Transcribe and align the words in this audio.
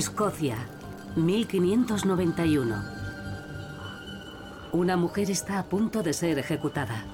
Escocia, 0.00 0.56
1591. 1.16 2.84
Una 4.72 4.96
mujer 4.96 5.30
está 5.30 5.58
a 5.58 5.64
punto 5.64 6.02
de 6.02 6.14
ser 6.14 6.38
ejecutada. 6.38 7.04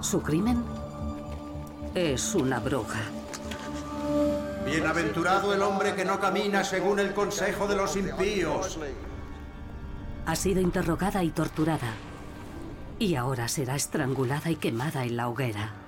¿Su 0.00 0.22
crimen? 0.22 0.64
Es 1.94 2.34
una 2.34 2.58
bruja. 2.58 3.00
Bienaventurado 4.64 5.52
el 5.52 5.60
hombre 5.60 5.94
que 5.94 6.06
no 6.06 6.18
camina 6.18 6.64
según 6.64 7.00
el 7.00 7.12
consejo 7.12 7.66
de 7.66 7.76
los 7.76 7.96
impíos. 7.96 8.78
Ha 10.24 10.34
sido 10.34 10.62
interrogada 10.62 11.22
y 11.22 11.28
torturada. 11.28 11.92
Y 12.98 13.16
ahora 13.16 13.46
será 13.48 13.76
estrangulada 13.76 14.50
y 14.50 14.56
quemada 14.56 15.04
en 15.04 15.18
la 15.18 15.28
hoguera. 15.28 15.81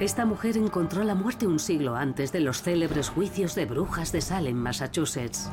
Esta 0.00 0.24
mujer 0.26 0.56
encontró 0.56 1.04
la 1.04 1.14
muerte 1.14 1.46
un 1.46 1.60
siglo 1.60 1.94
antes 1.94 2.32
de 2.32 2.40
los 2.40 2.62
célebres 2.62 3.10
juicios 3.10 3.54
de 3.54 3.64
brujas 3.64 4.10
de 4.10 4.20
Salem, 4.20 4.56
Massachusetts. 4.56 5.48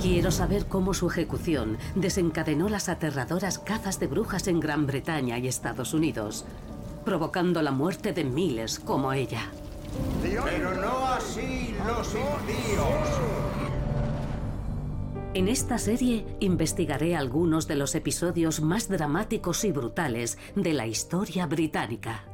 Quiero 0.00 0.32
saber 0.32 0.66
cómo 0.66 0.94
su 0.94 1.08
ejecución 1.08 1.78
desencadenó 1.94 2.68
las 2.68 2.88
aterradoras 2.88 3.60
cazas 3.60 4.00
de 4.00 4.08
brujas 4.08 4.48
en 4.48 4.58
Gran 4.58 4.86
Bretaña 4.86 5.38
y 5.38 5.46
Estados 5.46 5.94
Unidos, 5.94 6.44
provocando 7.04 7.62
la 7.62 7.70
muerte 7.70 8.12
de 8.12 8.24
miles 8.24 8.80
como 8.80 9.12
ella. 9.12 9.42
Pero 10.20 10.74
no 10.74 11.06
así 11.06 11.72
los 11.86 12.08
impíos. 12.08 13.20
En 15.34 15.46
esta 15.46 15.78
serie 15.78 16.26
investigaré 16.40 17.14
algunos 17.14 17.68
de 17.68 17.76
los 17.76 17.94
episodios 17.94 18.60
más 18.60 18.88
dramáticos 18.88 19.64
y 19.64 19.70
brutales 19.70 20.36
de 20.56 20.72
la 20.72 20.88
historia 20.88 21.46
británica. 21.46 22.24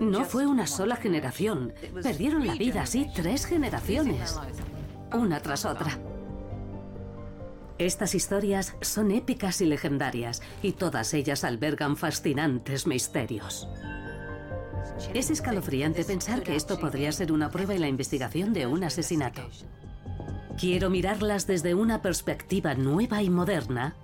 No 0.00 0.24
fue 0.24 0.46
una 0.46 0.66
sola 0.66 0.96
generación. 0.96 1.72
Perdieron 2.02 2.46
la 2.46 2.54
vida 2.54 2.82
así 2.82 3.08
tres 3.14 3.46
generaciones, 3.46 4.38
una 5.12 5.40
tras 5.40 5.64
otra. 5.64 5.98
Estas 7.78 8.14
historias 8.14 8.76
son 8.82 9.10
épicas 9.10 9.60
y 9.60 9.66
legendarias, 9.66 10.42
y 10.62 10.72
todas 10.72 11.12
ellas 11.12 11.42
albergan 11.42 11.96
fascinantes 11.96 12.86
misterios. 12.86 13.68
Es 15.12 15.30
escalofriante 15.30 16.04
pensar 16.04 16.42
que 16.42 16.54
esto 16.54 16.78
podría 16.78 17.10
ser 17.10 17.32
una 17.32 17.50
prueba 17.50 17.74
en 17.74 17.80
la 17.80 17.88
investigación 17.88 18.52
de 18.52 18.66
un 18.66 18.84
asesinato. 18.84 19.42
Quiero 20.56 20.88
mirarlas 20.88 21.48
desde 21.48 21.74
una 21.74 22.00
perspectiva 22.00 22.74
nueva 22.74 23.22
y 23.22 23.30
moderna 23.30 23.96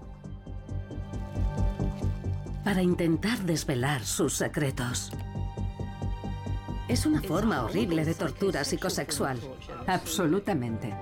para 2.64 2.82
intentar 2.82 3.38
desvelar 3.40 4.04
sus 4.04 4.34
secretos. 4.34 5.12
Es 6.90 7.06
una 7.06 7.22
forma 7.22 7.62
horrible 7.62 8.04
de 8.04 8.14
tortura 8.14 8.64
psicosexual. 8.64 9.38
Absolutamente. 9.86 10.92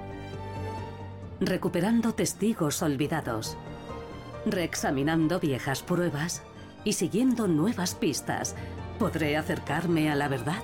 Recuperando 1.40 2.12
testigos 2.12 2.82
olvidados, 2.82 3.56
reexaminando 4.44 5.40
viejas 5.40 5.82
pruebas 5.82 6.42
y 6.84 6.92
siguiendo 6.92 7.48
nuevas 7.48 7.94
pistas, 7.94 8.54
¿podré 8.98 9.38
acercarme 9.38 10.10
a 10.12 10.14
la 10.14 10.28
verdad? 10.28 10.62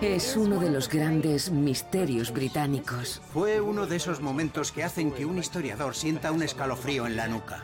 Es 0.00 0.36
uno 0.36 0.58
de 0.58 0.72
los 0.72 0.88
grandes 0.88 1.52
misterios 1.52 2.32
británicos. 2.32 3.22
Fue 3.32 3.60
uno 3.60 3.86
de 3.86 3.94
esos 3.94 4.20
momentos 4.20 4.72
que 4.72 4.82
hacen 4.82 5.12
que 5.12 5.26
un 5.26 5.38
historiador 5.38 5.94
sienta 5.94 6.32
un 6.32 6.42
escalofrío 6.42 7.06
en 7.06 7.14
la 7.14 7.28
nuca. 7.28 7.62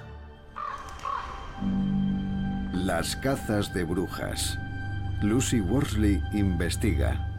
Las 2.72 3.16
cazas 3.16 3.74
de 3.74 3.82
brujas. 3.82 4.56
Lucy 5.24 5.58
Worsley 5.58 6.22
investiga. 6.34 7.30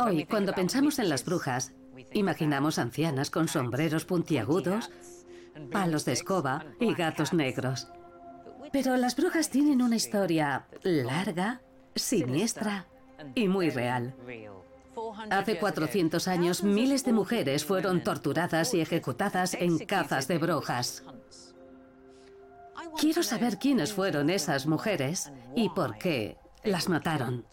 Hoy, 0.00 0.24
cuando 0.24 0.52
pensamos 0.52 0.98
en 0.98 1.08
las 1.08 1.24
brujas, 1.24 1.72
imaginamos 2.12 2.80
ancianas 2.80 3.30
con 3.30 3.46
sombreros 3.46 4.04
puntiagudos, 4.06 4.90
palos 5.70 6.04
de 6.04 6.14
escoba 6.14 6.64
y 6.80 6.94
gatos 6.94 7.32
negros. 7.32 7.86
Pero 8.72 8.96
las 8.96 9.14
brujas 9.14 9.50
tienen 9.50 9.82
una 9.82 9.94
historia 9.94 10.66
larga, 10.82 11.60
siniestra 11.94 12.88
y 13.36 13.46
muy 13.46 13.70
real. 13.70 14.16
Hace 15.30 15.58
400 15.58 16.28
años, 16.28 16.62
miles 16.62 17.04
de 17.04 17.12
mujeres 17.12 17.64
fueron 17.64 18.02
torturadas 18.02 18.74
y 18.74 18.80
ejecutadas 18.80 19.54
en 19.54 19.78
cazas 19.78 20.28
de 20.28 20.38
brujas. 20.38 21.04
Quiero 22.98 23.22
saber 23.22 23.58
quiénes 23.58 23.92
fueron 23.92 24.30
esas 24.30 24.66
mujeres 24.66 25.32
y 25.54 25.68
por 25.70 25.98
qué 25.98 26.36
las 26.64 26.88
mataron. 26.88 27.46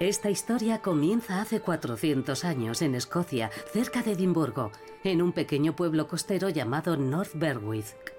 Esta 0.00 0.28
historia 0.28 0.82
comienza 0.82 1.40
hace 1.40 1.60
400 1.60 2.44
años 2.44 2.82
en 2.82 2.96
Escocia, 2.96 3.50
cerca 3.72 4.02
de 4.02 4.12
Edimburgo, 4.12 4.72
en 5.04 5.22
un 5.22 5.32
pequeño 5.32 5.76
pueblo 5.76 6.08
costero 6.08 6.48
llamado 6.48 6.96
North 6.96 7.30
Berwick. 7.34 8.12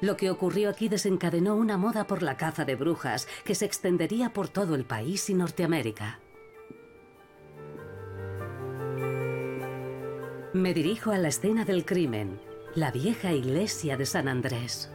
Lo 0.00 0.16
que 0.16 0.30
ocurrió 0.30 0.70
aquí 0.70 0.88
desencadenó 0.88 1.56
una 1.56 1.76
moda 1.76 2.06
por 2.06 2.22
la 2.22 2.38
caza 2.38 2.64
de 2.64 2.74
brujas 2.74 3.28
que 3.44 3.54
se 3.54 3.66
extendería 3.66 4.32
por 4.32 4.48
todo 4.48 4.74
el 4.74 4.86
país 4.86 5.28
y 5.28 5.34
Norteamérica. 5.34 6.20
Me 10.54 10.72
dirijo 10.72 11.10
a 11.10 11.18
la 11.18 11.28
escena 11.28 11.66
del 11.66 11.84
crimen, 11.84 12.40
la 12.74 12.90
vieja 12.90 13.32
iglesia 13.32 13.98
de 13.98 14.06
San 14.06 14.26
Andrés. 14.28 14.90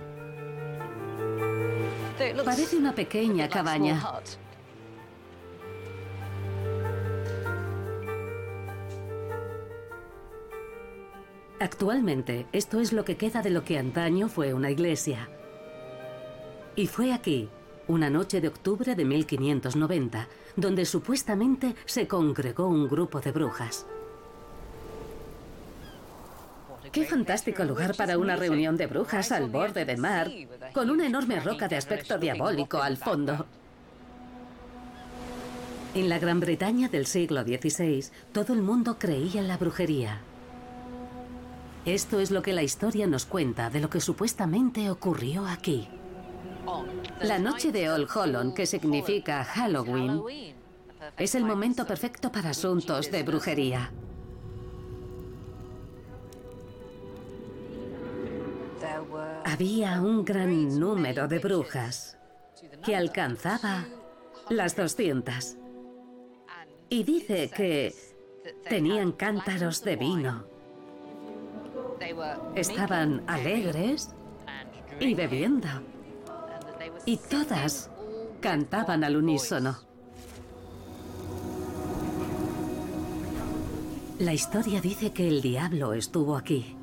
Parece 2.44 2.76
una 2.76 2.94
pequeña 2.94 3.48
cabaña. 3.48 4.04
Actualmente, 11.62 12.46
esto 12.52 12.82
es 12.82 12.92
lo 12.92 13.06
que 13.06 13.16
queda 13.16 13.42
de 13.42 13.52
lo 13.52 13.64
que 13.64 13.78
antaño 13.78 14.28
fue 14.28 14.54
una 14.54 14.70
iglesia. 14.70 15.30
Y 16.76 16.88
fue 16.88 17.14
aquí, 17.14 17.48
una 17.88 18.10
noche 18.10 18.42
de 18.42 18.50
octubre 18.50 18.96
de 18.96 19.06
1590, 19.06 20.28
donde 20.58 20.86
supuestamente 20.86 21.74
se 21.86 22.06
congregó 22.06 22.68
un 22.68 22.90
grupo 22.90 23.22
de 23.22 23.32
brujas. 23.32 23.86
Qué 26.92 27.06
fantástico 27.06 27.64
lugar 27.64 27.96
para 27.96 28.18
una 28.18 28.36
reunión 28.36 28.76
de 28.76 28.88
brujas 28.88 29.32
al 29.32 29.50
borde 29.50 29.86
de 29.86 29.98
mar, 29.98 30.30
con 30.74 30.90
una 30.90 31.06
enorme 31.06 31.40
roca 31.40 31.68
de 31.68 31.78
aspecto 31.78 32.18
diabólico 32.18 32.82
al 32.82 32.98
fondo. 32.98 33.46
En 35.94 36.10
la 36.10 36.20
Gran 36.20 36.40
Bretaña 36.40 36.88
del 36.88 37.06
siglo 37.06 37.44
XVI, 37.44 38.06
todo 38.32 38.54
el 38.54 38.62
mundo 38.62 38.98
creía 38.98 39.42
en 39.42 39.48
la 39.48 39.58
brujería. 39.58 40.22
Esto 41.86 42.20
es 42.20 42.32
lo 42.32 42.42
que 42.42 42.54
la 42.54 42.64
historia 42.64 43.08
nos 43.08 43.26
cuenta 43.26 43.70
de 43.70 43.80
lo 43.80 43.90
que 43.90 44.02
supuestamente 44.02 44.90
ocurrió 44.90 45.46
aquí. 45.46 45.88
La 47.22 47.40
noche 47.40 47.72
de 47.72 47.90
All 47.90 48.08
Holland, 48.14 48.54
que 48.54 48.66
significa 48.66 49.44
Halloween, 49.44 50.22
es 51.18 51.36
el 51.36 51.44
momento 51.44 51.86
perfecto 51.86 52.32
para 52.32 52.52
asuntos 52.52 53.12
de 53.12 53.24
brujería. 53.24 53.92
Había 59.60 60.02
un 60.02 60.24
gran 60.24 60.80
número 60.80 61.28
de 61.28 61.38
brujas 61.38 62.18
que 62.82 62.96
alcanzaba 62.96 63.86
las 64.50 64.74
200. 64.78 65.58
Y 66.88 67.04
dice 67.04 67.52
que 67.54 67.94
tenían 68.70 69.12
cántaros 69.12 69.84
de 69.84 69.98
vino. 69.98 70.46
Estaban 72.56 73.22
alegres 73.28 74.16
y 74.98 75.14
bebiendo. 75.14 75.68
Y 77.06 77.18
todas 77.18 77.92
cantaban 78.40 79.04
al 79.04 79.18
unísono. 79.18 79.78
La 84.20 84.32
historia 84.32 84.80
dice 84.80 85.12
que 85.12 85.28
el 85.28 85.42
diablo 85.42 85.92
estuvo 85.92 86.38
aquí 86.38 86.79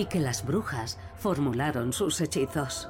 y 0.00 0.06
que 0.06 0.18
las 0.18 0.46
brujas 0.46 0.98
formularon 1.16 1.92
sus 1.92 2.22
hechizos. 2.22 2.88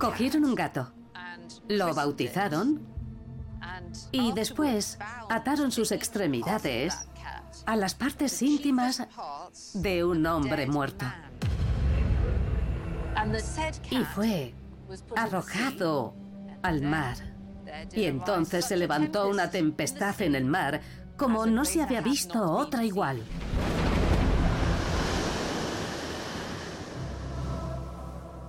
Cogieron 0.00 0.44
un 0.44 0.56
gato, 0.56 0.92
lo 1.68 1.94
bautizaron 1.94 2.84
y 4.10 4.32
después 4.32 4.98
ataron 5.30 5.70
sus 5.70 5.92
extremidades 5.92 7.06
a 7.64 7.76
las 7.76 7.94
partes 7.94 8.42
íntimas 8.42 9.06
de 9.74 10.02
un 10.02 10.26
hombre 10.26 10.66
muerto. 10.66 11.06
Y 13.88 14.04
fue 14.04 14.52
arrojado 15.14 16.16
al 16.64 16.82
mar. 16.82 17.18
Y 17.92 18.04
entonces 18.06 18.64
se 18.64 18.76
levantó 18.76 19.28
una 19.28 19.48
tempestad 19.48 20.20
en 20.22 20.34
el 20.34 20.44
mar 20.44 20.80
como 21.16 21.46
no 21.46 21.64
se 21.64 21.82
había 21.82 22.00
visto 22.00 22.42
otra 22.50 22.84
igual. 22.84 23.22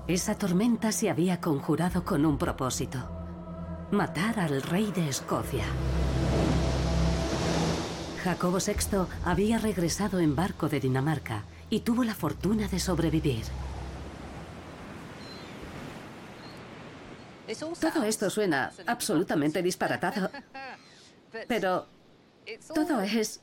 Esa 0.08 0.38
tormenta 0.38 0.92
se 0.92 1.10
había 1.10 1.40
conjurado 1.40 2.04
con 2.04 2.26
un 2.26 2.38
propósito. 2.38 3.00
Matar 3.92 4.40
al 4.40 4.62
rey 4.62 4.92
de 4.92 5.08
Escocia. 5.08 5.64
Jacobo 8.24 8.58
VI 8.58 9.06
había 9.26 9.60
regresado 9.60 10.20
en 10.20 10.36
barco 10.36 10.68
de 10.68 10.80
Dinamarca 10.80 11.44
y 11.70 11.82
tuvo 11.82 12.04
la 12.04 12.16
fortuna 12.16 12.68
de 12.68 12.80
sobrevivir. 12.80 13.44
Todo 17.80 18.04
esto 18.04 18.30
suena 18.30 18.72
absolutamente 18.88 19.62
disparatado, 19.62 20.30
pero 21.48 21.88
todo 22.74 23.02
es... 23.02 23.42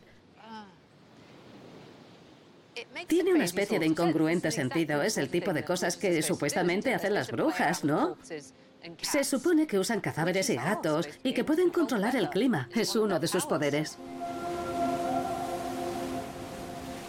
Tiene 3.06 3.35
una 3.35 3.44
especie 3.44 3.79
de 3.79 3.87
incongruente 3.87 4.50
sentido. 4.50 5.02
Es 5.02 5.19
el 5.19 5.29
tipo 5.29 5.52
de 5.52 5.64
cosas 5.64 5.97
que 5.97 6.23
supuestamente 6.23 6.94
hacen 6.94 7.14
las 7.14 7.31
brujas, 7.31 7.85
¿no? 7.85 8.17
Se 9.02 9.25
supone 9.25 9.67
que 9.67 9.79
usan 9.79 10.00
cadáveres 10.00 10.49
y 10.50 10.56
gatos 10.56 11.08
y 11.23 11.35
que 11.35 11.44
pueden 11.44 11.70
controlar 11.70 12.17
el 12.17 12.31
clima. 12.31 12.69
Es 12.75 12.97
uno 12.97 13.20
de 13.20 13.29
sus 13.29 13.44
poderes. 13.44 13.99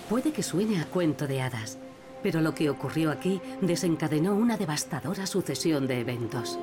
Puede 0.10 0.34
que 0.34 0.44
suene 0.44 0.82
a 0.82 0.86
cuento 0.86 1.26
de 1.26 1.42
hadas, 1.42 1.78
pero 2.22 2.42
lo 2.42 2.54
que 2.54 2.70
ocurrió 2.70 3.12
aquí 3.12 3.42
desencadenó 3.62 4.36
una 4.36 4.58
devastadora 4.58 5.26
sucesión 5.26 5.88
de 5.88 6.02
eventos. 6.02 6.60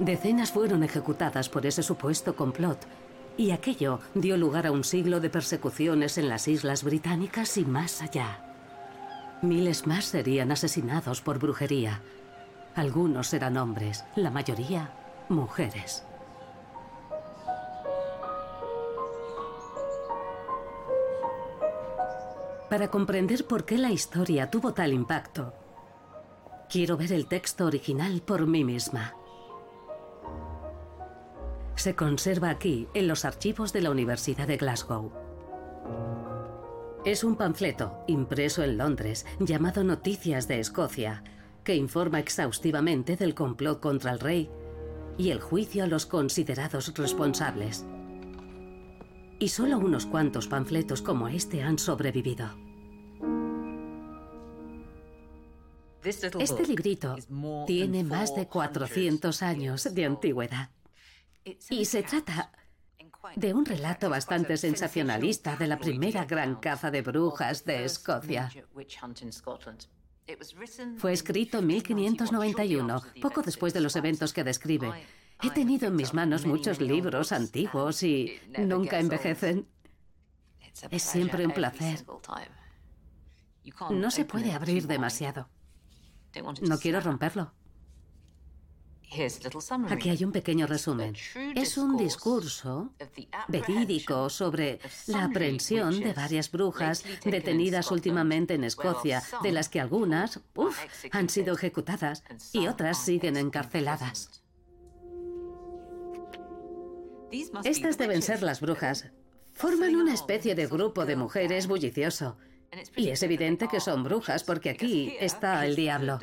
Decenas 0.00 0.50
fueron 0.50 0.82
ejecutadas 0.82 1.48
por 1.48 1.64
ese 1.66 1.84
supuesto 1.84 2.34
complot 2.34 2.78
y 3.40 3.52
aquello 3.52 4.00
dio 4.12 4.36
lugar 4.36 4.66
a 4.66 4.70
un 4.70 4.84
siglo 4.84 5.18
de 5.18 5.30
persecuciones 5.30 6.18
en 6.18 6.28
las 6.28 6.46
islas 6.46 6.84
británicas 6.84 7.56
y 7.56 7.64
más 7.64 8.02
allá. 8.02 8.44
Miles 9.40 9.86
más 9.86 10.04
serían 10.04 10.52
asesinados 10.52 11.22
por 11.22 11.38
brujería. 11.38 12.02
Algunos 12.74 13.32
eran 13.32 13.56
hombres, 13.56 14.04
la 14.14 14.30
mayoría 14.30 14.92
mujeres. 15.30 16.04
Para 22.68 22.88
comprender 22.88 23.46
por 23.46 23.64
qué 23.64 23.78
la 23.78 23.90
historia 23.90 24.50
tuvo 24.50 24.74
tal 24.74 24.92
impacto, 24.92 25.54
quiero 26.68 26.98
ver 26.98 27.14
el 27.14 27.24
texto 27.24 27.64
original 27.64 28.20
por 28.20 28.46
mí 28.46 28.64
misma. 28.64 29.14
Se 31.80 31.96
conserva 31.96 32.50
aquí, 32.50 32.88
en 32.92 33.08
los 33.08 33.24
archivos 33.24 33.72
de 33.72 33.80
la 33.80 33.90
Universidad 33.90 34.46
de 34.46 34.58
Glasgow. 34.58 35.10
Es 37.06 37.24
un 37.24 37.36
panfleto, 37.36 38.04
impreso 38.06 38.62
en 38.62 38.76
Londres, 38.76 39.24
llamado 39.38 39.82
Noticias 39.82 40.46
de 40.46 40.60
Escocia, 40.60 41.24
que 41.64 41.74
informa 41.74 42.20
exhaustivamente 42.20 43.16
del 43.16 43.34
complot 43.34 43.80
contra 43.80 44.10
el 44.10 44.20
rey 44.20 44.50
y 45.16 45.30
el 45.30 45.40
juicio 45.40 45.84
a 45.84 45.86
los 45.86 46.04
considerados 46.04 46.92
responsables 46.94 47.86
y 49.38 49.48
solo 49.48 49.78
unos 49.78 50.04
cuantos 50.04 50.48
panfletos 50.48 51.00
como 51.00 51.28
este 51.28 51.62
han 51.62 51.78
sobrevivido. 51.78 52.58
Este 56.04 56.66
librito 56.66 57.16
tiene 57.66 58.04
más 58.04 58.36
de 58.36 58.46
400 58.46 59.42
años 59.42 59.94
de 59.94 60.04
antigüedad 60.04 60.68
y 61.44 61.84
se 61.84 62.02
trata 62.02 62.52
de 63.36 63.54
un 63.54 63.64
relato 63.64 64.08
bastante 64.10 64.56
sensacionalista 64.56 65.56
de 65.56 65.66
la 65.66 65.78
primera 65.78 66.24
gran 66.24 66.56
caza 66.56 66.90
de 66.90 67.02
brujas 67.02 67.64
de 67.64 67.84
Escocia. 67.84 68.50
Fue 70.98 71.12
escrito 71.12 71.58
en 71.58 71.66
1591, 71.66 73.02
poco 73.20 73.42
después 73.42 73.74
de 73.74 73.80
los 73.80 73.96
eventos 73.96 74.32
que 74.32 74.44
describe, 74.44 74.92
He 75.42 75.50
tenido 75.50 75.88
en 75.88 75.96
mis 75.96 76.12
manos 76.12 76.44
muchos 76.44 76.80
libros 76.80 77.32
antiguos 77.32 78.02
y 78.02 78.38
nunca 78.58 78.98
envejecen. 78.98 79.66
Es 80.90 81.02
siempre 81.02 81.46
un 81.46 81.52
placer. 81.52 82.04
No 83.90 84.10
se 84.10 84.24
puede 84.24 84.52
abrir 84.52 84.86
demasiado. 84.86 85.48
No 86.62 86.78
quiero 86.78 87.00
romperlo. 87.00 87.52
Aquí 89.88 90.10
hay 90.10 90.24
un 90.24 90.32
pequeño 90.32 90.66
resumen. 90.66 91.16
Es 91.54 91.76
un 91.76 91.96
discurso 91.96 92.92
verídico 93.48 94.30
sobre 94.30 94.78
la 95.06 95.24
aprehensión 95.24 95.98
de 96.00 96.12
varias 96.12 96.50
brujas 96.50 97.04
detenidas 97.24 97.90
últimamente 97.90 98.54
en 98.54 98.64
Escocia, 98.64 99.22
de 99.42 99.52
las 99.52 99.68
que 99.68 99.80
algunas 99.80 100.40
han 101.10 101.28
sido 101.28 101.54
ejecutadas 101.54 102.22
y 102.52 102.68
otras 102.68 103.04
siguen 103.04 103.36
encarceladas. 103.36 104.42
Estas 107.64 107.98
deben 107.98 108.22
ser 108.22 108.42
las 108.42 108.60
brujas. 108.60 109.06
Forman 109.52 109.96
una 109.96 110.14
especie 110.14 110.54
de 110.54 110.66
grupo 110.66 111.04
de 111.04 111.16
mujeres 111.16 111.66
bullicioso. 111.66 112.36
Y 112.96 113.08
es 113.08 113.22
evidente 113.22 113.68
que 113.68 113.80
son 113.80 114.04
brujas 114.04 114.44
porque 114.44 114.70
aquí 114.70 115.16
está 115.18 115.66
el 115.66 115.74
diablo. 115.74 116.18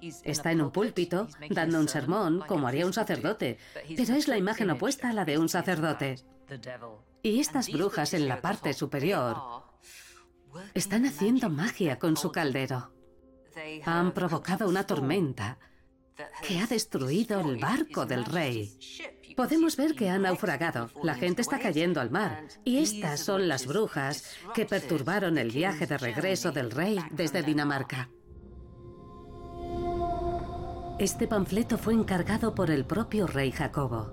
Está 0.00 0.52
en 0.52 0.60
un 0.60 0.70
púlpito, 0.70 1.28
dando 1.50 1.80
un 1.80 1.88
sermón, 1.88 2.42
como 2.46 2.68
haría 2.68 2.86
un 2.86 2.92
sacerdote, 2.92 3.58
pero 3.96 4.14
es 4.14 4.28
la 4.28 4.36
imagen 4.36 4.70
opuesta 4.70 5.10
a 5.10 5.12
la 5.12 5.24
de 5.24 5.38
un 5.38 5.48
sacerdote. 5.48 6.16
Y 7.22 7.40
estas 7.40 7.70
brujas 7.70 8.14
en 8.14 8.28
la 8.28 8.40
parte 8.40 8.72
superior 8.72 9.36
están 10.74 11.06
haciendo 11.06 11.50
magia 11.50 11.98
con 11.98 12.16
su 12.16 12.30
caldero. 12.30 12.92
Han 13.84 14.12
provocado 14.12 14.68
una 14.68 14.86
tormenta 14.86 15.58
que 16.46 16.58
ha 16.58 16.66
destruido 16.66 17.40
el 17.40 17.58
barco 17.58 18.06
del 18.06 18.24
rey. 18.24 18.78
Podemos 19.36 19.76
ver 19.76 19.94
que 19.94 20.08
ha 20.08 20.18
naufragado, 20.18 20.90
la 21.02 21.14
gente 21.14 21.42
está 21.42 21.58
cayendo 21.58 22.00
al 22.00 22.10
mar, 22.10 22.44
y 22.64 22.78
estas 22.78 23.20
son 23.20 23.48
las 23.48 23.66
brujas 23.66 24.24
que 24.54 24.64
perturbaron 24.64 25.36
el 25.36 25.50
viaje 25.50 25.86
de 25.86 25.98
regreso 25.98 26.52
del 26.52 26.70
rey 26.70 26.98
desde 27.10 27.42
Dinamarca. 27.42 28.08
Este 30.98 31.28
panfleto 31.28 31.76
fue 31.76 31.92
encargado 31.92 32.54
por 32.54 32.70
el 32.70 32.86
propio 32.86 33.26
rey 33.26 33.52
Jacobo. 33.52 34.12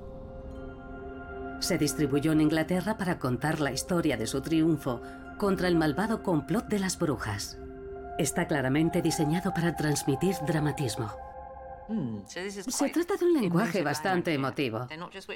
Se 1.62 1.78
distribuyó 1.78 2.34
en 2.34 2.42
Inglaterra 2.42 2.98
para 2.98 3.20
contar 3.20 3.62
la 3.62 3.72
historia 3.72 4.18
de 4.18 4.28
su 4.28 4.42
triunfo 4.42 5.02
contra 5.38 5.70
el 5.70 5.78
malvado 5.78 6.22
complot 6.22 6.68
de 6.68 6.80
las 6.80 7.00
brujas. 7.00 7.58
Está 8.20 8.48
claramente 8.48 9.02
diseñado 9.02 9.54
para 9.54 9.78
transmitir 9.78 10.36
dramatismo. 10.46 11.10
Mm. 11.88 12.20
Se 12.28 12.90
trata 12.90 13.16
de 13.16 13.26
un 13.26 13.34
lenguaje 13.34 13.82
bastante 13.82 14.34
emotivo. 14.34 14.86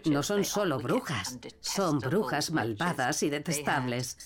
No 0.06 0.24
son 0.24 0.44
solo 0.44 0.80
brujas, 0.80 1.40
son 1.62 2.00
brujas 2.00 2.52
malvadas 2.52 3.24
y 3.24 3.30
detestables. 3.30 4.18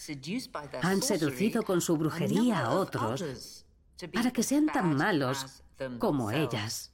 Han 0.82 1.04
seducido 1.04 1.62
con 1.62 1.82
su 1.82 1.98
brujería 1.98 2.62
a 2.62 2.72
otros 2.72 3.64
para 4.12 4.32
que 4.32 4.42
sean 4.42 4.66
tan 4.66 4.96
malos 4.96 5.64
como 6.00 6.32
ellas. 6.32 6.91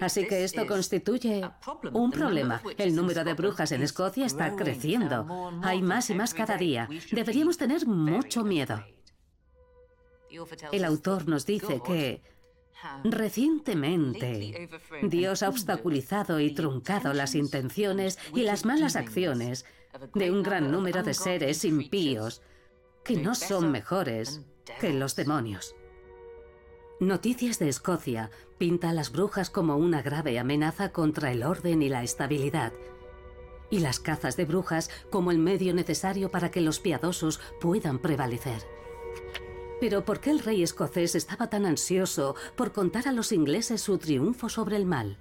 Así 0.00 0.26
que 0.26 0.44
esto 0.44 0.66
constituye 0.66 1.48
un 1.92 2.10
problema. 2.10 2.60
El 2.76 2.94
número 2.96 3.24
de 3.24 3.34
brujas 3.34 3.70
en 3.72 3.82
Escocia 3.82 4.26
está 4.26 4.56
creciendo. 4.56 5.26
Hay 5.62 5.82
más 5.82 6.10
y 6.10 6.14
más 6.14 6.34
cada 6.34 6.56
día. 6.56 6.88
Deberíamos 7.12 7.56
tener 7.56 7.86
mucho 7.86 8.44
miedo. 8.44 8.84
El 10.72 10.84
autor 10.84 11.28
nos 11.28 11.46
dice 11.46 11.80
que 11.86 12.22
Recientemente, 13.02 14.68
Dios 15.02 15.42
ha 15.42 15.48
obstaculizado 15.48 16.40
y 16.40 16.52
truncado 16.52 17.14
las 17.14 17.34
intenciones 17.34 18.18
y 18.34 18.42
las 18.42 18.64
malas 18.64 18.96
acciones 18.96 19.64
de 20.14 20.30
un 20.30 20.42
gran 20.42 20.70
número 20.70 21.02
de 21.02 21.14
seres 21.14 21.64
impíos 21.64 22.42
que 23.04 23.16
no 23.16 23.34
son 23.34 23.70
mejores 23.70 24.42
que 24.80 24.92
los 24.92 25.16
demonios. 25.16 25.74
Noticias 27.00 27.58
de 27.58 27.68
Escocia 27.68 28.30
pinta 28.56 28.90
a 28.90 28.92
las 28.92 29.10
brujas 29.10 29.50
como 29.50 29.76
una 29.76 30.00
grave 30.00 30.38
amenaza 30.38 30.92
contra 30.92 31.32
el 31.32 31.42
orden 31.42 31.82
y 31.82 31.88
la 31.88 32.04
estabilidad, 32.04 32.72
y 33.68 33.80
las 33.80 33.98
cazas 33.98 34.36
de 34.36 34.44
brujas 34.44 34.90
como 35.10 35.32
el 35.32 35.38
medio 35.38 35.74
necesario 35.74 36.30
para 36.30 36.52
que 36.52 36.60
los 36.60 36.78
piadosos 36.78 37.40
puedan 37.60 37.98
prevalecer. 37.98 38.62
Pero 39.80 40.04
¿por 40.04 40.20
qué 40.20 40.30
el 40.30 40.38
rey 40.38 40.62
escocés 40.62 41.16
estaba 41.16 41.50
tan 41.50 41.66
ansioso 41.66 42.36
por 42.54 42.70
contar 42.72 43.08
a 43.08 43.12
los 43.12 43.32
ingleses 43.32 43.80
su 43.80 43.98
triunfo 43.98 44.48
sobre 44.48 44.76
el 44.76 44.86
mal? 44.86 45.18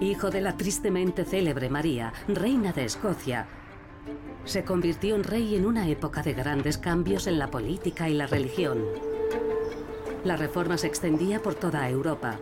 hijo 0.00 0.30
de 0.30 0.40
la 0.40 0.56
tristemente 0.56 1.24
célebre 1.24 1.68
María, 1.68 2.12
reina 2.28 2.72
de 2.72 2.84
Escocia, 2.84 3.46
se 4.44 4.64
convirtió 4.64 5.14
en 5.14 5.24
rey 5.24 5.56
en 5.56 5.66
una 5.66 5.88
época 5.88 6.22
de 6.22 6.34
grandes 6.34 6.78
cambios 6.78 7.26
en 7.26 7.38
la 7.38 7.50
política 7.50 8.08
y 8.08 8.14
la 8.14 8.26
religión. 8.26 8.84
La 10.24 10.36
reforma 10.36 10.78
se 10.78 10.86
extendía 10.86 11.40
por 11.42 11.54
toda 11.54 11.88
Europa, 11.88 12.38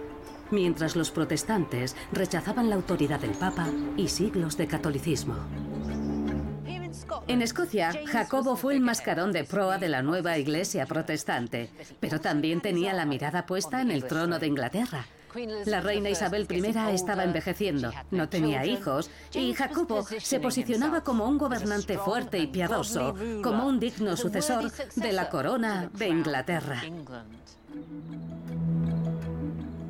mientras 0.50 0.96
los 0.96 1.10
protestantes 1.10 1.96
rechazaban 2.12 2.70
la 2.70 2.76
autoridad 2.76 3.20
del 3.20 3.32
Papa 3.32 3.68
y 3.96 4.08
siglos 4.08 4.56
de 4.56 4.66
catolicismo. 4.66 5.36
En 7.28 7.42
Escocia, 7.42 7.92
Jacobo 8.06 8.56
fue 8.56 8.74
el 8.74 8.80
mascarón 8.80 9.32
de 9.32 9.44
proa 9.44 9.78
de 9.78 9.88
la 9.88 10.02
nueva 10.02 10.38
iglesia 10.38 10.86
protestante, 10.86 11.70
pero 12.00 12.20
también 12.20 12.60
tenía 12.60 12.92
la 12.92 13.04
mirada 13.04 13.46
puesta 13.46 13.80
en 13.80 13.90
el 13.90 14.04
trono 14.04 14.38
de 14.38 14.46
Inglaterra. 14.46 15.06
La 15.66 15.80
reina 15.80 16.08
Isabel 16.08 16.46
I 16.50 16.94
estaba 16.94 17.24
envejeciendo, 17.24 17.92
no 18.10 18.28
tenía 18.28 18.64
hijos, 18.64 19.10
y 19.34 19.52
Jacobo 19.52 20.02
se 20.02 20.40
posicionaba 20.40 21.02
como 21.02 21.28
un 21.28 21.36
gobernante 21.36 21.98
fuerte 21.98 22.38
y 22.38 22.46
piadoso, 22.46 23.14
como 23.42 23.66
un 23.66 23.78
digno 23.78 24.16
sucesor 24.16 24.70
de 24.94 25.12
la 25.12 25.28
corona 25.28 25.90
de 25.92 26.08
Inglaterra. 26.08 26.82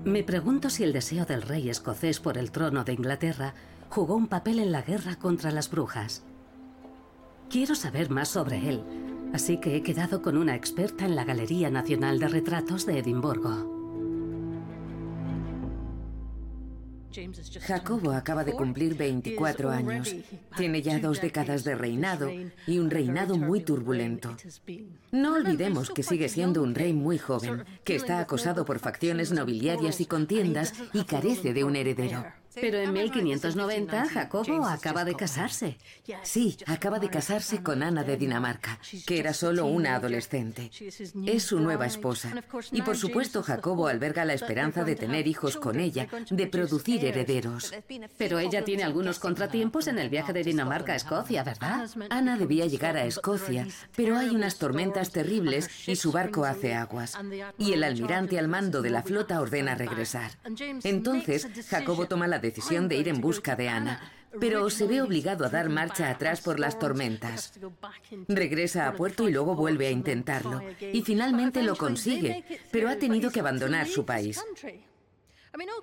Me 0.05 0.23
pregunto 0.23 0.71
si 0.71 0.85
el 0.85 0.93
deseo 0.93 1.25
del 1.25 1.43
rey 1.43 1.69
escocés 1.69 2.21
por 2.21 2.39
el 2.39 2.51
trono 2.51 2.85
de 2.85 2.93
Inglaterra 2.93 3.55
jugó 3.89 4.15
un 4.15 4.29
papel 4.29 4.59
en 4.59 4.73
la 4.73 4.83
guerra 4.83 5.17
contra 5.17 5.51
las 5.51 5.71
brujas. 5.71 6.23
Quiero 7.51 7.75
saber 7.75 8.11
más 8.11 8.29
sobre 8.29 8.69
él, 8.69 8.83
así 9.33 9.59
que 9.59 9.77
he 9.77 9.83
quedado 9.83 10.23
con 10.23 10.37
una 10.37 10.55
experta 10.55 11.05
en 11.05 11.15
la 11.15 11.25
Galería 11.25 11.71
Nacional 11.71 12.19
de 12.19 12.29
Retratos 12.29 12.87
de 12.87 12.99
Edimburgo. 12.99 13.76
Jacobo 17.63 18.13
acaba 18.13 18.45
de 18.45 18.53
cumplir 18.53 18.95
24 18.97 19.71
años. 19.71 20.15
Tiene 20.57 20.83
ya 20.83 20.99
dos 20.99 21.21
décadas 21.21 21.65
de 21.65 21.75
reinado 21.75 22.31
y 22.67 22.79
un 22.79 22.91
reinado 22.91 23.37
muy 23.37 23.61
turbulento. 23.61 24.37
No 25.13 25.35
olvidemos 25.35 25.91
que 25.91 26.03
sigue 26.03 26.29
siendo 26.29 26.63
un 26.63 26.75
rey 26.75 26.93
muy 26.93 27.19
joven, 27.19 27.65
que 27.85 27.97
está 27.97 28.21
acosado 28.21 28.65
por 28.65 28.79
facciones 28.79 29.33
nobiliarias 29.33 30.01
y 30.01 30.07
contiendas 30.07 30.75
y 30.93 31.05
carece 31.05 31.53
de 31.53 31.65
un 31.65 31.77
heredero. 31.77 32.25
Pero 32.61 32.79
en 32.79 32.93
1590 32.93 34.09
Jacobo 34.09 34.67
acaba 34.67 35.05
de 35.05 35.15
casarse. 35.15 35.79
Sí, 36.23 36.57
acaba 36.67 36.99
de 36.99 37.11
casarse 37.11 37.63
con 37.63 37.83
Ana 37.83 38.03
de 38.03 38.17
Dinamarca, 38.17 38.79
que 39.07 39.19
era 39.19 39.35
solo 39.35 39.67
una 39.67 39.95
adolescente. 39.97 40.71
Es 41.27 41.43
su 41.43 41.61
nueva 41.61 41.87
esposa. 41.87 42.33
Y 42.73 42.83
por 42.83 42.97
supuesto 42.97 43.43
Jacobo 43.43 43.89
alberga 43.89 44.25
la 44.25 44.35
esperanza 44.35 44.85
de 44.85 44.97
tener 44.97 45.27
hijos 45.27 45.57
con 45.57 45.81
ella, 45.81 46.09
de 46.31 46.47
producir 46.47 47.05
herederos. 47.05 47.73
Pero 48.17 48.39
ella 48.39 48.65
tiene 48.65 48.85
algunos 48.85 49.19
contratiempos 49.19 49.87
en 49.87 49.99
el 49.99 50.09
viaje 50.09 50.33
de 50.33 50.43
Dinamarca 50.43 50.95
a 50.95 50.97
Escocia, 50.97 51.45
¿verdad? 51.45 51.89
Ana 52.11 52.39
debía 52.39 52.67
llegar 52.67 52.97
a 52.97 53.05
Escocia, 53.05 53.67
pero 53.95 54.17
hay 54.17 54.31
unas 54.31 54.57
tormentas 54.57 55.11
terribles 55.11 55.69
y 55.87 55.97
su 55.97 56.11
barco 56.11 56.45
hace 56.45 56.75
aguas. 56.75 57.19
Y 57.59 57.73
el 57.73 57.85
almirante 57.85 58.39
al 58.39 58.49
mando 58.49 58.83
de 58.83 58.91
la 58.91 59.03
flota 59.03 59.41
ordena 59.41 59.75
regresar. 59.75 60.31
Entonces 60.83 61.47
Jacobo 61.69 62.07
toma 62.07 62.27
la 62.27 62.39
decisión 62.47 62.89
de 62.89 62.97
ir 62.97 63.09
en 63.09 63.21
busca 63.21 63.57
de 63.57 63.69
Ana, 63.69 64.13
pero 64.41 64.69
se 64.71 64.87
ve 64.87 65.01
obligado 65.03 65.45
a 65.45 65.49
dar 65.49 65.69
marcha 65.69 66.11
atrás 66.11 66.41
por 66.41 66.59
las 66.61 66.79
tormentas. 66.79 67.53
Regresa 68.29 68.89
a 68.89 68.95
puerto 68.95 69.29
y 69.29 69.33
luego 69.33 69.55
vuelve 69.55 69.87
a 69.87 69.91
intentarlo. 69.91 70.61
Y 70.81 71.03
finalmente 71.03 71.63
lo 71.63 71.77
consigue, 71.77 72.45
pero 72.71 72.89
ha 72.89 72.97
tenido 72.97 73.31
que 73.31 73.41
abandonar 73.41 73.87
su 73.87 74.05
país. 74.05 74.43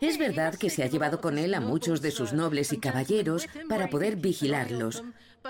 Es 0.01 0.17
verdad 0.17 0.55
que 0.55 0.69
se 0.69 0.83
ha 0.83 0.87
llevado 0.87 1.19
con 1.19 1.37
él 1.37 1.53
a 1.53 1.59
muchos 1.59 2.01
de 2.01 2.11
sus 2.11 2.33
nobles 2.33 2.73
y 2.73 2.77
caballeros 2.77 3.47
para 3.67 3.89
poder 3.89 4.17
vigilarlos, 4.17 5.03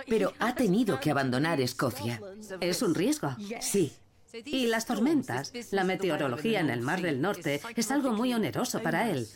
pero 0.07 0.33
ha 0.39 0.55
tenido 0.55 0.99
que 0.99 1.11
abandonar 1.11 1.59
Escocia. 1.59 2.21
Es 2.61 2.81
un 2.81 2.95
riesgo. 2.95 3.35
Sí, 3.59 3.93
y 4.45 4.67
las 4.67 4.85
tormentas, 4.85 5.53
la 5.71 5.83
meteorología 5.83 6.59
en 6.59 6.69
el 6.69 6.81
Mar 6.81 7.01
del 7.01 7.21
Norte, 7.21 7.61
es 7.75 7.91
algo 7.91 8.13
muy 8.13 8.33
oneroso 8.33 8.81
para 8.81 9.09
él. 9.09 9.27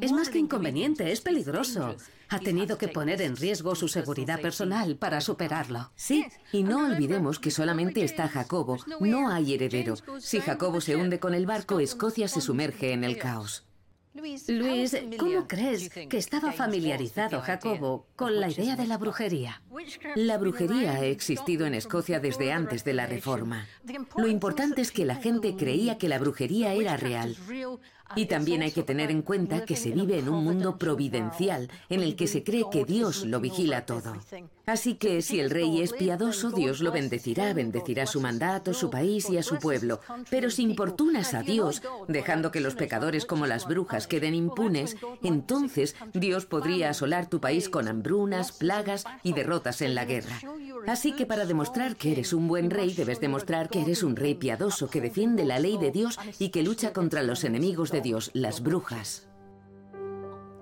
Es 0.00 0.12
más 0.12 0.28
que 0.28 0.38
inconveniente, 0.38 1.10
es 1.12 1.20
peligroso. 1.20 1.96
Ha 2.28 2.38
tenido 2.40 2.78
que 2.78 2.88
poner 2.88 3.22
en 3.22 3.36
riesgo 3.36 3.74
su 3.74 3.88
seguridad 3.88 4.40
personal 4.40 4.96
para 4.96 5.20
superarlo. 5.20 5.90
Sí, 5.96 6.26
y 6.52 6.62
no 6.62 6.86
olvidemos 6.86 7.38
que 7.38 7.50
solamente 7.50 8.04
está 8.04 8.28
Jacobo, 8.28 8.78
no 9.00 9.30
hay 9.30 9.54
heredero. 9.54 9.96
Si 10.18 10.40
Jacobo 10.40 10.80
se 10.80 10.96
hunde 10.96 11.18
con 11.18 11.34
el 11.34 11.46
barco, 11.46 11.80
Escocia 11.80 12.28
se 12.28 12.40
sumerge 12.40 12.92
en 12.92 13.04
el 13.04 13.18
caos. 13.18 13.64
Luis, 14.14 14.96
¿cómo 15.18 15.48
crees 15.48 15.90
que 15.90 16.16
estaba 16.16 16.52
familiarizado 16.52 17.40
Jacobo 17.40 18.06
con 18.14 18.38
la 18.40 18.48
idea 18.48 18.76
de 18.76 18.86
la 18.86 18.96
brujería? 18.96 19.60
La 20.14 20.38
brujería 20.38 20.92
ha 20.92 21.04
existido 21.04 21.66
en 21.66 21.74
Escocia 21.74 22.20
desde 22.20 22.52
antes 22.52 22.84
de 22.84 22.92
la 22.92 23.06
Reforma. 23.06 23.66
Lo 24.16 24.28
importante 24.28 24.82
es 24.82 24.92
que 24.92 25.04
la 25.04 25.16
gente 25.16 25.56
creía 25.56 25.98
que 25.98 26.08
la 26.08 26.20
brujería 26.20 26.74
era 26.74 26.96
real 26.96 27.36
y 28.16 28.26
también 28.26 28.62
hay 28.62 28.70
que 28.70 28.82
tener 28.82 29.10
en 29.10 29.22
cuenta 29.22 29.64
que 29.64 29.76
se 29.76 29.90
vive 29.90 30.18
en 30.18 30.28
un 30.28 30.44
mundo 30.44 30.78
providencial 30.78 31.70
en 31.88 32.02
el 32.02 32.16
que 32.16 32.26
se 32.26 32.44
cree 32.44 32.64
que 32.70 32.84
Dios 32.84 33.24
lo 33.24 33.40
vigila 33.40 33.86
todo. 33.86 34.14
Así 34.66 34.94
que 34.94 35.20
si 35.20 35.40
el 35.40 35.50
rey 35.50 35.82
es 35.82 35.92
piadoso, 35.92 36.50
Dios 36.50 36.80
lo 36.80 36.90
bendecirá, 36.90 37.52
bendecirá 37.52 38.06
su 38.06 38.20
mandato, 38.20 38.72
su 38.72 38.88
país 38.88 39.28
y 39.28 39.36
a 39.36 39.42
su 39.42 39.58
pueblo. 39.58 40.00
Pero 40.30 40.50
si 40.50 40.62
importunas 40.62 41.34
a 41.34 41.42
Dios, 41.42 41.82
dejando 42.08 42.50
que 42.50 42.60
los 42.60 42.74
pecadores 42.74 43.26
como 43.26 43.46
las 43.46 43.66
brujas 43.66 44.06
queden 44.06 44.34
impunes, 44.34 44.96
entonces 45.22 45.96
Dios 46.14 46.46
podría 46.46 46.90
asolar 46.90 47.28
tu 47.28 47.40
país 47.40 47.68
con 47.68 47.88
hambrunas, 47.88 48.52
plagas 48.52 49.04
y 49.22 49.34
derrotas 49.34 49.82
en 49.82 49.94
la 49.94 50.06
guerra. 50.06 50.40
Así 50.86 51.12
que 51.12 51.26
para 51.26 51.44
demostrar 51.44 51.96
que 51.96 52.12
eres 52.12 52.32
un 52.32 52.48
buen 52.48 52.70
rey, 52.70 52.94
debes 52.94 53.20
demostrar 53.20 53.68
que 53.68 53.82
eres 53.82 54.02
un 54.02 54.16
rey 54.16 54.34
piadoso, 54.34 54.88
que 54.88 55.00
defiende 55.00 55.44
la 55.44 55.58
ley 55.58 55.76
de 55.76 55.90
Dios 55.90 56.18
y 56.38 56.48
que 56.48 56.62
lucha 56.62 56.92
contra 56.92 57.22
los 57.22 57.44
enemigos 57.44 57.90
Dios, 58.00 58.30
las 58.34 58.62
brujas. 58.62 59.28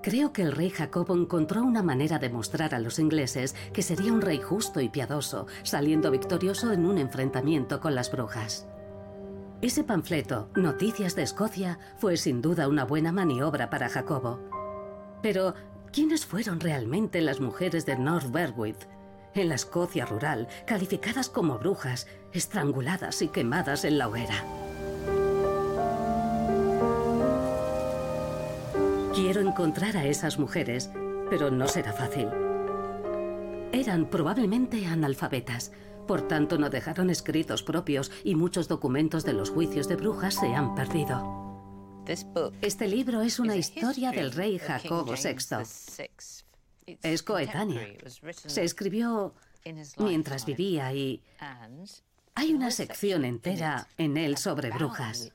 Creo 0.02 0.32
que 0.32 0.42
el 0.42 0.50
rey 0.50 0.70
Jacobo 0.70 1.14
encontró 1.14 1.62
una 1.62 1.82
manera 1.82 2.18
de 2.18 2.28
mostrar 2.28 2.74
a 2.74 2.80
los 2.80 2.98
ingleses 2.98 3.54
que 3.72 3.82
sería 3.82 4.12
un 4.12 4.20
rey 4.20 4.40
justo 4.40 4.80
y 4.80 4.88
piadoso, 4.88 5.46
saliendo 5.62 6.10
victorioso 6.10 6.72
en 6.72 6.86
un 6.86 6.98
enfrentamiento 6.98 7.78
con 7.78 7.94
las 7.94 8.10
brujas. 8.10 8.66
Ese 9.60 9.84
panfleto, 9.84 10.50
Noticias 10.56 11.14
de 11.14 11.22
Escocia, 11.22 11.78
fue 11.98 12.16
sin 12.16 12.42
duda 12.42 12.66
una 12.66 12.84
buena 12.84 13.12
maniobra 13.12 13.70
para 13.70 13.88
Jacobo. 13.88 14.40
Pero, 15.22 15.54
¿quiénes 15.92 16.26
fueron 16.26 16.58
realmente 16.58 17.20
las 17.20 17.38
mujeres 17.38 17.86
de 17.86 17.96
North 17.96 18.32
Berwick, 18.32 18.88
en 19.34 19.48
la 19.48 19.54
Escocia 19.54 20.04
rural, 20.04 20.48
calificadas 20.66 21.28
como 21.28 21.58
brujas, 21.58 22.08
estranguladas 22.32 23.22
y 23.22 23.28
quemadas 23.28 23.84
en 23.84 23.98
la 23.98 24.08
hoguera? 24.08 24.42
Quiero 29.14 29.42
encontrar 29.42 29.94
a 29.98 30.06
esas 30.06 30.38
mujeres, 30.38 30.90
pero 31.28 31.50
no 31.50 31.68
será 31.68 31.92
fácil. 31.92 32.28
Eran 33.70 34.08
probablemente 34.08 34.86
analfabetas, 34.86 35.70
por 36.08 36.26
tanto 36.26 36.56
no 36.56 36.70
dejaron 36.70 37.10
escritos 37.10 37.62
propios 37.62 38.10
y 38.24 38.34
muchos 38.36 38.68
documentos 38.68 39.24
de 39.24 39.34
los 39.34 39.50
juicios 39.50 39.86
de 39.86 39.96
brujas 39.96 40.36
se 40.36 40.54
han 40.54 40.74
perdido. 40.74 41.42
Este 42.62 42.88
libro 42.88 43.20
es 43.20 43.38
una 43.38 43.54
historia 43.54 44.12
del 44.12 44.32
rey 44.32 44.58
Jacobo 44.58 45.12
VI. 45.12 46.96
Es 47.02 47.22
coetánea. 47.22 47.86
Se 48.46 48.64
escribió 48.64 49.34
mientras 49.98 50.46
vivía 50.46 50.90
y 50.94 51.22
hay 52.34 52.54
una 52.54 52.70
sección 52.70 53.26
entera 53.26 53.88
en 53.98 54.16
él 54.16 54.38
sobre 54.38 54.70
brujas. 54.70 55.32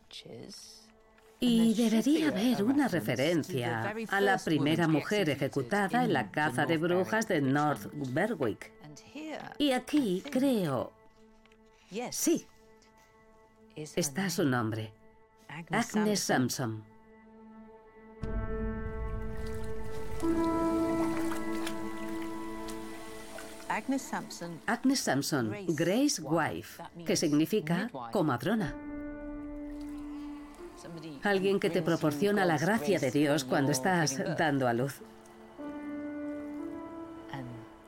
Y 1.39 1.73
debería 1.75 2.29
haber 2.29 2.63
una 2.63 2.87
referencia 2.87 3.93
a 4.09 4.21
la 4.21 4.37
primera 4.37 4.87
mujer 4.87 5.29
ejecutada 5.29 6.03
en 6.03 6.13
la 6.13 6.31
caza 6.31 6.65
de 6.65 6.77
brujas 6.77 7.27
de 7.27 7.41
North 7.41 7.89
Berwick. 7.93 8.71
Y 9.59 9.71
aquí 9.71 10.23
creo... 10.31 10.93
Sí. 12.11 12.47
Está 13.75 14.29
su 14.29 14.43
nombre. 14.43 14.91
Agnes 15.69 16.19
Sampson. 16.19 16.83
Agnes 23.69 24.99
Sampson, 24.99 25.51
Grace 25.67 26.19
Wife, 26.21 26.83
que 27.05 27.15
significa 27.15 27.91
comadrona. 28.11 28.75
Alguien 31.23 31.59
que 31.59 31.69
te 31.69 31.81
proporciona 31.81 32.45
la 32.45 32.57
gracia 32.57 32.99
de 32.99 33.11
Dios 33.11 33.43
cuando 33.43 33.71
estás 33.71 34.17
dando 34.37 34.67
a 34.67 34.73
luz. 34.73 35.01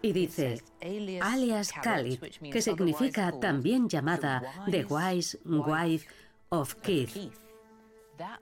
Y 0.01 0.13
dice, 0.13 0.61
alias 1.21 1.73
Khalid, 1.73 2.19
que 2.51 2.61
significa 2.61 3.37
también 3.39 3.89
llamada 3.89 4.41
The 4.69 4.85
Wise 4.85 5.39
Wife 5.45 6.07
of 6.49 6.75
Keith. 6.75 7.31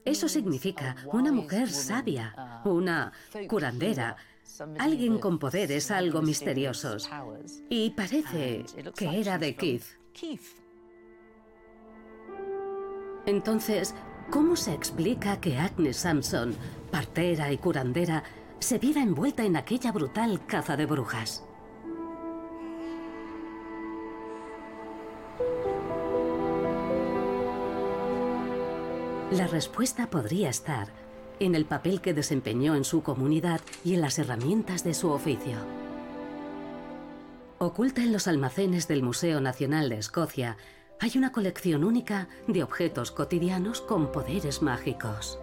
Eso 0.06 0.28
significa 0.28 0.96
una 1.12 1.32
mujer 1.32 1.70
sabia, 1.70 2.62
una 2.64 3.12
curandera, 3.48 4.16
alguien 4.80 5.20
con 5.20 5.40
poderes 5.40 5.92
algo 5.92 6.22
misteriosos. 6.22 7.10
Y 7.70 7.92
parece 7.92 8.66
que 8.96 9.20
era 9.20 9.38
de 9.38 9.56
Keith. 9.56 9.86
Entonces, 13.26 13.94
¿cómo 14.30 14.56
se 14.56 14.74
explica 14.74 15.40
que 15.40 15.58
Agnes 15.58 15.98
Sampson, 15.98 16.56
partera 16.92 17.52
y 17.52 17.58
curandera, 17.58 18.24
se 18.60 18.80
viera 18.80 19.02
envuelta 19.02 19.44
en 19.44 19.56
aquella 19.56 19.92
brutal 19.92 20.46
caza 20.46 20.78
de 20.78 20.86
brujas? 20.86 21.44
La 29.32 29.46
respuesta 29.48 30.10
podría 30.10 30.50
estar 30.50 30.88
en 31.40 31.54
el 31.54 31.66
papel 31.66 32.02
que 32.02 32.14
desempeñó 32.14 32.76
en 32.76 32.84
su 32.84 33.04
comunidad 33.04 33.62
y 33.84 33.94
en 33.94 34.02
las 34.02 34.18
herramientas 34.20 34.84
de 34.84 34.94
su 34.94 35.12
oficio. 35.12 35.58
Oculta 37.60 38.02
en 38.02 38.14
los 38.14 38.28
almacenes 38.28 38.88
del 38.88 39.04
Museo 39.04 39.42
Nacional 39.42 39.90
de 39.90 39.98
Escocia 39.98 40.58
hay 41.00 41.12
una 41.16 41.32
colección 41.32 41.84
única 41.84 42.28
de 42.48 42.64
objetos 42.64 43.12
cotidianos 43.12 43.82
con 43.82 44.12
poderes 44.12 44.62
mágicos. 44.62 45.40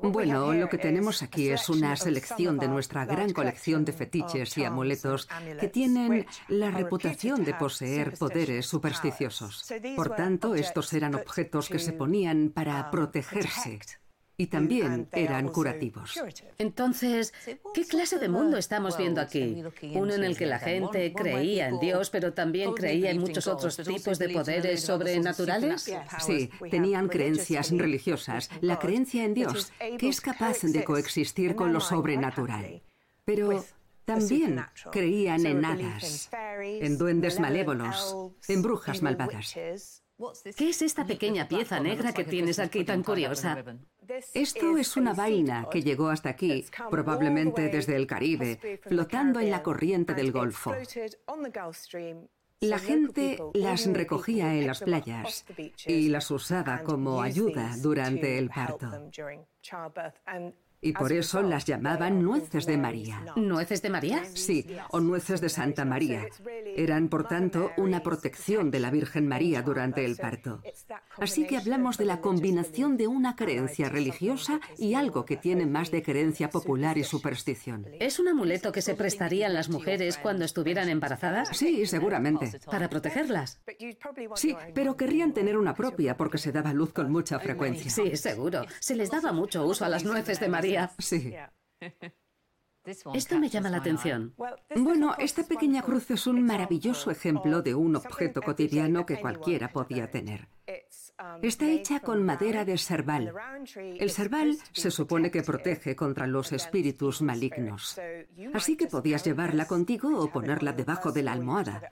Bueno, 0.00 0.52
lo 0.52 0.68
que 0.68 0.78
tenemos 0.78 1.22
aquí 1.22 1.50
es 1.50 1.68
una 1.68 1.96
selección 1.96 2.58
de 2.58 2.68
nuestra 2.68 3.04
gran 3.04 3.32
colección 3.32 3.84
de 3.84 3.92
fetiches 3.92 4.56
y 4.56 4.64
amuletos 4.64 5.28
que 5.60 5.68
tienen 5.68 6.26
la 6.48 6.70
reputación 6.70 7.44
de 7.44 7.54
poseer 7.54 8.16
poderes 8.16 8.66
supersticiosos. 8.66 9.66
Por 9.96 10.14
tanto, 10.14 10.54
estos 10.54 10.92
eran 10.92 11.14
objetos 11.14 11.68
que 11.68 11.78
se 11.78 11.92
ponían 11.92 12.50
para 12.54 12.90
protegerse 12.90 13.80
y 14.40 14.46
también 14.46 15.08
eran 15.10 15.48
curativos. 15.48 16.14
Entonces, 16.58 17.34
¿qué 17.74 17.84
clase 17.84 18.20
de 18.20 18.28
mundo 18.28 18.56
estamos 18.56 18.96
viendo 18.96 19.20
aquí? 19.20 19.64
Uno 19.94 20.14
en 20.14 20.22
el 20.22 20.36
que 20.36 20.46
la 20.46 20.60
gente 20.60 21.12
creía 21.12 21.68
en 21.68 21.80
Dios, 21.80 22.08
pero 22.08 22.32
también 22.32 22.72
creía 22.72 23.10
en 23.10 23.18
muchos 23.18 23.48
otros 23.48 23.76
tipos 23.76 24.18
de 24.18 24.28
poderes 24.28 24.82
sobrenaturales. 24.82 25.92
Sí, 26.20 26.50
tenían 26.70 27.08
creencias 27.08 27.72
religiosas, 27.72 28.48
la 28.60 28.78
creencia 28.78 29.24
en 29.24 29.34
Dios, 29.34 29.72
que 29.98 30.08
es 30.08 30.20
capaz 30.20 30.62
de 30.62 30.84
coexistir 30.84 31.56
con 31.56 31.72
lo 31.72 31.80
sobrenatural. 31.80 32.80
Pero 33.24 33.64
también 34.04 34.64
creían 34.92 35.44
en 35.46 35.64
hadas, 35.64 36.30
en 36.62 36.96
duendes 36.96 37.40
malévolos, 37.40 38.14
en 38.46 38.62
brujas 38.62 39.02
malvadas. 39.02 40.02
¿Qué 40.56 40.70
es 40.70 40.82
esta 40.82 41.06
pequeña 41.06 41.46
pieza 41.46 41.78
negra 41.78 42.12
que 42.12 42.24
tienes 42.24 42.58
aquí 42.58 42.84
tan 42.84 43.02
curiosa? 43.02 43.62
Esto 44.34 44.76
es 44.76 44.96
una 44.96 45.14
vaina 45.14 45.68
que 45.70 45.82
llegó 45.82 46.08
hasta 46.08 46.30
aquí, 46.30 46.64
probablemente 46.90 47.68
desde 47.68 47.94
el 47.94 48.06
Caribe, 48.06 48.80
flotando 48.82 49.38
en 49.40 49.50
la 49.50 49.62
corriente 49.62 50.14
del 50.14 50.32
Golfo. 50.32 50.74
La 52.60 52.80
gente 52.80 53.38
las 53.54 53.86
recogía 53.86 54.52
en 54.56 54.66
las 54.66 54.80
playas 54.80 55.44
y 55.86 56.08
las 56.08 56.28
usaba 56.32 56.82
como 56.82 57.22
ayuda 57.22 57.76
durante 57.80 58.36
el 58.38 58.50
parto. 58.50 58.90
Y 60.80 60.92
por 60.92 61.12
eso 61.12 61.42
las 61.42 61.64
llamaban 61.64 62.22
nueces 62.22 62.64
de 62.64 62.76
María. 62.76 63.24
¿Nueces 63.34 63.82
de 63.82 63.90
María? 63.90 64.24
Sí, 64.34 64.64
o 64.90 65.00
nueces 65.00 65.40
de 65.40 65.48
Santa 65.48 65.84
María. 65.84 66.26
Eran, 66.76 67.08
por 67.08 67.26
tanto, 67.26 67.72
una 67.76 68.02
protección 68.02 68.70
de 68.70 68.78
la 68.78 68.90
Virgen 68.90 69.26
María 69.26 69.62
durante 69.62 70.04
el 70.04 70.16
parto. 70.16 70.62
Así 71.16 71.46
que 71.48 71.56
hablamos 71.56 71.98
de 71.98 72.04
la 72.04 72.20
combinación 72.20 72.96
de 72.96 73.08
una 73.08 73.34
creencia 73.34 73.88
religiosa 73.88 74.60
y 74.76 74.94
algo 74.94 75.24
que 75.24 75.36
tiene 75.36 75.66
más 75.66 75.90
de 75.90 76.02
creencia 76.02 76.48
popular 76.48 76.96
y 76.96 77.02
superstición. 77.02 77.86
¿Es 77.98 78.20
un 78.20 78.28
amuleto 78.28 78.70
que 78.70 78.82
se 78.82 78.94
prestarían 78.94 79.54
las 79.54 79.68
mujeres 79.68 80.16
cuando 80.18 80.44
estuvieran 80.44 80.88
embarazadas? 80.88 81.48
Sí, 81.56 81.86
seguramente. 81.86 82.60
¿Para 82.66 82.88
protegerlas? 82.88 83.60
Sí, 84.36 84.54
pero 84.74 84.96
querrían 84.96 85.32
tener 85.32 85.58
una 85.58 85.74
propia 85.74 86.16
porque 86.16 86.38
se 86.38 86.52
daba 86.52 86.72
luz 86.72 86.92
con 86.92 87.10
mucha 87.10 87.40
frecuencia. 87.40 87.90
Sí, 87.90 88.16
seguro. 88.16 88.62
Se 88.78 88.94
les 88.94 89.10
daba 89.10 89.32
mucho 89.32 89.66
uso 89.66 89.84
a 89.84 89.88
las 89.88 90.04
nueces 90.04 90.38
de 90.38 90.48
María. 90.48 90.67
Sí. 90.98 91.34
Esto 93.14 93.38
me 93.38 93.48
llama 93.48 93.70
la 93.70 93.78
atención. 93.78 94.34
Bueno, 94.74 95.14
esta 95.18 95.42
pequeña 95.42 95.82
cruz 95.82 96.10
es 96.10 96.26
un 96.26 96.42
maravilloso 96.44 97.10
ejemplo 97.10 97.60
de 97.60 97.74
un 97.74 97.96
objeto 97.96 98.40
cotidiano 98.40 99.04
que 99.04 99.20
cualquiera 99.20 99.68
podía 99.68 100.10
tener. 100.10 100.48
Está 101.42 101.66
hecha 101.66 102.00
con 102.00 102.22
madera 102.24 102.64
de 102.64 102.78
serval. 102.78 103.32
El 103.76 104.10
serval 104.10 104.56
se 104.72 104.90
supone 104.90 105.30
que 105.30 105.42
protege 105.42 105.96
contra 105.96 106.26
los 106.26 106.52
espíritus 106.52 107.20
malignos. 107.20 107.98
Así 108.54 108.76
que 108.76 108.86
podías 108.86 109.24
llevarla 109.24 109.66
contigo 109.66 110.18
o 110.18 110.30
ponerla 110.30 110.72
debajo 110.72 111.12
de 111.12 111.22
la 111.22 111.32
almohada. 111.32 111.90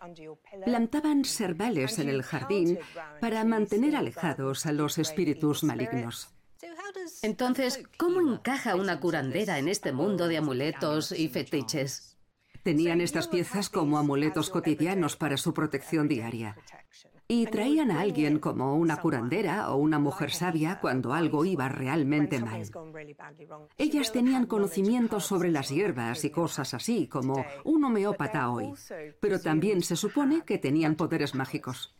Plantaban 0.65 1.25
servales 1.25 1.99
en 1.99 2.09
el 2.09 2.23
jardín 2.23 2.79
para 3.21 3.45
mantener 3.45 3.97
alejados 3.97 4.65
a 4.67 4.73
los 4.73 4.99
espíritus 4.99 5.65
malignos. 5.65 6.36
Entonces, 7.23 7.83
¿cómo 7.99 8.21
encaja 8.21 8.77
una 8.77 9.01
curandera 9.01 9.59
en 9.59 9.69
este 9.69 9.93
mundo 9.93 10.29
de 10.29 10.39
amuletos 10.39 11.13
y 11.13 11.29
fetiches? 11.29 12.17
Tenían 12.63 13.01
estas 13.01 13.29
piezas 13.29 13.71
como 13.71 13.97
amuletos 13.97 14.51
cotidianos 14.51 15.17
para 15.17 15.37
su 15.37 15.55
protección 15.55 16.09
diaria. 16.09 16.57
Y 17.29 17.47
traían 17.47 17.91
a 17.91 18.01
alguien 18.01 18.39
como 18.39 18.77
una 18.77 18.97
curandera 18.97 19.71
o 19.71 19.77
una 19.77 19.99
mujer 19.99 20.33
sabia 20.33 20.81
cuando 20.81 21.13
algo 21.13 21.45
iba 21.45 21.69
realmente 21.69 22.41
mal. 22.41 22.63
Ellas 23.79 24.13
tenían 24.13 24.47
conocimientos 24.47 25.27
sobre 25.27 25.51
las 25.51 25.69
hierbas 25.71 26.25
y 26.25 26.31
cosas 26.31 26.75
así, 26.75 27.07
como 27.09 27.45
un 27.65 27.85
homeópata 27.85 28.51
hoy, 28.51 28.73
pero 29.21 29.41
también 29.41 29.83
se 29.83 29.97
supone 29.97 30.43
que 30.45 30.59
tenían 30.59 30.97
poderes 30.97 31.35
mágicos. 31.35 31.95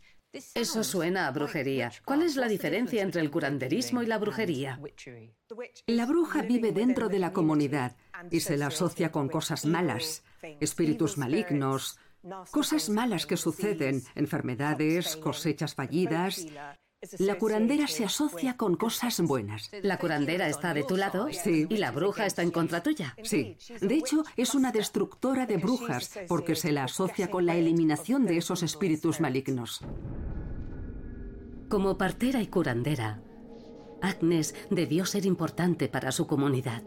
Eso 0.55 0.83
suena 0.83 1.27
a 1.27 1.31
brujería. 1.31 1.91
¿Cuál 2.05 2.23
es 2.23 2.35
la 2.35 2.47
diferencia 2.47 3.01
entre 3.01 3.21
el 3.21 3.31
curanderismo 3.31 4.01
y 4.03 4.05
la 4.05 4.17
brujería? 4.17 4.79
La 5.87 6.05
bruja 6.05 6.41
vive 6.41 6.71
dentro 6.71 7.09
de 7.09 7.19
la 7.19 7.33
comunidad 7.33 7.95
y 8.31 8.39
se 8.39 8.57
la 8.57 8.67
asocia 8.67 9.11
con 9.11 9.29
cosas 9.29 9.65
malas, 9.65 10.23
espíritus 10.59 11.17
malignos, 11.17 11.99
cosas 12.51 12.89
malas 12.89 13.25
que 13.25 13.37
suceden, 13.37 14.03
enfermedades, 14.15 15.15
cosechas 15.17 15.75
fallidas, 15.75 16.45
la 17.19 17.37
curandera 17.37 17.87
se 17.87 18.05
asocia 18.05 18.57
con 18.57 18.75
cosas 18.75 19.19
buenas. 19.21 19.71
¿La 19.83 19.97
curandera 19.97 20.47
está 20.47 20.73
de 20.73 20.83
tu 20.83 20.97
lado? 20.97 21.27
Sí. 21.31 21.67
¿Y 21.69 21.77
la 21.77 21.91
bruja 21.91 22.25
está 22.25 22.43
en 22.43 22.51
contra 22.51 22.83
tuya? 22.83 23.15
Sí. 23.23 23.57
De 23.81 23.95
hecho, 23.95 24.23
es 24.35 24.55
una 24.55 24.71
destructora 24.71 25.45
de 25.45 25.57
brujas 25.57 26.11
porque 26.27 26.55
se 26.55 26.71
la 26.71 26.85
asocia 26.85 27.29
con 27.29 27.45
la 27.45 27.55
eliminación 27.55 28.25
de 28.25 28.37
esos 28.37 28.63
espíritus 28.63 29.19
malignos. 29.19 29.81
Como 31.69 31.97
partera 31.97 32.41
y 32.41 32.47
curandera, 32.47 33.21
Agnes 34.01 34.55
debió 34.69 35.05
ser 35.05 35.25
importante 35.25 35.87
para 35.87 36.11
su 36.11 36.27
comunidad. 36.27 36.83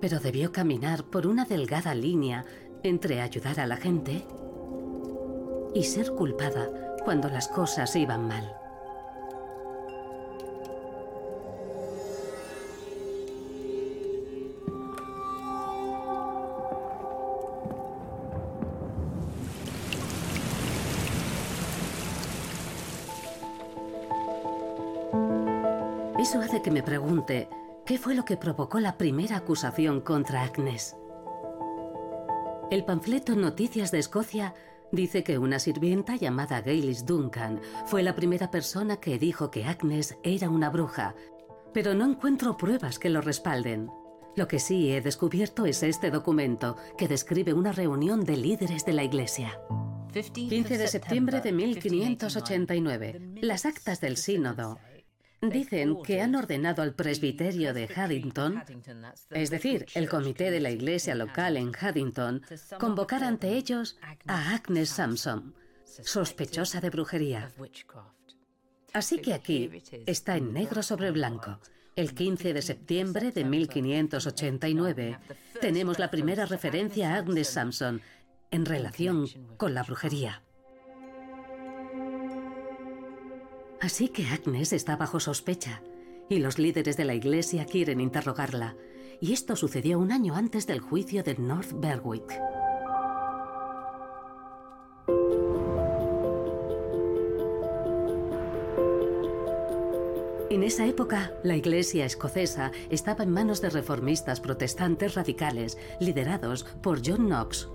Pero 0.00 0.18
debió 0.20 0.52
caminar 0.52 1.04
por 1.04 1.26
una 1.26 1.44
delgada 1.44 1.94
línea 1.94 2.44
entre 2.82 3.20
ayudar 3.20 3.60
a 3.60 3.66
la 3.66 3.76
gente 3.76 4.26
y 5.74 5.84
ser 5.84 6.12
culpada 6.12 6.93
cuando 7.04 7.28
las 7.28 7.48
cosas 7.48 7.94
iban 7.96 8.26
mal. 8.26 8.56
Eso 26.18 26.40
hace 26.40 26.62
que 26.62 26.70
me 26.70 26.82
pregunte, 26.82 27.50
¿qué 27.84 27.98
fue 27.98 28.14
lo 28.14 28.24
que 28.24 28.38
provocó 28.38 28.80
la 28.80 28.96
primera 28.96 29.36
acusación 29.36 30.00
contra 30.00 30.42
Agnes? 30.42 30.96
El 32.70 32.86
panfleto 32.86 33.36
Noticias 33.36 33.90
de 33.90 33.98
Escocia 33.98 34.54
dice 34.94 35.22
que 35.24 35.38
una 35.38 35.58
sirvienta 35.58 36.16
llamada 36.16 36.60
Gaylis 36.60 37.04
Duncan 37.06 37.60
fue 37.86 38.02
la 38.02 38.14
primera 38.14 38.50
persona 38.50 38.96
que 38.96 39.18
dijo 39.18 39.50
que 39.50 39.64
Agnes 39.64 40.16
era 40.22 40.48
una 40.50 40.70
bruja, 40.70 41.14
pero 41.72 41.94
no 41.94 42.04
encuentro 42.04 42.56
pruebas 42.56 42.98
que 42.98 43.10
lo 43.10 43.20
respalden. 43.20 43.90
Lo 44.36 44.48
que 44.48 44.58
sí 44.58 44.90
he 44.92 45.00
descubierto 45.00 45.66
es 45.66 45.82
este 45.82 46.10
documento 46.10 46.76
que 46.98 47.08
describe 47.08 47.52
una 47.52 47.72
reunión 47.72 48.24
de 48.24 48.36
líderes 48.36 48.84
de 48.84 48.92
la 48.92 49.04
iglesia. 49.04 49.60
15 50.12 50.78
de 50.78 50.88
septiembre 50.88 51.40
de 51.40 51.52
1589. 51.52 53.20
Las 53.42 53.66
actas 53.66 54.00
del 54.00 54.16
sínodo 54.16 54.78
Dicen 55.50 56.02
que 56.02 56.20
han 56.20 56.34
ordenado 56.34 56.82
al 56.82 56.94
presbiterio 56.94 57.74
de 57.74 57.88
Haddington, 57.94 58.62
es 59.30 59.50
decir, 59.50 59.86
el 59.94 60.08
comité 60.08 60.50
de 60.50 60.60
la 60.60 60.70
iglesia 60.70 61.14
local 61.14 61.56
en 61.56 61.72
Haddington, 61.74 62.42
convocar 62.78 63.24
ante 63.24 63.48
ellos 63.56 63.98
a 64.26 64.54
Agnes 64.54 64.90
Sampson, 64.90 65.54
sospechosa 65.84 66.80
de 66.80 66.90
brujería. 66.90 67.52
Así 68.92 69.18
que 69.18 69.34
aquí 69.34 69.70
está 70.06 70.36
en 70.36 70.52
negro 70.52 70.82
sobre 70.82 71.10
blanco. 71.10 71.58
El 71.96 72.14
15 72.14 72.54
de 72.54 72.62
septiembre 72.62 73.30
de 73.30 73.44
1589 73.44 75.18
tenemos 75.60 75.98
la 75.98 76.10
primera 76.10 76.46
referencia 76.46 77.14
a 77.14 77.18
Agnes 77.18 77.48
Sampson 77.48 78.00
en 78.50 78.64
relación 78.64 79.26
con 79.56 79.74
la 79.74 79.82
brujería. 79.82 80.42
Así 83.84 84.08
que 84.08 84.24
Agnes 84.24 84.72
está 84.72 84.96
bajo 84.96 85.20
sospecha 85.20 85.82
y 86.30 86.38
los 86.38 86.58
líderes 86.58 86.96
de 86.96 87.04
la 87.04 87.14
iglesia 87.14 87.66
quieren 87.66 88.00
interrogarla. 88.00 88.76
Y 89.20 89.34
esto 89.34 89.56
sucedió 89.56 89.98
un 89.98 90.10
año 90.10 90.36
antes 90.36 90.66
del 90.66 90.80
juicio 90.80 91.22
de 91.22 91.34
North 91.34 91.70
Berwick. 91.74 92.32
En 100.48 100.62
esa 100.62 100.86
época, 100.86 101.34
la 101.42 101.56
iglesia 101.56 102.06
escocesa 102.06 102.72
estaba 102.88 103.22
en 103.24 103.32
manos 103.32 103.60
de 103.60 103.68
reformistas 103.68 104.40
protestantes 104.40 105.14
radicales, 105.14 105.76
liderados 106.00 106.64
por 106.80 107.06
John 107.06 107.26
Knox, 107.26 107.68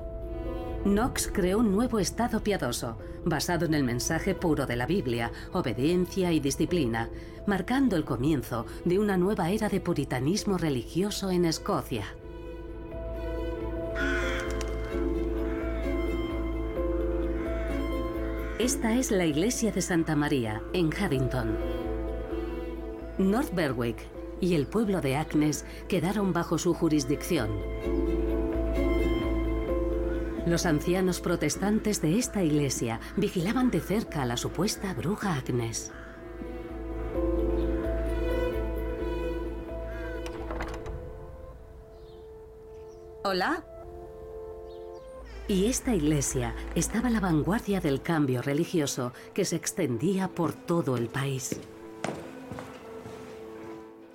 Knox 0.84 1.30
creó 1.34 1.60
un 1.60 1.72
nuevo 1.74 2.00
estado 2.00 2.42
piadoso, 2.42 2.98
basado 3.26 3.66
en 3.66 3.74
el 3.74 3.84
mensaje 3.84 4.34
puro 4.34 4.66
de 4.66 4.78
la 4.78 4.86
Biblia, 4.86 5.32
obediencia 5.52 6.32
y 6.32 6.40
disciplina, 6.40 7.10
marcando 7.46 7.98
el 7.98 8.06
comienzo 8.06 8.66
de 8.86 8.98
una 8.98 9.18
nueva 9.18 9.50
era 9.50 9.68
de 9.68 9.82
puritanismo 9.82 10.58
religioso 10.58 11.32
en 11.32 11.46
Escocia. 11.46 12.06
Esta 18.58 18.96
es 18.96 19.12
la 19.12 19.26
iglesia 19.26 19.72
de 19.72 19.82
Santa 19.82 20.16
María, 20.16 20.62
en 20.74 20.92
Haddington. 20.94 21.58
North 23.18 23.54
Berwick 23.54 23.98
y 24.40 24.56
el 24.56 24.66
pueblo 24.68 25.02
de 25.02 25.18
Agnes 25.18 25.66
quedaron 25.90 26.32
bajo 26.32 26.58
su 26.58 26.74
jurisdicción. 26.74 27.50
Los 30.50 30.66
ancianos 30.66 31.20
protestantes 31.20 32.02
de 32.02 32.18
esta 32.18 32.42
iglesia 32.42 33.00
vigilaban 33.16 33.70
de 33.70 33.82
cerca 33.82 34.24
a 34.24 34.26
la 34.26 34.36
supuesta 34.36 34.96
bruja 34.96 35.36
Agnes. 35.36 35.92
¿Hola? 43.24 43.64
Y 45.48 45.68
esta 45.68 45.94
iglesia 45.94 46.56
estaba 46.74 47.10
a 47.10 47.12
la 47.12 47.20
vanguardia 47.20 47.80
del 47.80 48.02
cambio 48.02 48.42
religioso 48.42 49.14
que 49.36 49.46
se 49.46 49.56
extendía 49.56 50.30
por 50.30 50.54
todo 50.54 50.98
el 50.98 51.10
país. 51.10 51.62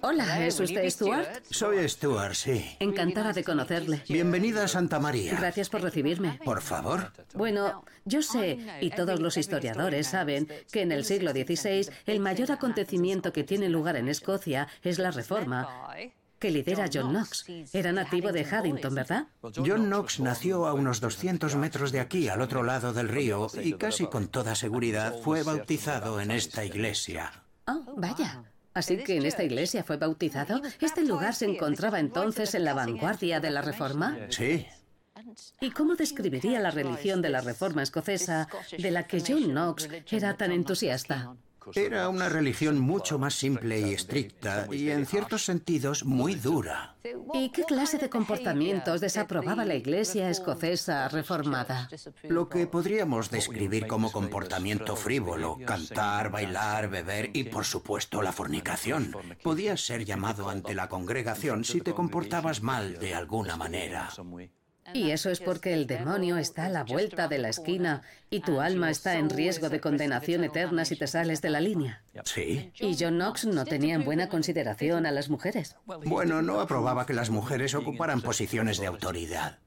Hola, 0.07 0.45
¿es 0.47 0.61
usted 0.61 0.91
Stuart? 0.91 1.45
Soy 1.49 1.89
Stuart, 1.89 2.35
sí. 2.35 2.77
Encantada 2.79 3.33
de 3.33 3.43
conocerle. 3.43 4.03
Bienvenida 4.07 4.65
a 4.65 4.69
Santa 4.69 5.01
María. 5.01 5.35
Gracias 5.35 5.71
por 5.71 5.81
recibirme. 5.81 6.39
Por 6.45 6.61
favor. 6.61 7.11
Bueno, 7.33 7.87
yo 8.05 8.21
sé, 8.21 8.59
y 8.83 8.91
todos 8.91 9.19
los 9.19 9.39
historiadores 9.39 10.09
saben, 10.09 10.47
que 10.71 10.83
en 10.83 10.93
el 10.93 11.07
siglo 11.07 11.31
XVI 11.31 11.89
el 12.05 12.21
mayor 12.21 12.53
acontecimiento 12.53 13.33
que 13.33 13.45
tiene 13.45 13.71
lugar 13.71 13.97
en 13.97 14.09
Escocia 14.09 14.69
es 14.83 14.99
la 14.99 15.11
Reforma 15.11 15.89
que 16.39 16.51
lidera 16.51 16.91
John 16.93 17.09
Knox. 17.09 17.47
Era 17.73 17.91
nativo 17.91 18.31
de 18.31 18.45
Haddington, 18.45 18.95
¿verdad? 18.95 19.29
John 19.41 19.87
Knox 19.87 20.21
nació 20.21 20.67
a 20.67 20.75
unos 20.75 21.01
200 21.01 21.57
metros 21.57 21.93
de 21.93 22.01
aquí, 22.01 22.29
al 22.29 22.43
otro 22.43 22.63
lado 22.63 22.93
del 22.93 23.09
río, 23.09 23.49
y 23.55 23.73
casi 23.73 24.07
con 24.09 24.29
toda 24.29 24.55
seguridad 24.55 25.15
fue 25.23 25.43
bautizado 25.43 26.21
en 26.21 26.31
esta 26.31 26.63
iglesia. 26.63 27.33
Oh, 27.67 27.95
vaya. 27.97 28.45
Así 28.75 28.97
que 28.99 29.17
en 29.17 29.25
esta 29.25 29.45
iglesia 29.45 29.85
fue 29.85 29.97
bautizado. 29.97 30.61
¿Este 30.81 31.05
lugar 31.05 31.35
se 31.35 31.47
encontraba 31.47 32.01
entonces 32.01 32.55
en 32.55 32.65
la 32.65 32.75
vanguardia 32.75 33.39
de 33.39 33.51
la 33.51 33.63
Reforma? 33.63 34.19
Sí. 34.31 34.67
¿Y 35.61 35.71
cómo 35.71 35.95
describiría 35.95 36.61
la 36.61 36.73
religión 36.73 37.23
de 37.23 37.31
la 37.31 37.41
Reforma 37.41 37.83
escocesa 37.83 38.49
de 38.77 38.91
la 38.91 39.07
que 39.07 39.23
John 39.27 39.45
Knox 39.45 39.89
era 40.11 40.37
tan 40.37 40.51
entusiasta? 40.53 41.37
Era 41.75 42.09
una 42.09 42.29
religión 42.29 42.79
mucho 42.79 43.19
más 43.19 43.35
simple 43.35 43.81
y 43.81 43.95
estricta 43.95 44.67
y 44.71 44.91
en 44.91 45.07
ciertos 45.07 45.45
sentidos 45.45 46.05
muy 46.05 46.35
dura. 46.35 46.97
¿Y 47.35 47.51
qué 47.51 47.65
clase 47.65 47.99
de 47.99 48.09
comportamientos 48.09 49.01
desaprobaba 49.01 49.65
la 49.65 49.75
Iglesia 49.75 50.31
escocesa 50.31 51.09
reformada? 51.09 51.89
Lo 52.23 52.49
que 52.49 52.67
podríamos 52.67 53.31
describir 53.31 53.87
como 53.87 54.11
comportamiento 54.11 54.97
frívolo, 54.97 55.59
cantar, 55.67 56.31
bailar, 56.31 56.89
beber 56.89 57.31
y 57.35 57.45
por 57.45 57.65
supuesto 57.65 58.23
la 58.23 58.33
fornicación. 58.33 59.15
Podías 59.43 59.81
ser 59.85 60.05
llamado 60.05 60.49
ante 60.49 60.75
la 60.75 60.89
congregación 60.89 61.65
si 61.65 61.81
te 61.81 61.93
comportabas 61.93 62.63
mal 62.63 62.99
de 62.99 63.15
alguna 63.15 63.57
manera. 63.57 64.11
Y 64.93 65.11
eso 65.11 65.31
es 65.31 65.41
porque 65.41 65.73
el 65.73 65.87
demonio 65.87 66.37
está 66.37 66.67
a 66.67 66.69
la 66.69 66.85
vuelta 66.85 67.27
de 67.27 67.39
la 67.39 67.49
esquina 67.49 68.03
y 68.31 68.41
tu 68.41 68.61
alma 68.61 68.91
está 68.91 69.17
en 69.17 69.31
riesgo 69.31 69.71
de 69.71 69.81
condenación 69.81 70.45
eterna 70.45 70.85
si 70.85 70.97
te 70.97 71.07
sales 71.07 71.41
de 71.41 71.51
la 71.51 71.61
línea. 71.61 72.03
Sí. 72.25 72.71
Y 72.79 72.97
John 72.99 73.15
Knox 73.15 73.47
no 73.47 73.65
tenía 73.65 73.95
en 73.95 74.05
buena 74.05 74.29
consideración 74.29 75.07
a 75.07 75.11
las 75.11 75.31
mujeres. 75.31 75.77
Bueno, 75.87 76.43
no 76.43 76.61
aprobaba 76.61 77.07
que 77.07 77.15
las 77.15 77.31
mujeres 77.31 77.75
ocuparan 77.75 78.21
posiciones 78.21 78.79
de 78.79 78.87
autoridad. 78.87 79.59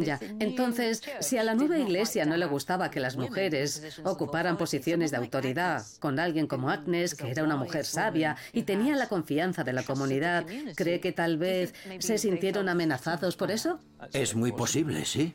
Ya, 0.00 0.20
entonces, 0.38 1.02
si 1.18 1.38
a 1.38 1.42
la 1.42 1.56
nueva 1.56 1.76
iglesia 1.76 2.24
no 2.24 2.36
le 2.36 2.46
gustaba 2.46 2.88
que 2.88 3.00
las 3.00 3.16
mujeres 3.16 4.00
ocuparan 4.04 4.56
posiciones 4.56 5.10
de 5.10 5.16
autoridad 5.16 5.84
con 5.98 6.20
alguien 6.20 6.46
como 6.46 6.70
Agnes, 6.70 7.16
que 7.16 7.28
era 7.28 7.42
una 7.42 7.56
mujer 7.56 7.84
sabia 7.84 8.36
y 8.52 8.62
tenía 8.62 8.94
la 8.94 9.08
confianza 9.08 9.64
de 9.64 9.72
la 9.72 9.82
comunidad, 9.82 10.46
¿cree 10.76 11.00
que 11.00 11.10
tal 11.10 11.36
vez 11.36 11.74
se 11.98 12.16
sintieron 12.16 12.68
amenazados 12.68 13.34
por 13.34 13.50
eso? 13.50 13.80
Es 14.12 14.36
muy 14.36 14.52
posible, 14.52 15.04
sí. 15.04 15.34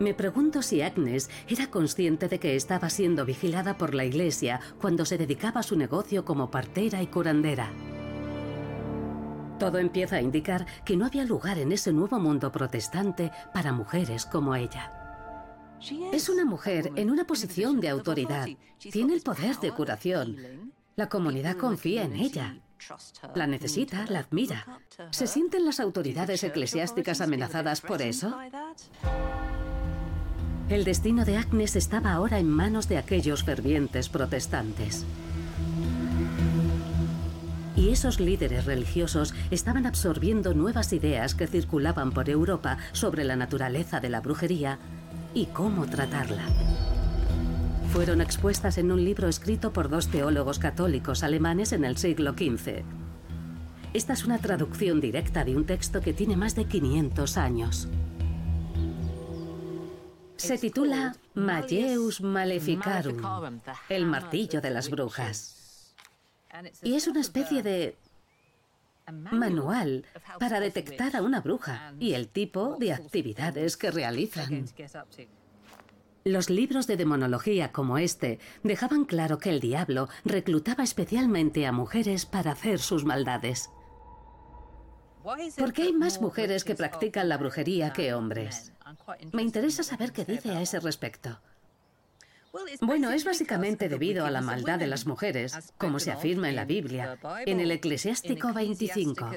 Me 0.00 0.12
pregunto 0.12 0.60
si 0.60 0.82
Agnes 0.82 1.30
era 1.48 1.70
consciente 1.70 2.26
de 2.26 2.40
que 2.40 2.56
estaba 2.56 2.90
siendo 2.90 3.24
vigilada 3.24 3.78
por 3.78 3.94
la 3.94 4.04
iglesia 4.04 4.60
cuando 4.80 5.04
se 5.04 5.16
dedicaba 5.16 5.60
a 5.60 5.62
su 5.62 5.76
negocio 5.76 6.24
como 6.24 6.50
partera 6.50 7.00
y 7.02 7.06
curandera. 7.06 7.70
Todo 9.58 9.78
empieza 9.78 10.16
a 10.16 10.22
indicar 10.22 10.66
que 10.84 10.96
no 10.96 11.06
había 11.06 11.24
lugar 11.24 11.58
en 11.58 11.72
ese 11.72 11.92
nuevo 11.92 12.18
mundo 12.18 12.52
protestante 12.52 13.32
para 13.54 13.72
mujeres 13.72 14.26
como 14.26 14.54
ella. 14.54 14.92
Es 16.12 16.28
una 16.28 16.44
mujer 16.44 16.92
en 16.96 17.10
una 17.10 17.26
posición 17.26 17.80
de 17.80 17.88
autoridad. 17.88 18.48
Tiene 18.78 19.14
el 19.14 19.22
poder 19.22 19.58
de 19.58 19.72
curación. 19.72 20.72
La 20.96 21.08
comunidad 21.08 21.56
confía 21.56 22.04
en 22.04 22.16
ella. 22.16 22.56
La 23.34 23.46
necesita, 23.46 24.04
la 24.08 24.20
admira. 24.20 24.80
¿Se 25.10 25.26
sienten 25.26 25.64
las 25.64 25.80
autoridades 25.80 26.44
eclesiásticas 26.44 27.20
amenazadas 27.20 27.80
por 27.80 28.02
eso? 28.02 28.38
El 30.68 30.84
destino 30.84 31.24
de 31.24 31.36
Agnes 31.36 31.76
estaba 31.76 32.12
ahora 32.12 32.38
en 32.38 32.48
manos 32.48 32.88
de 32.88 32.98
aquellos 32.98 33.44
fervientes 33.44 34.08
protestantes. 34.08 35.06
Y 37.76 37.90
esos 37.90 38.20
líderes 38.20 38.64
religiosos 38.64 39.34
estaban 39.50 39.86
absorbiendo 39.86 40.54
nuevas 40.54 40.92
ideas 40.94 41.34
que 41.34 41.46
circulaban 41.46 42.10
por 42.10 42.30
Europa 42.30 42.78
sobre 42.92 43.24
la 43.24 43.36
naturaleza 43.36 44.00
de 44.00 44.08
la 44.08 44.20
brujería 44.20 44.78
y 45.34 45.46
cómo 45.46 45.86
tratarla. 45.86 46.44
Fueron 47.92 48.20
expuestas 48.20 48.78
en 48.78 48.90
un 48.90 49.04
libro 49.04 49.28
escrito 49.28 49.72
por 49.72 49.88
dos 49.88 50.08
teólogos 50.08 50.58
católicos 50.58 51.22
alemanes 51.22 51.72
en 51.72 51.84
el 51.84 51.96
siglo 51.96 52.32
XV. 52.32 52.82
Esta 53.92 54.12
es 54.12 54.24
una 54.24 54.38
traducción 54.38 55.00
directa 55.00 55.44
de 55.44 55.56
un 55.56 55.64
texto 55.64 56.00
que 56.00 56.12
tiene 56.12 56.36
más 56.36 56.54
de 56.54 56.64
500 56.64 57.36
años. 57.38 57.88
Se 60.36 60.58
titula 60.58 61.16
Malleus 61.34 62.20
Maleficarum, 62.20 63.16
el 63.88 64.04
martillo 64.04 64.60
de 64.60 64.70
las 64.70 64.90
brujas. 64.90 65.55
Y 66.82 66.94
es 66.94 67.06
una 67.06 67.20
especie 67.20 67.62
de 67.62 67.96
manual 69.12 70.04
para 70.38 70.60
detectar 70.60 71.16
a 71.16 71.22
una 71.22 71.40
bruja 71.40 71.94
y 71.98 72.14
el 72.14 72.28
tipo 72.28 72.76
de 72.76 72.92
actividades 72.92 73.76
que 73.76 73.90
realizan. 73.90 74.66
Los 76.24 76.50
libros 76.50 76.88
de 76.88 76.96
demonología 76.96 77.70
como 77.70 77.98
este 77.98 78.40
dejaban 78.64 79.04
claro 79.04 79.38
que 79.38 79.50
el 79.50 79.60
diablo 79.60 80.08
reclutaba 80.24 80.82
especialmente 80.82 81.66
a 81.66 81.72
mujeres 81.72 82.26
para 82.26 82.50
hacer 82.50 82.80
sus 82.80 83.04
maldades. 83.04 83.70
¿Por 85.56 85.72
qué 85.72 85.82
hay 85.82 85.92
más 85.92 86.20
mujeres 86.20 86.64
que 86.64 86.74
practican 86.74 87.28
la 87.28 87.36
brujería 87.36 87.92
que 87.92 88.12
hombres? 88.12 88.72
Me 89.32 89.42
interesa 89.42 89.84
saber 89.84 90.12
qué 90.12 90.24
dice 90.24 90.50
a 90.50 90.60
ese 90.60 90.80
respecto. 90.80 91.38
Bueno, 92.80 93.10
es 93.10 93.24
básicamente 93.24 93.88
debido 93.88 94.24
a 94.24 94.30
la 94.30 94.40
maldad 94.40 94.78
de 94.78 94.86
las 94.86 95.06
mujeres, 95.06 95.56
como 95.78 95.98
se 95.98 96.12
afirma 96.12 96.48
en 96.48 96.56
la 96.56 96.64
Biblia, 96.64 97.18
en 97.44 97.60
el 97.60 97.70
Eclesiástico 97.70 98.52
25. 98.52 99.30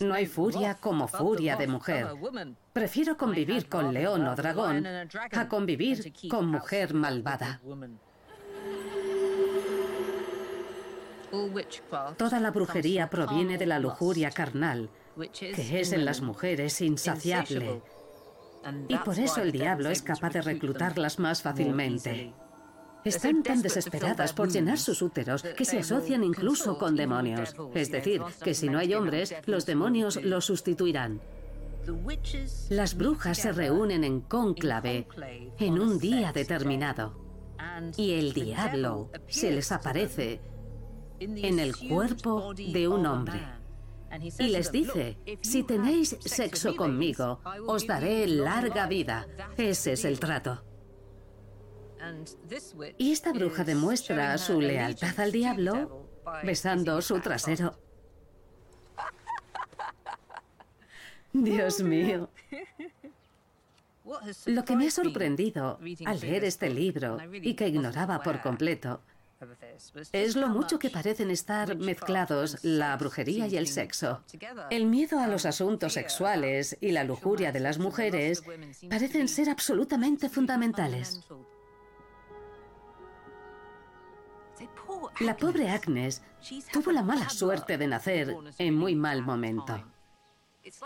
No 0.00 0.14
hay 0.14 0.26
furia 0.26 0.74
como 0.74 1.06
furia 1.06 1.56
de 1.56 1.66
mujer. 1.68 2.08
Prefiero 2.72 3.16
convivir 3.16 3.68
con 3.68 3.94
león 3.94 4.26
o 4.26 4.34
dragón 4.34 4.84
a 4.86 5.48
convivir 5.48 6.12
con 6.28 6.46
mujer 6.48 6.94
malvada. 6.94 7.60
Toda 12.16 12.40
la 12.40 12.50
brujería 12.50 13.08
proviene 13.08 13.56
de 13.56 13.66
la 13.66 13.78
lujuria 13.78 14.30
carnal, 14.30 14.90
que 15.30 15.80
es 15.80 15.92
en 15.92 16.04
las 16.04 16.20
mujeres 16.20 16.80
insaciable. 16.80 17.80
Y 18.88 18.96
por 18.98 19.18
eso 19.18 19.40
el 19.42 19.52
diablo 19.52 19.90
es 19.90 20.02
capaz 20.02 20.30
de 20.32 20.42
reclutarlas 20.42 21.18
más 21.18 21.42
fácilmente. 21.42 22.34
Están 23.04 23.42
tan 23.42 23.62
desesperadas 23.62 24.32
por 24.34 24.50
llenar 24.50 24.78
sus 24.78 25.00
úteros 25.00 25.42
que 25.42 25.64
se 25.64 25.78
asocian 25.78 26.22
incluso 26.22 26.78
con 26.78 26.96
demonios. 26.96 27.54
Es 27.74 27.90
decir, 27.90 28.20
que 28.42 28.54
si 28.54 28.68
no 28.68 28.78
hay 28.78 28.94
hombres, 28.94 29.34
los 29.46 29.64
demonios 29.64 30.22
los 30.22 30.44
sustituirán. 30.44 31.20
Las 32.68 32.94
brujas 32.94 33.38
se 33.38 33.52
reúnen 33.52 34.04
en 34.04 34.20
cónclave 34.20 35.06
en 35.58 35.80
un 35.80 35.98
día 35.98 36.32
determinado. 36.32 37.18
Y 37.96 38.12
el 38.12 38.34
diablo 38.34 39.10
se 39.28 39.50
les 39.50 39.72
aparece 39.72 40.40
en 41.20 41.58
el 41.58 41.76
cuerpo 41.76 42.52
de 42.54 42.88
un 42.88 43.06
hombre. 43.06 43.59
Y 44.38 44.48
les 44.48 44.72
dice, 44.72 45.16
si 45.40 45.62
tenéis 45.62 46.16
sexo 46.20 46.76
conmigo, 46.76 47.40
os 47.66 47.86
daré 47.86 48.26
larga 48.26 48.86
vida. 48.86 49.26
Ese 49.56 49.92
es 49.92 50.04
el 50.04 50.18
trato. 50.18 50.64
Y 52.98 53.12
esta 53.12 53.32
bruja 53.32 53.64
demuestra 53.64 54.36
su 54.38 54.60
lealtad 54.60 55.18
al 55.20 55.32
diablo 55.32 56.08
besando 56.42 57.00
su 57.02 57.20
trasero. 57.20 57.78
Dios 61.32 61.82
mío. 61.82 62.30
Lo 64.46 64.64
que 64.64 64.76
me 64.76 64.88
ha 64.88 64.90
sorprendido 64.90 65.78
al 66.04 66.20
leer 66.20 66.44
este 66.44 66.68
libro 66.68 67.18
y 67.32 67.54
que 67.54 67.68
ignoraba 67.68 68.22
por 68.22 68.40
completo 68.40 69.02
es 70.12 70.36
lo 70.36 70.48
mucho 70.48 70.78
que 70.78 70.90
parecen 70.90 71.30
estar 71.30 71.76
mezclados 71.76 72.58
la 72.62 72.96
brujería 72.96 73.46
y 73.46 73.56
el 73.56 73.66
sexo. 73.66 74.22
El 74.70 74.86
miedo 74.86 75.18
a 75.18 75.26
los 75.26 75.46
asuntos 75.46 75.94
sexuales 75.94 76.76
y 76.80 76.92
la 76.92 77.04
lujuria 77.04 77.52
de 77.52 77.60
las 77.60 77.78
mujeres 77.78 78.42
parecen 78.88 79.28
ser 79.28 79.48
absolutamente 79.50 80.28
fundamentales. 80.28 81.20
La 85.20 85.36
pobre 85.36 85.70
Agnes 85.70 86.22
tuvo 86.72 86.92
la 86.92 87.02
mala 87.02 87.28
suerte 87.28 87.78
de 87.78 87.86
nacer 87.86 88.36
en 88.58 88.74
muy 88.74 88.94
mal 88.94 89.22
momento. 89.22 89.82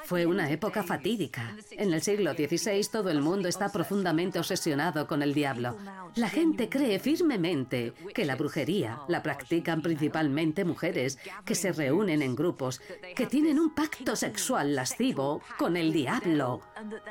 Fue 0.05 0.27
una 0.27 0.51
época 0.51 0.83
fatídica. 0.83 1.57
En 1.71 1.93
el 1.93 2.03
siglo 2.03 2.33
XVI 2.33 2.87
todo 2.91 3.11
el 3.11 3.21
mundo 3.21 3.49
está 3.49 3.71
profundamente 3.71 4.39
obsesionado 4.39 5.07
con 5.07 5.23
el 5.23 5.35
diablo. 5.35 5.77
La 6.17 6.29
gente 6.29 6.69
cree 6.69 6.99
firmemente 6.99 7.93
que 8.15 8.25
la 8.25 8.37
brujería 8.37 9.01
la 9.09 9.23
practican 9.23 9.83
principalmente 9.83 10.65
mujeres 10.65 11.19
que 11.45 11.55
se 11.55 11.73
reúnen 11.73 12.23
en 12.23 12.37
grupos, 12.37 12.81
que 13.15 13.27
tienen 13.27 13.59
un 13.59 13.75
pacto 13.75 14.17
sexual 14.17 14.75
lascivo 14.75 15.43
con 15.59 15.77
el 15.77 15.93
diablo 15.93 16.61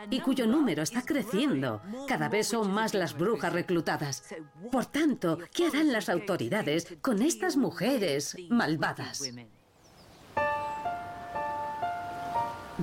y 0.09 0.19
cuyo 0.21 0.47
número 0.47 0.83
está 0.83 1.01
creciendo. 1.01 1.81
Cada 2.07 2.29
vez 2.29 2.47
son 2.47 2.71
más 2.71 2.93
las 2.93 3.17
brujas 3.17 3.53
reclutadas. 3.53 4.23
Por 4.71 4.85
tanto, 4.85 5.39
¿qué 5.53 5.67
harán 5.67 5.91
las 5.91 6.09
autoridades 6.09 6.87
con 7.01 7.21
estas 7.21 7.57
mujeres 7.57 8.35
malvadas? 8.49 9.31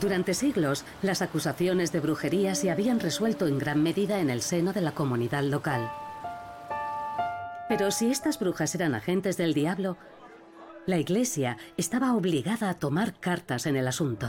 Durante 0.01 0.33
siglos, 0.33 0.85
las 1.03 1.21
acusaciones 1.21 1.93
de 1.93 2.01
brujería 2.01 2.55
se 2.55 2.71
habían 2.71 3.01
resuelto 3.01 3.47
en 3.47 3.59
gran 3.59 3.83
medida 3.83 4.21
en 4.21 4.31
el 4.31 4.41
seno 4.41 4.73
de 4.73 4.81
la 4.81 4.93
comunidad 4.93 5.43
local. 5.43 5.91
Pero 7.69 7.91
si 7.91 8.11
estas 8.11 8.39
brujas 8.39 8.75
eran 8.75 8.95
agentes 8.95 9.37
del 9.37 9.53
diablo, 9.53 9.99
la 10.87 10.97
Iglesia 10.97 11.59
estaba 11.77 12.15
obligada 12.15 12.71
a 12.71 12.75
tomar 12.75 13.21
cartas 13.21 13.67
en 13.67 13.77
el 13.77 13.87
asunto. 13.87 14.27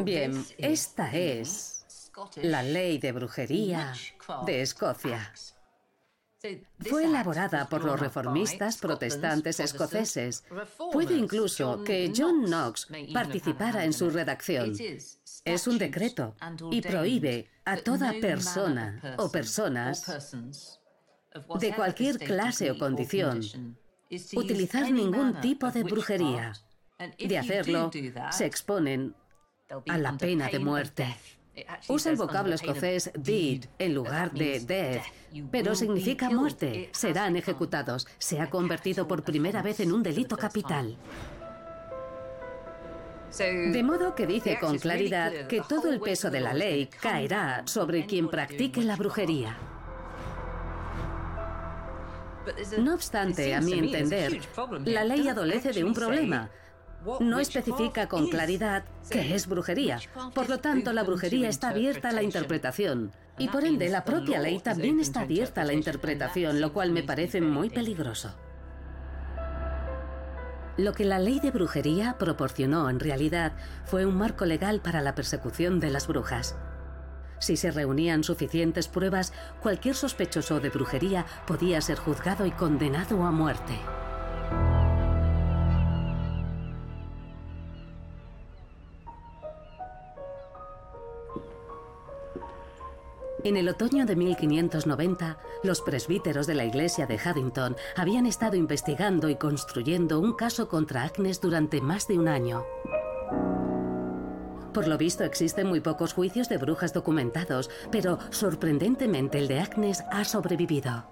Bien, 0.00 0.44
esta 0.56 1.14
es 1.14 2.10
la 2.36 2.62
ley 2.62 2.98
de 2.98 3.12
brujería 3.12 3.92
de 4.46 4.62
Escocia. 4.62 5.32
Fue 6.80 7.04
elaborada 7.04 7.68
por 7.68 7.84
los 7.84 7.98
reformistas 7.98 8.78
protestantes 8.78 9.60
escoceses. 9.60 10.44
Puede 10.92 11.14
incluso 11.14 11.84
que 11.84 12.12
John 12.14 12.44
Knox 12.46 12.88
participara 13.12 13.84
en 13.84 13.92
su 13.92 14.10
redacción. 14.10 14.74
Es 15.44 15.66
un 15.66 15.78
decreto 15.78 16.34
y 16.70 16.80
prohíbe 16.80 17.48
a 17.64 17.76
toda 17.76 18.12
persona 18.20 19.16
o 19.18 19.30
personas 19.30 20.80
de 21.60 21.74
cualquier 21.74 22.18
clase 22.18 22.70
o 22.70 22.78
condición 22.78 23.76
utilizar 24.34 24.90
ningún 24.90 25.40
tipo 25.40 25.70
de 25.70 25.84
brujería. 25.84 26.52
De 27.18 27.38
hacerlo, 27.38 27.90
se 28.30 28.46
exponen 28.46 29.14
a 29.88 29.98
la 29.98 30.16
pena 30.16 30.48
de 30.48 30.58
muerte. 30.58 31.16
Usa 31.88 32.10
el 32.10 32.16
vocablo 32.16 32.54
escocés 32.54 33.10
deed 33.14 33.66
en 33.78 33.94
lugar 33.94 34.32
de 34.32 34.60
death, 34.60 35.02
pero 35.50 35.74
significa 35.74 36.30
muerte. 36.30 36.88
Serán 36.92 37.36
ejecutados. 37.36 38.06
Se 38.18 38.40
ha 38.40 38.48
convertido 38.48 39.06
por 39.06 39.22
primera 39.22 39.62
vez 39.62 39.80
en 39.80 39.92
un 39.92 40.02
delito 40.02 40.36
capital. 40.36 40.96
De 43.38 43.82
modo 43.82 44.14
que 44.14 44.26
dice 44.26 44.58
con 44.60 44.78
claridad 44.78 45.46
que 45.46 45.62
todo 45.62 45.90
el 45.90 46.00
peso 46.00 46.30
de 46.30 46.40
la 46.40 46.52
ley 46.52 46.86
caerá 46.86 47.62
sobre 47.66 48.06
quien 48.06 48.28
practique 48.28 48.82
la 48.82 48.96
brujería. 48.96 49.56
No 52.78 52.94
obstante, 52.94 53.54
a 53.54 53.60
mi 53.60 53.74
entender, 53.74 54.40
la 54.84 55.04
ley 55.04 55.28
adolece 55.28 55.72
de 55.72 55.84
un 55.84 55.94
problema, 55.94 56.50
no 57.20 57.38
especifica 57.38 58.08
con 58.08 58.28
claridad 58.28 58.84
qué 59.10 59.34
es 59.34 59.46
brujería. 59.46 59.98
Por 60.34 60.48
lo 60.48 60.58
tanto, 60.58 60.92
la 60.92 61.02
brujería 61.02 61.48
está 61.48 61.70
abierta 61.70 62.10
a 62.10 62.12
la 62.12 62.22
interpretación. 62.22 63.12
Y 63.38 63.48
por 63.48 63.64
ende, 63.64 63.88
la 63.88 64.04
propia 64.04 64.40
ley 64.40 64.60
también 64.60 65.00
está 65.00 65.20
abierta 65.20 65.62
a 65.62 65.64
la 65.64 65.72
interpretación, 65.72 66.60
lo 66.60 66.72
cual 66.72 66.92
me 66.92 67.02
parece 67.02 67.40
muy 67.40 67.70
peligroso. 67.70 68.34
Lo 70.76 70.94
que 70.94 71.04
la 71.04 71.18
ley 71.18 71.38
de 71.38 71.50
brujería 71.50 72.16
proporcionó 72.18 72.88
en 72.88 72.98
realidad 72.98 73.52
fue 73.84 74.06
un 74.06 74.16
marco 74.16 74.46
legal 74.46 74.80
para 74.80 75.02
la 75.02 75.14
persecución 75.14 75.80
de 75.80 75.90
las 75.90 76.06
brujas. 76.06 76.56
Si 77.40 77.56
se 77.56 77.72
reunían 77.72 78.22
suficientes 78.22 78.88
pruebas, 78.88 79.32
cualquier 79.60 79.96
sospechoso 79.96 80.60
de 80.60 80.70
brujería 80.70 81.26
podía 81.46 81.80
ser 81.80 81.98
juzgado 81.98 82.46
y 82.46 82.52
condenado 82.52 83.24
a 83.24 83.32
muerte. 83.32 83.78
En 93.44 93.56
el 93.56 93.68
otoño 93.68 94.06
de 94.06 94.14
1590, 94.14 95.36
los 95.64 95.80
presbíteros 95.80 96.46
de 96.46 96.54
la 96.54 96.64
iglesia 96.64 97.08
de 97.08 97.18
Haddington 97.18 97.74
habían 97.96 98.24
estado 98.24 98.54
investigando 98.54 99.28
y 99.28 99.34
construyendo 99.34 100.20
un 100.20 100.34
caso 100.34 100.68
contra 100.68 101.02
Agnes 101.02 101.40
durante 101.40 101.80
más 101.80 102.06
de 102.06 102.20
un 102.20 102.28
año. 102.28 102.64
Por 104.72 104.86
lo 104.86 104.96
visto 104.96 105.24
existen 105.24 105.66
muy 105.66 105.80
pocos 105.80 106.14
juicios 106.14 106.48
de 106.48 106.58
brujas 106.58 106.92
documentados, 106.92 107.68
pero 107.90 108.20
sorprendentemente 108.30 109.40
el 109.40 109.48
de 109.48 109.58
Agnes 109.58 110.04
ha 110.12 110.24
sobrevivido. 110.24 111.04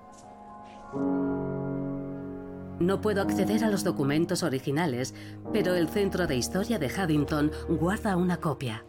No 2.79 3.01
puedo 3.01 3.23
acceder 3.23 3.65
a 3.65 3.71
los 3.71 3.83
documentos 3.83 4.45
originales, 4.45 5.15
pero 5.53 5.75
el 5.75 5.89
Centro 5.89 6.29
de 6.29 6.37
Historia 6.37 6.79
de 6.79 6.89
Haddington 6.89 7.51
guarda 7.69 8.17
una 8.17 8.37
copia. 8.39 8.85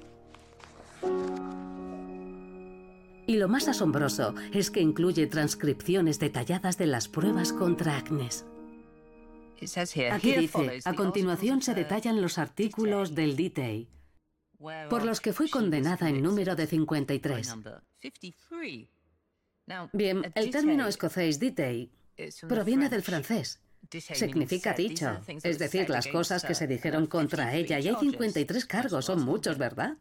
Y 3.28 3.38
lo 3.38 3.48
más 3.48 3.68
asombroso 3.68 4.36
es 4.54 4.72
que 4.72 4.82
incluye 4.82 5.28
transcripciones 5.28 6.20
detalladas 6.20 6.78
de 6.78 6.88
las 6.88 7.08
pruebas 7.08 7.54
contra 7.54 7.98
Agnes. 7.98 8.46
Aquí 10.12 10.34
dice, 10.34 10.80
a 10.86 10.94
continuación 10.94 11.62
se 11.62 11.76
detallan 11.76 12.22
los 12.22 12.40
artículos 12.40 13.14
del 13.14 13.36
D-Day, 13.36 13.88
por 14.90 15.06
los 15.06 15.22
que 15.22 15.34
fue 15.34 15.50
condenada 15.50 16.10
en 16.10 16.24
número 16.24 16.56
de 16.56 16.66
53. 16.66 17.56
Bien, 19.94 20.32
el 20.36 20.50
término 20.50 20.88
escocés 20.88 21.40
D-Day 21.40 21.92
proviene 22.48 22.90
del 22.90 23.04
francés. 23.04 23.62
Significa 23.92 24.74
dicho, 24.74 25.22
es 25.44 25.60
decir, 25.60 25.90
las 25.90 26.08
cosas 26.08 26.44
que 26.44 26.56
se 26.56 26.68
dijeron 26.68 27.08
contra 27.08 27.56
ella, 27.56 27.80
y 27.80 27.88
hay 27.88 27.96
53 27.96 28.66
cargos, 28.66 29.06
son 29.06 29.24
muchos, 29.24 29.58
¿verdad? 29.58 29.98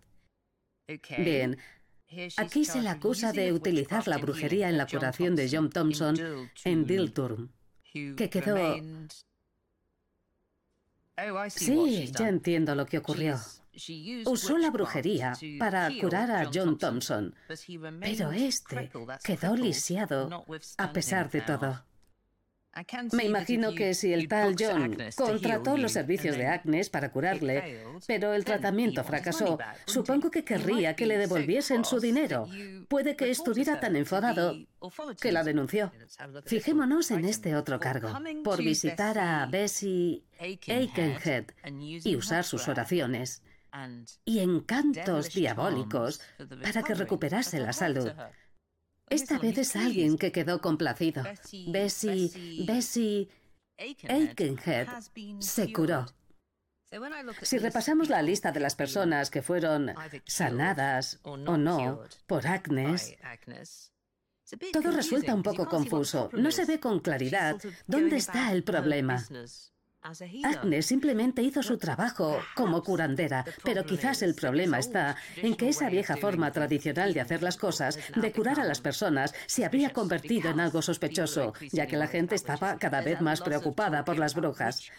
Bien, 1.18 1.58
Aquí 2.36 2.64
se 2.64 2.82
la 2.82 2.92
acusa 2.92 3.32
de 3.32 3.52
utilizar 3.52 4.08
la 4.08 4.18
brujería 4.18 4.68
en 4.68 4.78
la 4.78 4.86
curación 4.86 5.36
de 5.36 5.48
John 5.50 5.70
Thompson 5.70 6.16
en 6.64 6.84
Dilturm, 6.84 7.50
que 7.92 8.28
quedó... 8.30 8.76
Sí, 11.50 12.10
ya 12.18 12.28
entiendo 12.28 12.74
lo 12.74 12.86
que 12.86 12.98
ocurrió. 12.98 13.38
Usó 14.26 14.58
la 14.58 14.70
brujería 14.70 15.32
para 15.58 15.90
curar 16.00 16.30
a 16.30 16.50
John 16.52 16.78
Thompson, 16.78 17.34
pero 18.00 18.32
este 18.32 18.90
quedó 19.22 19.56
lisiado 19.56 20.44
a 20.78 20.92
pesar 20.92 21.30
de 21.30 21.40
todo. 21.42 21.84
Me 23.12 23.24
imagino 23.24 23.74
que 23.74 23.94
si 23.94 24.12
el 24.12 24.28
tal 24.28 24.54
John 24.58 24.96
contrató 25.16 25.76
los 25.76 25.92
servicios 25.92 26.36
de 26.36 26.46
Agnes 26.46 26.88
para 26.88 27.10
curarle, 27.10 27.84
pero 28.06 28.32
el 28.32 28.44
tratamiento 28.44 29.02
fracasó, 29.02 29.58
supongo 29.86 30.30
que 30.30 30.44
querría 30.44 30.94
que 30.94 31.06
le 31.06 31.18
devolviesen 31.18 31.84
su 31.84 31.98
dinero. 32.00 32.48
Puede 32.88 33.16
que 33.16 33.30
estuviera 33.30 33.80
tan 33.80 33.96
enfadado 33.96 34.54
que 35.20 35.32
la 35.32 35.42
denunció. 35.42 35.92
Fijémonos 36.46 37.10
en 37.10 37.24
este 37.24 37.56
otro 37.56 37.80
cargo, 37.80 38.08
por 38.44 38.58
visitar 38.58 39.18
a 39.18 39.46
Bessie 39.46 40.24
Aikenhead 40.38 41.46
y 42.04 42.16
usar 42.16 42.44
sus 42.44 42.68
oraciones 42.68 43.42
y 44.24 44.38
encantos 44.40 45.32
diabólicos 45.32 46.20
para 46.62 46.82
que 46.82 46.94
recuperase 46.94 47.58
la 47.60 47.72
salud. 47.72 48.10
Esta 49.10 49.38
vez 49.38 49.58
es 49.58 49.76
alguien 49.76 50.16
que 50.16 50.32
quedó 50.32 50.60
complacido. 50.60 51.24
Bessie, 51.68 52.64
Bessie 52.64 53.28
Aikenhead 54.08 54.88
se 55.40 55.72
curó. 55.72 56.06
Si 57.42 57.58
repasamos 57.58 58.08
la 58.08 58.22
lista 58.22 58.52
de 58.52 58.60
las 58.60 58.74
personas 58.74 59.30
que 59.30 59.42
fueron 59.42 59.92
sanadas 60.26 61.20
o 61.22 61.36
no 61.36 62.02
por 62.26 62.46
Agnes, 62.46 63.16
todo 64.72 64.90
resulta 64.90 65.34
un 65.34 65.42
poco 65.42 65.66
confuso. 65.66 66.30
No 66.32 66.50
se 66.50 66.64
ve 66.64 66.80
con 66.80 67.00
claridad 67.00 67.56
dónde 67.86 68.16
está 68.16 68.52
el 68.52 68.64
problema. 68.64 69.24
Agnes 70.02 70.86
simplemente 70.86 71.42
hizo 71.42 71.62
su 71.62 71.76
trabajo 71.76 72.38
como 72.54 72.82
curandera, 72.82 73.44
pero 73.62 73.84
quizás 73.84 74.22
el 74.22 74.34
problema 74.34 74.78
está 74.78 75.16
en 75.36 75.54
que 75.54 75.68
esa 75.68 75.90
vieja 75.90 76.16
forma 76.16 76.52
tradicional 76.52 77.12
de 77.12 77.20
hacer 77.20 77.42
las 77.42 77.56
cosas, 77.56 77.98
de 78.16 78.32
curar 78.32 78.60
a 78.60 78.64
las 78.64 78.80
personas, 78.80 79.34
se 79.46 79.64
había 79.64 79.90
convertido 79.90 80.50
en 80.50 80.60
algo 80.60 80.80
sospechoso, 80.80 81.52
ya 81.70 81.86
que 81.86 81.96
la 81.96 82.06
gente 82.06 82.34
estaba 82.34 82.78
cada 82.78 83.02
vez 83.02 83.20
más 83.20 83.42
preocupada 83.42 84.04
por 84.04 84.18
las 84.18 84.34
brujas. 84.34 84.90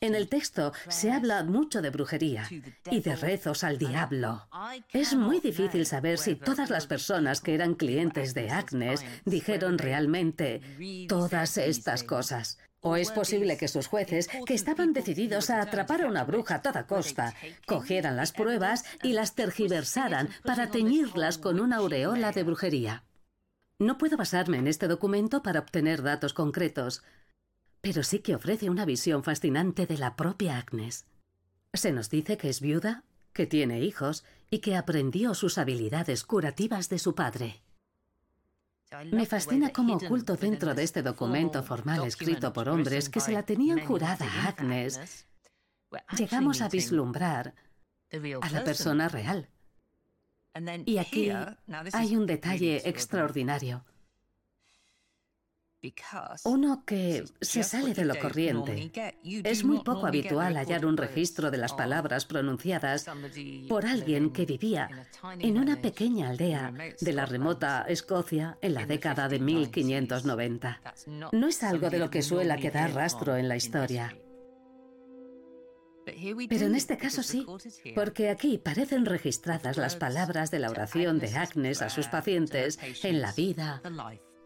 En 0.00 0.14
el 0.14 0.28
texto 0.28 0.72
se 0.88 1.10
habla 1.10 1.42
mucho 1.42 1.80
de 1.80 1.90
brujería 1.90 2.48
y 2.90 3.00
de 3.00 3.16
rezos 3.16 3.64
al 3.64 3.78
diablo. 3.78 4.46
Es 4.92 5.14
muy 5.14 5.40
difícil 5.40 5.86
saber 5.86 6.18
si 6.18 6.34
todas 6.34 6.70
las 6.70 6.86
personas 6.86 7.40
que 7.40 7.54
eran 7.54 7.74
clientes 7.74 8.34
de 8.34 8.50
Agnes 8.50 9.04
dijeron 9.24 9.78
realmente 9.78 10.60
todas 11.08 11.56
estas 11.56 12.04
cosas. 12.04 12.58
¿O 12.82 12.96
es 12.96 13.10
posible 13.10 13.58
que 13.58 13.68
sus 13.68 13.86
jueces, 13.86 14.28
que 14.46 14.54
estaban 14.54 14.94
decididos 14.94 15.50
a 15.50 15.60
atrapar 15.60 16.02
a 16.02 16.06
una 16.06 16.24
bruja 16.24 16.56
a 16.56 16.62
toda 16.62 16.86
costa, 16.86 17.34
cogieran 17.66 18.16
las 18.16 18.32
pruebas 18.32 18.84
y 19.02 19.12
las 19.12 19.34
tergiversaran 19.34 20.30
para 20.42 20.70
teñirlas 20.70 21.36
con 21.36 21.60
una 21.60 21.76
aureola 21.76 22.32
de 22.32 22.42
brujería? 22.42 23.04
No 23.78 23.98
puedo 23.98 24.16
basarme 24.16 24.58
en 24.58 24.66
este 24.66 24.88
documento 24.88 25.42
para 25.42 25.60
obtener 25.60 26.02
datos 26.02 26.32
concretos, 26.32 27.02
pero 27.82 28.02
sí 28.02 28.20
que 28.20 28.34
ofrece 28.34 28.70
una 28.70 28.86
visión 28.86 29.24
fascinante 29.24 29.86
de 29.86 29.98
la 29.98 30.16
propia 30.16 30.58
Agnes. 30.58 31.06
Se 31.74 31.92
nos 31.92 32.08
dice 32.08 32.38
que 32.38 32.48
es 32.48 32.60
viuda, 32.60 33.04
que 33.32 33.46
tiene 33.46 33.80
hijos 33.80 34.24
y 34.50 34.58
que 34.58 34.76
aprendió 34.76 35.34
sus 35.34 35.58
habilidades 35.58 36.24
curativas 36.24 36.88
de 36.88 36.98
su 36.98 37.14
padre. 37.14 37.62
Me 39.12 39.24
fascina 39.24 39.70
cómo 39.70 39.94
oculto 39.94 40.36
dentro 40.36 40.74
de 40.74 40.82
este 40.82 41.02
documento 41.02 41.62
formal 41.62 42.04
escrito 42.06 42.52
por 42.52 42.68
hombres 42.68 43.08
que 43.08 43.20
se 43.20 43.32
la 43.32 43.44
tenían 43.44 43.86
jurada 43.86 44.26
a 44.26 44.48
Agnes, 44.48 45.26
llegamos 46.16 46.60
a 46.60 46.68
vislumbrar 46.68 47.54
a 48.40 48.50
la 48.50 48.64
persona 48.64 49.08
real. 49.08 49.48
Y 50.86 50.98
aquí 50.98 51.30
hay 51.92 52.16
un 52.16 52.26
detalle 52.26 52.88
extraordinario. 52.88 53.84
Uno 56.44 56.84
que 56.84 57.24
se 57.40 57.62
sale 57.62 57.94
de 57.94 58.04
lo 58.04 58.18
corriente. 58.18 58.92
Es 59.44 59.64
muy 59.64 59.78
poco 59.82 60.06
habitual 60.06 60.56
hallar 60.56 60.84
un 60.84 60.96
registro 60.96 61.50
de 61.50 61.58
las 61.58 61.72
palabras 61.72 62.26
pronunciadas 62.26 63.06
por 63.68 63.86
alguien 63.86 64.30
que 64.30 64.46
vivía 64.46 64.88
en 65.38 65.58
una 65.58 65.80
pequeña 65.80 66.30
aldea 66.30 66.72
de 67.00 67.12
la 67.12 67.26
remota 67.26 67.84
Escocia 67.88 68.58
en 68.60 68.74
la 68.74 68.86
década 68.86 69.28
de 69.28 69.40
1590. 69.40 70.80
No 71.32 71.48
es 71.48 71.62
algo 71.62 71.88
de 71.88 71.98
lo 71.98 72.10
que 72.10 72.22
suele 72.22 72.56
quedar 72.56 72.92
rastro 72.92 73.36
en 73.36 73.48
la 73.48 73.56
historia. 73.56 74.14
Pero 76.04 76.66
en 76.66 76.74
este 76.74 76.98
caso 76.98 77.22
sí, 77.22 77.46
porque 77.94 78.30
aquí 78.30 78.58
parecen 78.58 79.06
registradas 79.06 79.76
las 79.76 79.96
palabras 79.96 80.50
de 80.50 80.58
la 80.58 80.70
oración 80.70 81.18
de 81.18 81.28
Agnes 81.36 81.82
a 81.82 81.88
sus 81.88 82.08
pacientes 82.08 82.78
en 83.04 83.20
la 83.20 83.32
vida 83.32 83.80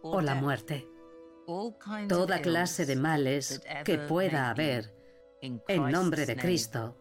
o 0.03 0.20
la 0.20 0.35
muerte 0.35 0.87
toda 2.09 2.40
clase 2.40 2.87
de 2.87 2.96
males 2.96 3.62
que 3.85 3.98
pueda 3.98 4.50
haber, 4.50 4.94
en 5.40 5.61
nombre 5.90 6.26
de 6.26 6.37
Cristo, 6.37 6.96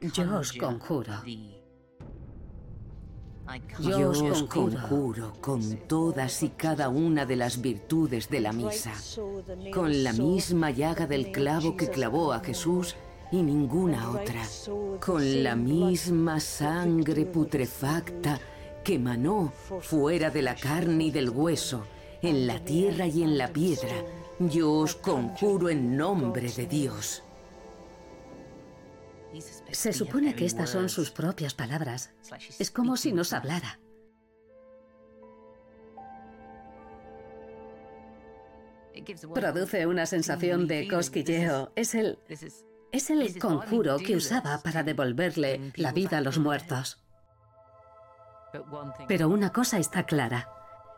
yo 0.00 0.38
os 0.38 0.52
conjuro. 0.52 1.22
Yo 3.78 4.10
os 4.10 4.42
conjuro 4.44 5.34
con 5.40 5.86
todas 5.86 6.42
y 6.42 6.50
cada 6.50 6.88
una 6.88 7.26
de 7.26 7.36
las 7.36 7.60
virtudes 7.60 8.30
de 8.30 8.40
la 8.40 8.52
misa, 8.52 8.92
con 9.72 10.02
la 10.02 10.12
misma 10.12 10.70
llaga 10.70 11.06
del 11.06 11.30
clavo 11.30 11.76
que 11.76 11.90
clavó 11.90 12.32
a 12.32 12.40
Jesús 12.40 12.96
y 13.30 13.42
ninguna 13.42 14.10
otra, 14.10 14.42
con 15.00 15.42
la 15.42 15.56
misma 15.56 16.40
sangre 16.40 17.26
putrefacta 17.26 18.40
que 18.82 18.98
manó 18.98 19.52
fuera 19.80 20.30
de 20.30 20.42
la 20.42 20.54
carne 20.54 21.04
y 21.04 21.10
del 21.10 21.30
hueso, 21.30 21.86
en 22.24 22.46
la 22.46 22.58
tierra 22.60 23.06
y 23.06 23.22
en 23.22 23.36
la 23.36 23.52
piedra, 23.52 23.94
yo 24.38 24.72
os 24.72 24.94
conjuro 24.94 25.68
en 25.68 25.96
nombre 25.96 26.50
de 26.50 26.66
Dios. 26.66 27.22
Se 29.70 29.92
supone 29.92 30.34
que 30.34 30.46
estas 30.46 30.70
son 30.70 30.88
sus 30.88 31.10
propias 31.10 31.54
palabras. 31.54 32.12
Es 32.58 32.70
como 32.70 32.96
si 32.96 33.12
nos 33.12 33.32
hablara. 33.32 33.80
Produce 39.34 39.86
una 39.86 40.06
sensación 40.06 40.66
de 40.66 40.88
cosquilleo. 40.88 41.72
Es 41.74 41.94
el, 41.94 42.18
es 42.92 43.10
el 43.10 43.38
conjuro 43.38 43.98
que 43.98 44.16
usaba 44.16 44.62
para 44.62 44.82
devolverle 44.82 45.72
la 45.76 45.92
vida 45.92 46.18
a 46.18 46.20
los 46.20 46.38
muertos. 46.38 47.04
Pero 49.08 49.28
una 49.28 49.52
cosa 49.52 49.78
está 49.78 50.06
clara. 50.06 50.53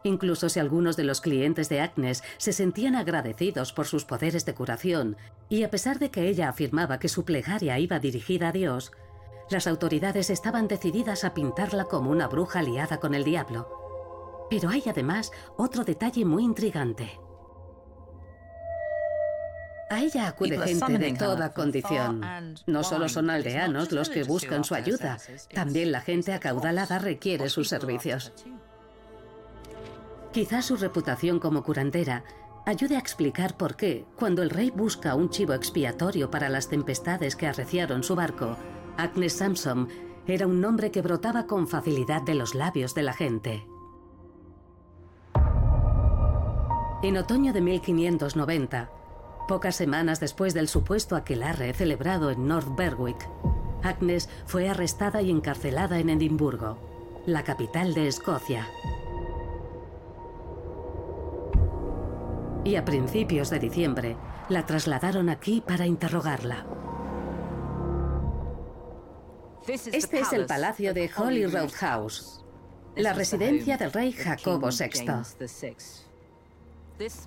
Incluso 0.07 0.49
si 0.49 0.61
algunos 0.61 0.97
de 0.97 1.03
los 1.03 1.21
clientes 1.21 1.69
de 1.69 1.81
Agnes 1.81 2.23
se 2.39 2.53
sentían 2.53 2.95
agradecidos 2.95 3.73
por 3.73 3.87
sus 3.87 4.05
poderes 4.05 4.47
de 4.47 4.55
curación, 4.55 5.17
y 5.49 5.65
a 5.65 5.71
pesar 5.71 5.99
de 5.99 6.13
que 6.13 6.29
ella 6.29 6.49
afirmaba 6.49 7.01
que 7.01 7.09
su 7.09 7.25
plegaria 7.25 7.77
iba 7.81 7.99
dirigida 7.99 8.49
a 8.49 8.53
Dios, 8.53 8.93
las 9.51 9.67
autoridades 9.67 10.31
estaban 10.31 10.69
decididas 10.69 11.25
a 11.25 11.35
pintarla 11.35 11.87
como 11.87 12.11
una 12.11 12.29
bruja 12.29 12.61
aliada 12.61 13.01
con 13.01 13.17
el 13.17 13.25
diablo. 13.25 14.47
Pero 14.49 14.69
hay 14.69 14.85
además 14.87 15.33
otro 15.57 15.83
detalle 15.83 16.25
muy 16.25 16.45
intrigante. 16.45 17.19
A 19.91 20.01
ella 20.01 20.29
acude 20.29 20.59
gente 20.59 20.99
de 20.99 21.15
toda 21.15 21.53
condición. 21.53 22.21
No 22.67 22.85
solo 22.85 23.09
son 23.09 23.29
aldeanos 23.29 23.91
los 23.91 24.09
que 24.09 24.23
buscan 24.23 24.63
su 24.63 24.77
ayuda, 24.77 25.19
también 25.53 25.91
la 25.91 26.01
gente 26.01 26.33
acaudalada 26.33 27.01
requiere 27.01 27.49
sus 27.49 27.69
servicios. 27.69 28.33
Quizás 30.37 30.67
su 30.67 30.77
reputación 30.77 31.39
como 31.39 31.63
curandera 31.63 32.23
ayude 32.67 32.97
a 32.97 32.99
explicar 32.99 33.57
por 33.57 33.75
qué, 33.75 34.05
cuando 34.17 34.43
el 34.43 34.51
rey 34.51 34.71
busca 34.71 35.15
un 35.15 35.31
chivo 35.31 35.55
expiatorio 35.55 36.31
para 36.31 36.51
las 36.51 36.69
tempestades 36.69 37.37
que 37.37 37.47
arreciaron 37.47 38.03
su 38.03 38.15
barco, 38.17 38.59
Agnes 38.99 39.33
Sampson 39.33 39.89
era 40.27 40.47
un 40.47 40.61
nombre 40.61 40.91
que 40.91 41.01
brotaba 41.01 41.47
con 41.47 41.67
facilidad 41.67 42.21
de 42.21 42.35
los 42.35 42.55
labios 42.55 42.95
de 42.95 43.03
la 43.03 43.15
gente. 43.15 43.67
En 47.03 47.17
otoño 47.17 47.55
de 47.55 47.63
1590, 47.63 48.91
pocas 49.49 49.75
semanas 49.75 50.21
después 50.21 50.53
del 50.53 50.69
supuesto 50.69 51.17
aquelarre 51.17 51.73
celebrado 51.73 52.31
en 52.31 52.47
North 52.47 52.77
Berwick, 52.77 53.27
Agnes 53.83 54.29
fue 54.45 54.69
arrestada 54.69 55.23
y 55.23 55.31
encarcelada 55.31 55.99
en 55.99 56.11
Edimburgo, 56.11 56.77
la 57.25 57.43
capital 57.43 57.95
de 57.95 58.09
Escocia. 58.09 58.69
Y 62.67 62.75
a 62.75 62.85
principios 62.85 63.49
de 63.51 63.61
diciembre 63.61 64.17
la 64.49 64.67
trasladaron 64.67 65.29
aquí 65.29 65.63
para 65.65 65.87
interrogarla. 65.87 66.67
Este 69.69 70.21
es 70.21 70.33
el 70.33 70.47
palacio 70.47 70.93
de 70.93 71.11
Holyrood 71.17 71.73
House. 71.75 72.43
la 72.97 73.13
residencia 73.13 73.77
del 73.77 73.93
rey 73.93 74.11
Jacobo 74.13 74.71
VI. 74.71 75.07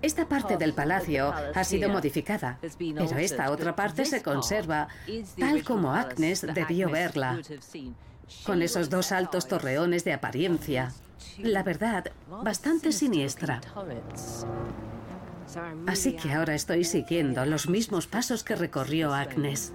Esta 0.02 0.28
parte 0.28 0.58
del 0.58 0.74
palacio 0.74 1.32
ha 1.54 1.64
sido 1.64 1.90
modificada, 1.90 2.60
pero 2.60 3.18
esta 3.18 3.52
otra 3.52 3.76
parte 3.76 4.04
se 4.04 4.22
conserva 4.22 4.88
tal 5.38 5.64
como 5.64 5.94
Agnes 5.94 6.42
debió 6.54 6.90
verla, 6.90 7.40
con 8.46 8.62
esos 8.62 8.90
dos 8.90 9.12
altos 9.12 9.48
torreones 9.48 10.04
de 10.04 10.14
apariencia. 10.14 10.92
La 11.38 11.64
verdad, 11.64 12.12
bastante 12.44 12.92
siniestra. 12.92 13.62
Así 15.88 16.14
que 16.14 16.32
ahora 16.32 16.54
estoy 16.54 16.84
siguiendo 16.84 17.46
los 17.46 17.70
mismos 17.70 18.08
pasos 18.08 18.44
que 18.44 18.56
recorrió 18.56 19.14
Agnes. 19.14 19.74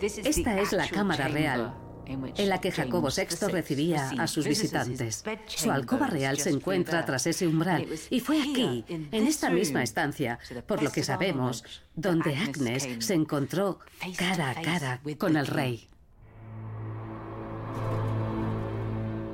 Esta 0.00 0.58
es 0.60 0.72
la 0.72 0.88
cámara 0.88 1.28
real 1.28 1.74
en 2.10 2.48
la 2.48 2.60
que 2.60 2.72
Jacobo 2.72 3.08
VI 3.08 3.48
recibía 3.48 4.10
a 4.18 4.26
sus 4.26 4.46
visitantes. 4.46 5.24
Su 5.46 5.70
alcoba 5.70 6.06
real 6.06 6.38
se 6.38 6.50
encuentra 6.50 7.04
tras 7.04 7.26
ese 7.26 7.46
umbral 7.46 7.86
y 8.10 8.20
fue 8.20 8.42
aquí, 8.42 8.84
en 8.88 9.26
esta 9.26 9.50
misma 9.50 9.82
estancia, 9.82 10.38
por 10.66 10.82
lo 10.82 10.90
que 10.90 11.02
sabemos, 11.02 11.64
donde 11.94 12.36
Agnes 12.36 12.88
se 12.98 13.14
encontró 13.14 13.78
cara 14.16 14.50
a 14.50 14.62
cara 14.62 15.00
con 15.18 15.36
el 15.36 15.46
rey. 15.46 15.86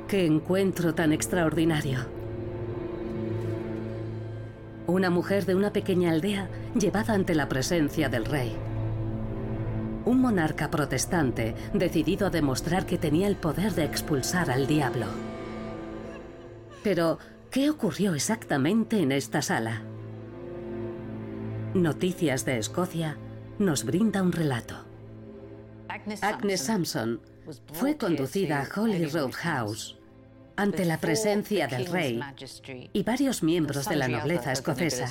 ¡Qué 0.09 0.25
encuentro 0.25 0.95
tan 0.95 1.13
extraordinario! 1.13 2.07
Una 4.87 5.11
mujer 5.11 5.47
de 5.47 5.57
una 5.57 5.73
pequeña 5.73 6.13
aldea 6.13 6.49
llevada 6.79 7.15
ante 7.15 7.35
la 7.35 7.49
presencia 7.49 8.09
del 8.09 8.25
rey 8.25 8.57
un 10.07 10.21
monarca 10.21 10.71
protestante 10.71 11.55
decidido 11.75 12.29
a 12.29 12.31
demostrar 12.31 12.87
que 12.87 12.97
tenía 12.97 13.29
el 13.29 13.37
poder 13.37 13.75
de 13.75 13.85
expulsar 13.85 14.51
al 14.51 14.67
diablo. 14.67 15.07
Pero, 16.83 17.19
¿qué 17.51 17.69
ocurrió 17.69 18.15
exactamente 18.15 19.01
en 19.01 19.13
esta 19.13 19.43
sala? 19.43 19.83
Noticias 21.75 22.47
de 22.47 22.57
Escocia 22.59 23.19
nos 23.59 23.85
brinda 23.85 24.23
un 24.23 24.33
relato. 24.33 24.77
Agnes 25.89 26.61
Sampson 26.61 27.21
fue 27.73 27.97
conducida 27.97 28.63
a 28.63 28.81
Holy 28.81 29.07
Road 29.07 29.33
House 29.33 29.99
ante 30.57 30.85
la 30.85 30.99
presencia 30.99 31.67
del 31.67 31.87
rey 31.87 32.21
y 32.93 33.03
varios 33.03 33.43
miembros 33.43 33.89
de 33.89 33.97
la 33.97 34.09
nobleza 34.09 34.53
escocesa. 34.53 35.09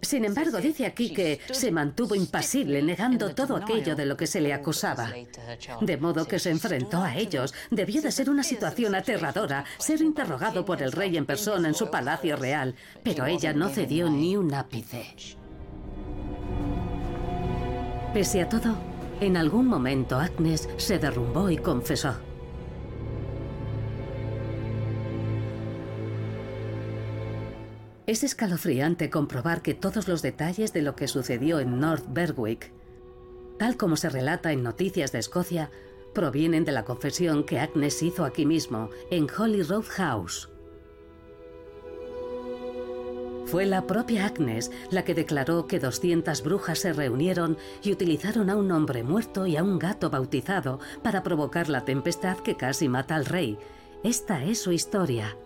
Sin 0.00 0.24
embargo, 0.24 0.58
dice 0.60 0.86
aquí 0.86 1.12
que 1.12 1.40
se 1.50 1.72
mantuvo 1.72 2.14
impasible 2.14 2.82
negando 2.82 3.34
todo 3.34 3.56
aquello 3.56 3.96
de 3.96 4.06
lo 4.06 4.16
que 4.16 4.26
se 4.26 4.40
le 4.40 4.52
acusaba. 4.52 5.10
De 5.80 5.96
modo 5.96 6.26
que 6.26 6.38
se 6.38 6.50
enfrentó 6.50 7.02
a 7.02 7.16
ellos. 7.16 7.52
Debió 7.70 8.00
de 8.00 8.12
ser 8.12 8.30
una 8.30 8.42
situación 8.42 8.94
aterradora 8.94 9.64
ser 9.78 10.00
interrogado 10.00 10.64
por 10.64 10.82
el 10.82 10.92
rey 10.92 11.16
en 11.16 11.26
persona 11.26 11.68
en 11.68 11.74
su 11.74 11.90
palacio 11.90 12.36
real, 12.36 12.74
pero 13.02 13.26
ella 13.26 13.52
no 13.52 13.68
cedió 13.68 14.08
ni 14.08 14.36
un 14.36 14.54
ápice. 14.54 15.04
Pese 18.12 18.42
a 18.42 18.48
todo, 18.48 18.76
en 19.20 19.36
algún 19.36 19.66
momento 19.66 20.18
Agnes 20.18 20.68
se 20.76 20.98
derrumbó 20.98 21.50
y 21.50 21.56
confesó. 21.56 22.14
Es 28.06 28.22
escalofriante 28.22 29.08
comprobar 29.08 29.62
que 29.62 29.72
todos 29.72 30.08
los 30.08 30.20
detalles 30.20 30.74
de 30.74 30.82
lo 30.82 30.94
que 30.94 31.08
sucedió 31.08 31.58
en 31.58 31.80
North 31.80 32.04
Berwick, 32.08 32.70
tal 33.58 33.78
como 33.78 33.96
se 33.96 34.10
relata 34.10 34.52
en 34.52 34.62
Noticias 34.62 35.10
de 35.10 35.20
Escocia, 35.20 35.70
provienen 36.12 36.64
de 36.64 36.72
la 36.72 36.84
confesión 36.84 37.44
que 37.44 37.58
Agnes 37.58 38.02
hizo 38.02 38.26
aquí 38.26 38.44
mismo, 38.44 38.90
en 39.10 39.26
Holy 39.30 39.62
Road 39.62 39.86
House. 39.96 40.50
Fue 43.46 43.64
la 43.64 43.86
propia 43.86 44.26
Agnes 44.26 44.70
la 44.90 45.04
que 45.04 45.14
declaró 45.14 45.66
que 45.66 45.78
200 45.78 46.42
brujas 46.42 46.80
se 46.80 46.92
reunieron 46.92 47.56
y 47.82 47.92
utilizaron 47.92 48.50
a 48.50 48.56
un 48.56 48.70
hombre 48.70 49.02
muerto 49.02 49.46
y 49.46 49.56
a 49.56 49.62
un 49.62 49.78
gato 49.78 50.10
bautizado 50.10 50.78
para 51.02 51.22
provocar 51.22 51.70
la 51.70 51.84
tempestad 51.84 52.38
que 52.38 52.56
casi 52.56 52.88
mata 52.88 53.14
al 53.14 53.24
rey. 53.24 53.58
Esta 54.02 54.44
es 54.44 54.60
su 54.60 54.72
historia. 54.72 55.36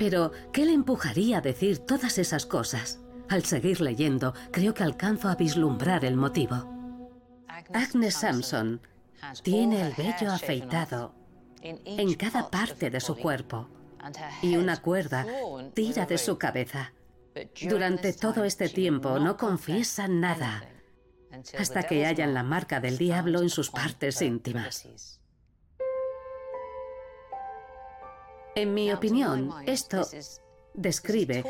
Pero, 0.00 0.32
¿qué 0.50 0.64
le 0.64 0.72
empujaría 0.72 1.38
a 1.38 1.40
decir 1.42 1.80
todas 1.80 2.16
esas 2.16 2.46
cosas? 2.46 3.00
Al 3.28 3.44
seguir 3.44 3.82
leyendo, 3.82 4.32
creo 4.50 4.72
que 4.72 4.82
alcanzo 4.82 5.28
a 5.28 5.34
vislumbrar 5.34 6.06
el 6.06 6.16
motivo. 6.16 6.56
Agnes 7.74 8.14
Sampson 8.14 8.80
tiene 9.42 9.82
el 9.82 9.92
vello 9.92 10.32
afeitado 10.32 11.14
en 11.62 12.14
cada 12.14 12.48
parte 12.48 12.88
de 12.88 12.98
su 12.98 13.14
cuerpo 13.14 13.68
y 14.40 14.56
una 14.56 14.80
cuerda 14.80 15.26
tira 15.74 16.06
de 16.06 16.16
su 16.16 16.38
cabeza. 16.38 16.94
Durante 17.68 18.14
todo 18.14 18.44
este 18.44 18.70
tiempo 18.70 19.18
no 19.18 19.36
confiesa 19.36 20.08
nada 20.08 20.64
hasta 21.58 21.82
que 21.82 22.06
hallan 22.06 22.32
la 22.32 22.42
marca 22.42 22.80
del 22.80 22.96
diablo 22.96 23.42
en 23.42 23.50
sus 23.50 23.70
partes 23.70 24.22
íntimas. 24.22 25.19
En 28.54 28.74
mi 28.74 28.92
opinión, 28.92 29.52
esto 29.66 30.06
describe 30.74 31.44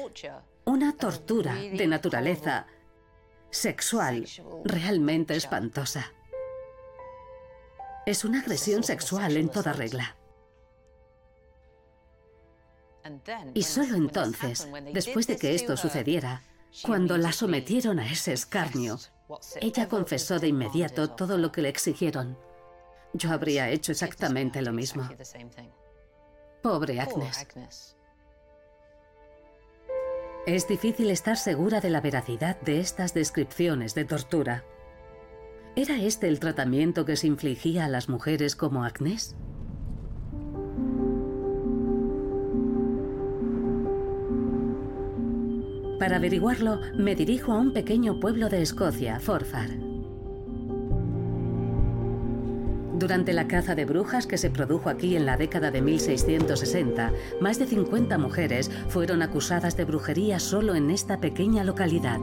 una 0.64 0.96
tortura 0.96 1.54
de 1.54 1.86
naturaleza 1.86 2.66
sexual 3.50 4.26
realmente 4.64 5.34
espantosa. 5.34 6.12
Es 8.06 8.24
una 8.24 8.40
agresión 8.40 8.82
sexual 8.82 9.36
en 9.36 9.48
toda 9.48 9.72
regla. 9.72 10.16
Y 13.54 13.62
solo 13.62 13.96
entonces, 13.96 14.68
después 14.92 15.26
de 15.26 15.36
que 15.36 15.54
esto 15.54 15.76
sucediera, 15.76 16.42
cuando 16.82 17.16
la 17.18 17.32
sometieron 17.32 17.98
a 17.98 18.10
ese 18.10 18.32
escarnio, 18.32 18.98
ella 19.60 19.88
confesó 19.88 20.38
de 20.38 20.48
inmediato 20.48 21.10
todo 21.10 21.38
lo 21.38 21.50
que 21.50 21.62
le 21.62 21.68
exigieron. 21.68 22.38
Yo 23.12 23.32
habría 23.32 23.70
hecho 23.70 23.90
exactamente 23.92 24.62
lo 24.62 24.72
mismo. 24.72 25.08
Pobre 26.62 27.00
Agnes. 27.00 27.96
Es 30.46 30.68
difícil 30.68 31.10
estar 31.10 31.36
segura 31.36 31.80
de 31.80 31.90
la 31.90 32.00
veracidad 32.00 32.60
de 32.60 32.80
estas 32.80 33.14
descripciones 33.14 33.94
de 33.94 34.04
tortura. 34.04 34.64
¿Era 35.76 35.96
este 35.96 36.28
el 36.28 36.40
tratamiento 36.40 37.04
que 37.04 37.16
se 37.16 37.28
infligía 37.28 37.86
a 37.86 37.88
las 37.88 38.08
mujeres 38.08 38.56
como 38.56 38.84
Agnes? 38.84 39.36
Para 45.98 46.16
averiguarlo, 46.16 46.80
me 46.94 47.14
dirijo 47.14 47.52
a 47.52 47.58
un 47.58 47.72
pequeño 47.72 48.20
pueblo 48.20 48.48
de 48.48 48.62
Escocia, 48.62 49.20
Forfar. 49.20 49.89
Durante 53.00 53.32
la 53.32 53.48
caza 53.48 53.74
de 53.74 53.86
brujas 53.86 54.26
que 54.26 54.36
se 54.36 54.50
produjo 54.50 54.90
aquí 54.90 55.16
en 55.16 55.24
la 55.24 55.38
década 55.38 55.70
de 55.70 55.80
1660, 55.80 57.10
más 57.40 57.58
de 57.58 57.66
50 57.66 58.18
mujeres 58.18 58.70
fueron 58.88 59.22
acusadas 59.22 59.74
de 59.74 59.86
brujería 59.86 60.38
solo 60.38 60.74
en 60.74 60.90
esta 60.90 61.18
pequeña 61.18 61.64
localidad. 61.64 62.20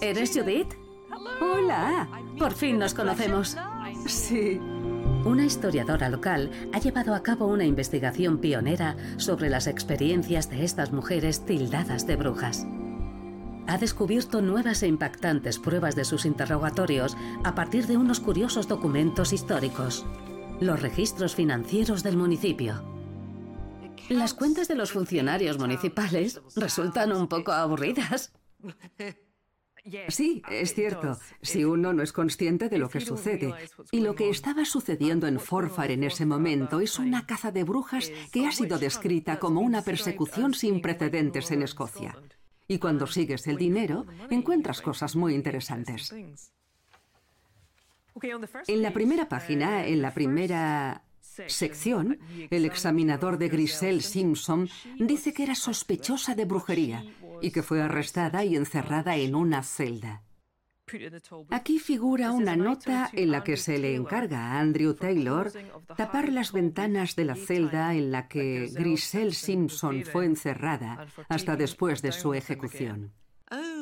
¿Eres 0.00 0.30
Judith? 0.38 0.68
Hola. 1.40 2.08
Por 2.38 2.52
fin 2.52 2.78
nos 2.78 2.94
conocemos. 2.94 3.56
Sí. 4.06 4.60
Una 5.24 5.44
historiadora 5.44 6.08
local 6.10 6.52
ha 6.72 6.78
llevado 6.78 7.16
a 7.16 7.24
cabo 7.24 7.48
una 7.48 7.64
investigación 7.64 8.38
pionera 8.38 8.96
sobre 9.16 9.50
las 9.50 9.66
experiencias 9.66 10.48
de 10.48 10.64
estas 10.64 10.92
mujeres 10.92 11.44
tildadas 11.44 12.06
de 12.06 12.14
brujas 12.14 12.68
ha 13.70 13.78
descubierto 13.78 14.42
nuevas 14.42 14.82
e 14.82 14.88
impactantes 14.88 15.60
pruebas 15.60 15.94
de 15.94 16.04
sus 16.04 16.26
interrogatorios 16.26 17.16
a 17.44 17.54
partir 17.54 17.86
de 17.86 17.96
unos 17.96 18.18
curiosos 18.18 18.66
documentos 18.66 19.32
históricos, 19.32 20.04
los 20.60 20.82
registros 20.82 21.36
financieros 21.36 22.02
del 22.02 22.16
municipio. 22.16 22.82
Las 24.08 24.34
cuentas 24.34 24.66
de 24.66 24.74
los 24.74 24.90
funcionarios 24.90 25.56
municipales 25.60 26.42
resultan 26.56 27.12
un 27.12 27.28
poco 27.28 27.52
aburridas. 27.52 28.32
Sí, 30.08 30.42
es 30.50 30.74
cierto, 30.74 31.16
si 31.40 31.64
uno 31.64 31.92
no 31.92 32.02
es 32.02 32.12
consciente 32.12 32.68
de 32.68 32.78
lo 32.78 32.90
que 32.90 33.00
sucede. 33.00 33.54
Y 33.92 34.00
lo 34.00 34.16
que 34.16 34.30
estaba 34.30 34.64
sucediendo 34.64 35.28
en 35.28 35.38
Forfar 35.38 35.92
en 35.92 36.02
ese 36.02 36.26
momento 36.26 36.80
es 36.80 36.98
una 36.98 37.24
caza 37.24 37.52
de 37.52 37.62
brujas 37.62 38.10
que 38.32 38.48
ha 38.48 38.52
sido 38.52 38.80
descrita 38.80 39.38
como 39.38 39.60
una 39.60 39.82
persecución 39.82 40.54
sin 40.54 40.82
precedentes 40.82 41.52
en 41.52 41.62
Escocia. 41.62 42.18
Y 42.70 42.78
cuando 42.78 43.08
sigues 43.08 43.48
el 43.48 43.56
dinero, 43.56 44.06
encuentras 44.30 44.80
cosas 44.80 45.16
muy 45.16 45.34
interesantes. 45.34 46.14
En 48.68 48.82
la 48.82 48.92
primera 48.92 49.28
página, 49.28 49.84
en 49.84 50.00
la 50.00 50.14
primera 50.14 51.02
sección, 51.48 52.20
el 52.48 52.64
examinador 52.64 53.38
de 53.38 53.48
Griselle 53.48 54.02
Simpson 54.02 54.68
dice 55.00 55.32
que 55.32 55.42
era 55.42 55.56
sospechosa 55.56 56.36
de 56.36 56.44
brujería 56.44 57.04
y 57.42 57.50
que 57.50 57.64
fue 57.64 57.82
arrestada 57.82 58.44
y 58.44 58.54
encerrada 58.54 59.16
en 59.16 59.34
una 59.34 59.64
celda. 59.64 60.22
Aquí 61.50 61.78
figura 61.78 62.32
una 62.32 62.56
nota 62.56 63.10
en 63.12 63.30
la 63.30 63.44
que 63.44 63.56
se 63.56 63.78
le 63.78 63.94
encarga 63.94 64.38
a 64.38 64.60
Andrew 64.60 64.94
Taylor 64.94 65.52
tapar 65.96 66.30
las 66.30 66.52
ventanas 66.52 67.16
de 67.16 67.24
la 67.24 67.36
celda 67.36 67.94
en 67.94 68.10
la 68.10 68.28
que 68.28 68.68
Griselle 68.72 69.32
Simpson 69.32 70.04
fue 70.04 70.24
encerrada 70.26 71.06
hasta 71.28 71.56
después 71.56 72.02
de 72.02 72.12
su 72.12 72.34
ejecución. 72.34 73.12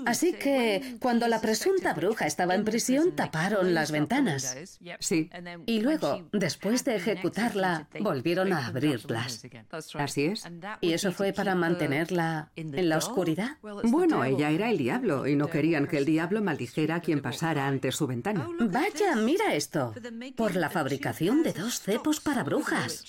Así 0.07 0.33
que 0.33 0.97
cuando 1.01 1.29
la 1.29 1.41
presunta 1.41 1.93
bruja 1.93 2.27
estaba 2.27 2.55
en 2.55 2.65
prisión, 2.65 3.15
taparon 3.15 3.75
las 3.75 3.91
ventanas. 3.91 4.57
Sí. 5.01 5.31
Y 5.67 5.81
luego, 5.81 6.29
después 6.33 6.85
de 6.85 6.97
ejecutarla, 6.97 7.89
volvieron 8.01 8.53
a 8.53 8.67
abrirlas. 8.67 9.47
Así 9.95 10.27
es. 10.27 10.45
¿Y 10.81 10.93
eso 10.93 11.13
fue 11.13 11.33
para 11.33 11.55
mantenerla 11.55 12.51
en 12.57 12.89
la 12.89 12.97
oscuridad? 12.97 13.59
Bueno, 13.85 14.25
ella 14.25 14.51
era 14.51 14.71
el 14.71 14.79
diablo 14.79 15.27
y 15.27 15.37
no 15.37 15.49
querían 15.49 15.87
que 15.87 15.99
el 15.99 16.05
diablo 16.05 16.43
maldijera 16.43 16.97
a 16.97 17.01
quien 17.01 17.21
pasara 17.21 17.67
ante 17.67 17.93
su 17.93 18.07
ventana. 18.07 18.49
Vaya, 18.61 19.17
mira 19.17 19.55
esto. 19.55 19.95
Por 20.37 20.57
la 20.57 20.71
fabricación 20.71 21.43
de 21.43 21.53
dos 21.53 21.81
cepos 21.81 22.21
para 22.21 22.43
brujas. 22.43 23.05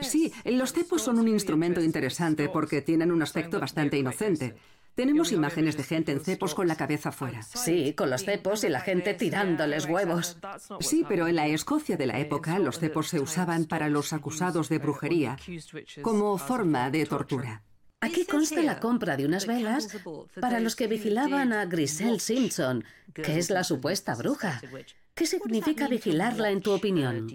Sí, 0.00 0.32
los 0.44 0.72
cepos 0.72 1.02
son 1.02 1.18
un 1.18 1.28
instrumento 1.28 1.80
interesante 1.80 2.48
porque 2.48 2.80
tienen 2.82 3.12
un 3.12 3.22
aspecto 3.22 3.60
bastante 3.60 3.98
inocente. 3.98 4.54
Tenemos 4.94 5.32
imágenes 5.32 5.76
de 5.76 5.84
gente 5.84 6.12
en 6.12 6.20
cepos 6.20 6.54
con 6.54 6.68
la 6.68 6.76
cabeza 6.76 7.12
fuera. 7.12 7.42
Sí, 7.42 7.94
con 7.94 8.10
los 8.10 8.24
cepos 8.24 8.62
y 8.64 8.68
la 8.68 8.80
gente 8.80 9.14
tirándoles 9.14 9.86
huevos. 9.86 10.36
Sí, 10.80 11.04
pero 11.08 11.28
en 11.28 11.36
la 11.36 11.46
Escocia 11.46 11.96
de 11.96 12.06
la 12.06 12.18
época 12.18 12.58
los 12.58 12.78
cepos 12.78 13.08
se 13.08 13.20
usaban 13.20 13.64
para 13.64 13.88
los 13.88 14.12
acusados 14.12 14.68
de 14.68 14.78
brujería 14.78 15.36
como 16.02 16.36
forma 16.36 16.90
de 16.90 17.06
tortura. 17.06 17.62
Aquí 18.00 18.26
consta 18.26 18.60
la 18.62 18.80
compra 18.80 19.16
de 19.16 19.24
unas 19.24 19.46
velas 19.46 19.88
para 20.40 20.58
los 20.58 20.74
que 20.74 20.88
vigilaban 20.88 21.52
a 21.52 21.64
Griselle 21.66 22.18
Simpson, 22.18 22.84
que 23.14 23.38
es 23.38 23.48
la 23.48 23.62
supuesta 23.62 24.14
bruja. 24.16 24.60
¿Qué 25.14 25.26
significa 25.26 25.88
vigilarla 25.88 26.50
en 26.50 26.62
tu 26.62 26.72
opinión? 26.72 27.28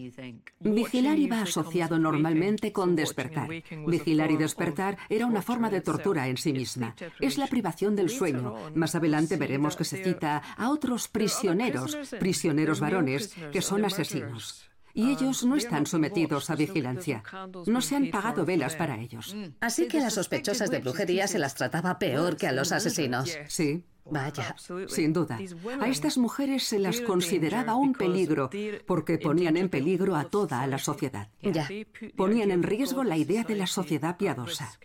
Vigilar 0.59 1.19
iba 1.19 1.41
asociado 1.41 1.99
normalmente 1.99 2.71
con 2.71 2.95
despertar. 2.95 3.49
Vigilar 3.85 4.31
y 4.31 4.37
despertar 4.37 4.97
era 5.09 5.25
una 5.25 5.41
forma 5.41 5.69
de 5.69 5.81
tortura 5.81 6.27
en 6.27 6.37
sí 6.37 6.53
misma. 6.53 6.95
Es 7.19 7.37
la 7.37 7.47
privación 7.47 7.95
del 7.95 8.09
sueño. 8.09 8.55
Más 8.73 8.95
adelante 8.95 9.37
veremos 9.37 9.75
que 9.75 9.83
se 9.83 10.03
cita 10.03 10.37
a 10.57 10.69
otros 10.69 11.07
prisioneros, 11.07 11.97
prisioneros 12.19 12.79
varones, 12.79 13.35
que 13.51 13.61
son 13.61 13.85
asesinos. 13.85 14.67
Y 14.93 15.11
ellos 15.11 15.45
no 15.45 15.55
están 15.55 15.85
sometidos 15.85 16.49
a 16.49 16.55
vigilancia. 16.55 17.21
No 17.67 17.81
se 17.81 17.95
han 17.95 18.09
pagado 18.09 18.45
velas 18.45 18.75
para 18.75 18.99
ellos. 18.99 19.35
Así 19.59 19.87
que 19.87 19.99
a 19.99 20.01
las 20.01 20.15
sospechosas 20.15 20.71
de 20.71 20.79
brujería 20.79 21.27
se 21.27 21.37
las 21.37 21.53
trataba 21.53 21.99
peor 21.99 22.35
que 22.35 22.47
a 22.47 22.51
los 22.51 22.71
asesinos. 22.71 23.37
Sí. 23.47 23.83
Vaya. 24.09 24.55
Sin 24.87 25.13
duda. 25.13 25.39
A 25.79 25.87
estas 25.87 26.17
mujeres 26.17 26.63
se 26.63 26.79
las 26.79 27.01
consideraba 27.01 27.75
un 27.75 27.93
peligro 27.93 28.49
porque 28.85 29.17
ponían 29.17 29.57
en 29.57 29.69
peligro 29.69 30.15
a 30.15 30.25
toda 30.25 30.65
la 30.67 30.77
sociedad. 30.77 31.29
Ya. 31.41 31.67
Ponían 32.15 32.51
en 32.51 32.63
riesgo 32.63 33.03
la 33.03 33.17
idea 33.17 33.43
de 33.43 33.55
la 33.55 33.67
sociedad 33.67 34.17
piadosa. 34.17 34.79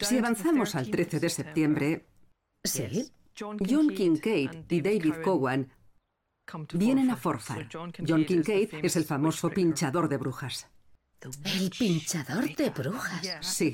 Si 0.00 0.18
avanzamos 0.18 0.74
al 0.74 0.90
13 0.90 1.20
de 1.20 1.28
septiembre, 1.28 2.06
¿Sí? 2.64 3.12
John 3.38 3.88
Kincaid 3.88 4.50
y 4.68 4.80
David 4.80 5.14
Cowan 5.24 5.72
vienen 6.74 7.10
a 7.10 7.16
Forfar. 7.16 7.68
John 7.72 8.24
Kincaid 8.24 8.74
es 8.82 8.96
el 8.96 9.04
famoso 9.04 9.50
pinchador 9.50 10.08
de 10.08 10.18
brujas. 10.18 10.71
El 11.44 11.70
pinchador 11.70 12.54
de 12.54 12.70
brujas. 12.70 13.22
Sí. 13.40 13.72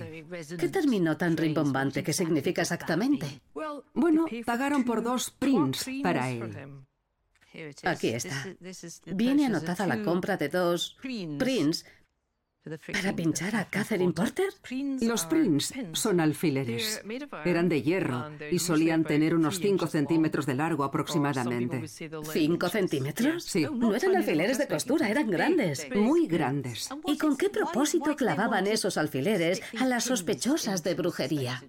¿Qué 0.59 0.69
término 0.69 1.17
tan 1.17 1.37
rimbombante 1.37 2.03
que 2.03 2.13
significa 2.13 2.63
exactamente? 2.63 3.41
Bueno, 3.95 4.27
pagaron 4.45 4.85
por 4.85 5.03
dos 5.03 5.31
prints 5.31 5.87
para 6.03 6.31
él. 6.31 6.85
Aquí 7.85 8.09
está. 8.09 8.47
Viene 9.07 9.47
anotada 9.47 9.87
la 9.87 10.03
compra 10.03 10.37
de 10.37 10.49
dos 10.49 10.97
prints 11.39 11.85
para 12.93 13.15
pinchar 13.15 13.57
a 13.57 13.65
Catherine 13.65 14.13
Porter. 14.13 14.49
Los 15.01 15.25
prints 15.27 15.73
son 15.93 16.21
alfileres. 16.21 17.03
Eran 17.45 17.69
de 17.69 17.83
hierro 17.83 18.31
y 18.51 18.59
solían 18.59 19.05
tener 19.05 19.35
unos 19.35 19.59
5 19.59 19.87
centímetros 19.87 20.47
de 20.47 20.55
largo 20.55 20.85
aproximadamente. 20.85 21.87
¿Cinco 22.33 22.69
centímetros? 22.69 23.45
Sí. 23.45 23.67
No 23.73 23.95
eran 23.95 24.17
alfileres 24.17 24.59
de 24.59 24.69
costura, 24.69 25.09
eran 25.09 25.31
grandes. 25.31 25.87
Muy 25.95 26.27
grandes. 26.27 26.89
¿Y 27.07 27.19
con 27.19 27.37
qué 27.37 27.49
propósito 27.51 28.17
clavaban 28.17 28.67
esos 28.67 28.97
alfileres 28.97 29.63
a 29.79 29.87
las 29.87 30.05
sospechosas 30.05 30.83
de 30.83 30.95
brujería? 30.95 31.63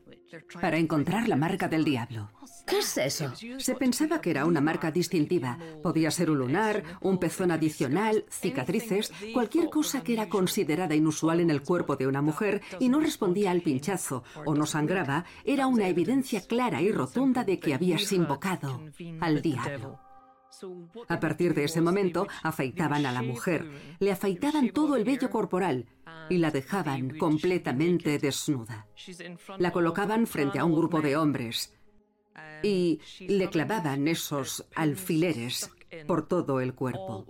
Para 0.62 0.78
encontrar 0.78 1.28
la 1.28 1.36
marca 1.36 1.68
del 1.68 1.84
diablo. 1.84 2.30
¿Qué 2.68 2.80
es 2.80 2.97
eso? 2.97 3.34
Se 3.58 3.76
pensaba 3.76 4.22
que 4.22 4.30
era 4.30 4.45
una 4.45 4.62
marca 4.62 4.91
distintiva. 4.91 5.58
Podía 5.82 6.12
ser 6.12 6.30
un 6.30 6.38
lunar, 6.38 6.84
un 7.02 7.18
pezón 7.18 7.52
adicional, 7.52 8.26
cicatrices, 8.30 9.12
cualquier 9.34 9.70
cosa 9.70 10.04
que 10.04 10.14
era 10.14 10.30
considerada 10.30 10.89
inusual 10.96 11.40
en 11.40 11.50
el 11.50 11.62
cuerpo 11.62 11.96
de 11.96 12.08
una 12.08 12.22
mujer 12.22 12.62
y 12.80 12.90
no 12.90 13.00
respondía 13.00 13.52
al 13.52 13.62
pinchazo 13.62 14.24
o 14.46 14.54
no 14.56 14.66
sangraba, 14.66 15.26
era 15.46 15.68
una 15.68 15.88
evidencia 15.88 16.42
clara 16.42 16.82
y 16.82 16.92
rotunda 16.92 17.44
de 17.44 17.60
que 17.60 17.74
habías 17.74 18.12
invocado 18.12 18.82
al 19.20 19.42
diablo. 19.42 20.00
A 21.08 21.20
partir 21.20 21.54
de 21.54 21.66
ese 21.66 21.82
momento, 21.82 22.28
afeitaban 22.44 23.06
a 23.06 23.12
la 23.12 23.22
mujer, 23.22 23.70
le 24.00 24.12
afeitaban 24.12 24.72
todo 24.72 24.96
el 24.96 25.04
vello 25.04 25.30
corporal 25.30 25.86
y 26.30 26.38
la 26.38 26.52
dejaban 26.52 27.18
completamente 27.18 28.18
desnuda. 28.18 28.88
La 29.58 29.72
colocaban 29.72 30.28
frente 30.28 30.60
a 30.60 30.66
un 30.66 30.76
grupo 30.76 31.02
de 31.02 31.18
hombres 31.18 31.74
y 32.64 33.00
le 33.20 33.50
clavaban 33.50 34.08
esos 34.08 34.66
alfileres 34.76 35.72
por 36.08 36.28
todo 36.28 36.62
el 36.62 36.74
cuerpo. 36.74 37.26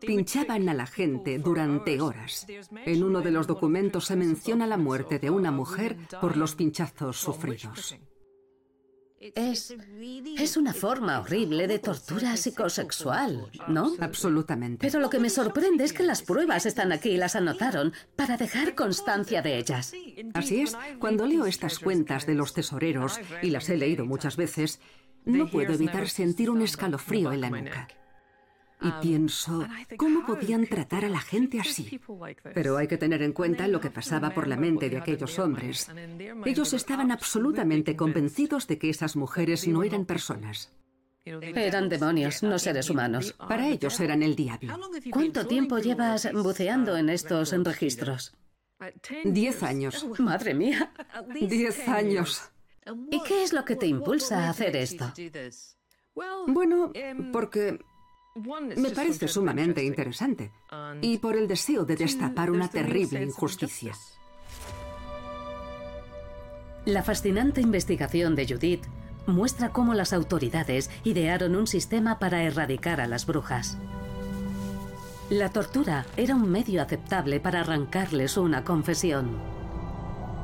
Pinchaban 0.00 0.68
a 0.68 0.74
la 0.74 0.86
gente 0.86 1.38
durante 1.38 2.00
horas. 2.00 2.46
En 2.84 3.02
uno 3.02 3.20
de 3.20 3.30
los 3.30 3.46
documentos 3.46 4.06
se 4.06 4.16
menciona 4.16 4.66
la 4.66 4.76
muerte 4.76 5.18
de 5.18 5.30
una 5.30 5.50
mujer 5.50 5.96
por 6.20 6.36
los 6.36 6.54
pinchazos 6.54 7.16
sufridos. 7.16 7.96
Es, 9.20 9.74
es 10.38 10.56
una 10.56 10.72
forma 10.72 11.20
horrible 11.20 11.68
de 11.68 11.78
tortura 11.78 12.38
psicosexual, 12.38 13.50
¿no? 13.68 13.92
Absolutamente. 14.00 14.86
Pero 14.86 14.98
lo 14.98 15.10
que 15.10 15.18
me 15.18 15.28
sorprende 15.28 15.84
es 15.84 15.92
que 15.92 16.04
las 16.04 16.22
pruebas 16.22 16.64
están 16.64 16.90
aquí 16.90 17.10
y 17.10 17.16
las 17.18 17.36
anotaron 17.36 17.92
para 18.16 18.38
dejar 18.38 18.74
constancia 18.74 19.42
de 19.42 19.58
ellas. 19.58 19.92
Así 20.32 20.62
es, 20.62 20.74
cuando 20.98 21.26
leo 21.26 21.44
estas 21.44 21.78
cuentas 21.80 22.24
de 22.24 22.34
los 22.34 22.54
tesoreros, 22.54 23.20
y 23.42 23.50
las 23.50 23.68
he 23.68 23.76
leído 23.76 24.06
muchas 24.06 24.38
veces, 24.38 24.80
no 25.26 25.50
puedo 25.50 25.74
evitar 25.74 26.08
sentir 26.08 26.48
un 26.48 26.62
escalofrío 26.62 27.30
en 27.30 27.42
la 27.42 27.50
nuca. 27.50 27.88
Y 28.82 28.90
pienso, 29.02 29.66
¿cómo 29.96 30.24
podían 30.24 30.66
tratar 30.66 31.04
a 31.04 31.08
la 31.08 31.20
gente 31.20 31.60
así? 31.60 32.00
Pero 32.54 32.76
hay 32.76 32.88
que 32.88 32.96
tener 32.96 33.22
en 33.22 33.32
cuenta 33.32 33.68
lo 33.68 33.80
que 33.80 33.90
pasaba 33.90 34.30
por 34.30 34.48
la 34.48 34.56
mente 34.56 34.88
de 34.88 34.98
aquellos 34.98 35.38
hombres. 35.38 35.90
Ellos 36.44 36.72
estaban 36.72 37.10
absolutamente 37.10 37.96
convencidos 37.96 38.66
de 38.66 38.78
que 38.78 38.90
esas 38.90 39.16
mujeres 39.16 39.68
no 39.68 39.82
eran 39.82 40.06
personas. 40.06 40.72
Eran 41.24 41.88
demonios, 41.88 42.42
no 42.42 42.58
seres 42.58 42.88
humanos. 42.88 43.34
Para 43.36 43.68
ellos 43.68 44.00
eran 44.00 44.22
el 44.22 44.34
diablo. 44.34 44.78
¿Cuánto 45.12 45.46
tiempo 45.46 45.78
llevas 45.78 46.28
buceando 46.32 46.96
en 46.96 47.10
estos 47.10 47.52
registros? 47.52 48.34
Diez 49.24 49.62
años. 49.62 50.06
Madre 50.18 50.54
mía. 50.54 50.92
Diez 51.34 51.86
años. 51.88 52.50
¿Y 53.10 53.22
qué 53.22 53.42
es 53.42 53.52
lo 53.52 53.64
que 53.64 53.76
te 53.76 53.86
impulsa 53.86 54.46
a 54.46 54.50
hacer 54.50 54.74
esto? 54.76 55.12
Bueno, 56.46 56.92
porque 57.32 57.78
me 58.34 58.90
parece 58.90 59.28
sumamente 59.28 59.82
interesante. 59.82 60.52
Y 61.00 61.18
por 61.18 61.36
el 61.36 61.48
deseo 61.48 61.84
de 61.84 61.96
destapar 61.96 62.50
una 62.50 62.68
terrible 62.68 63.22
injusticia. 63.22 63.92
La 66.86 67.02
fascinante 67.02 67.60
investigación 67.60 68.34
de 68.34 68.46
Judith 68.46 68.86
muestra 69.26 69.70
cómo 69.70 69.94
las 69.94 70.12
autoridades 70.12 70.90
idearon 71.04 71.56
un 71.56 71.66
sistema 71.66 72.18
para 72.18 72.42
erradicar 72.42 73.00
a 73.00 73.06
las 73.06 73.26
brujas. 73.26 73.76
La 75.28 75.50
tortura 75.50 76.06
era 76.16 76.34
un 76.34 76.50
medio 76.50 76.82
aceptable 76.82 77.38
para 77.38 77.60
arrancarles 77.60 78.36
una 78.36 78.64
confesión. 78.64 79.38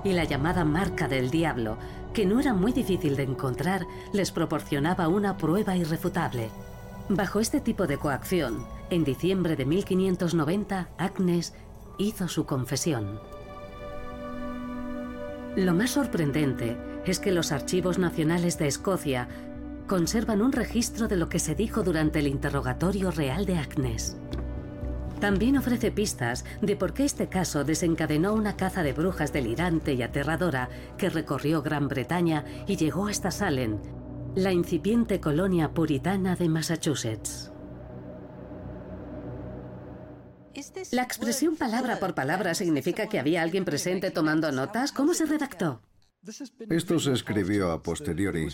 Y 0.04 0.12
la 0.12 0.24
llamada 0.24 0.64
marca 0.64 1.08
del 1.08 1.30
diablo, 1.30 1.78
que 2.12 2.26
no 2.26 2.38
era 2.38 2.54
muy 2.54 2.72
difícil 2.72 3.16
de 3.16 3.24
encontrar, 3.24 3.86
les 4.12 4.30
proporcionaba 4.30 5.08
una 5.08 5.36
prueba 5.36 5.76
irrefutable. 5.76 6.50
Bajo 7.08 7.38
este 7.38 7.60
tipo 7.60 7.86
de 7.86 7.98
coacción, 7.98 8.66
en 8.90 9.04
diciembre 9.04 9.54
de 9.54 9.64
1590, 9.64 10.88
Agnes 10.98 11.54
hizo 11.98 12.26
su 12.26 12.46
confesión. 12.46 13.20
Lo 15.54 15.72
más 15.72 15.90
sorprendente 15.90 16.76
es 17.06 17.20
que 17.20 17.30
los 17.30 17.52
archivos 17.52 17.98
nacionales 17.98 18.58
de 18.58 18.66
Escocia 18.66 19.28
conservan 19.86 20.42
un 20.42 20.50
registro 20.50 21.06
de 21.06 21.16
lo 21.16 21.28
que 21.28 21.38
se 21.38 21.54
dijo 21.54 21.84
durante 21.84 22.18
el 22.18 22.26
interrogatorio 22.26 23.12
real 23.12 23.46
de 23.46 23.56
Agnes. 23.56 24.16
También 25.20 25.56
ofrece 25.56 25.92
pistas 25.92 26.44
de 26.60 26.74
por 26.74 26.92
qué 26.92 27.04
este 27.04 27.28
caso 27.28 27.62
desencadenó 27.62 28.34
una 28.34 28.56
caza 28.56 28.82
de 28.82 28.92
brujas 28.92 29.32
delirante 29.32 29.94
y 29.94 30.02
aterradora 30.02 30.68
que 30.98 31.08
recorrió 31.08 31.62
Gran 31.62 31.86
Bretaña 31.86 32.44
y 32.66 32.76
llegó 32.76 33.06
hasta 33.06 33.30
Salem, 33.30 33.78
la 34.36 34.52
incipiente 34.52 35.18
colonia 35.18 35.72
puritana 35.72 36.36
de 36.36 36.50
Massachusetts. 36.50 37.50
La 40.92 41.02
expresión 41.02 41.56
palabra 41.56 41.98
por 41.98 42.14
palabra 42.14 42.54
significa 42.54 43.08
que 43.08 43.18
había 43.18 43.40
alguien 43.40 43.64
presente 43.64 44.10
tomando 44.10 44.52
notas. 44.52 44.92
¿Cómo 44.92 45.14
se 45.14 45.24
redactó? 45.24 45.80
Esto 46.68 46.98
se 46.98 47.12
escribió 47.12 47.72
a 47.72 47.82
posteriori. 47.82 48.48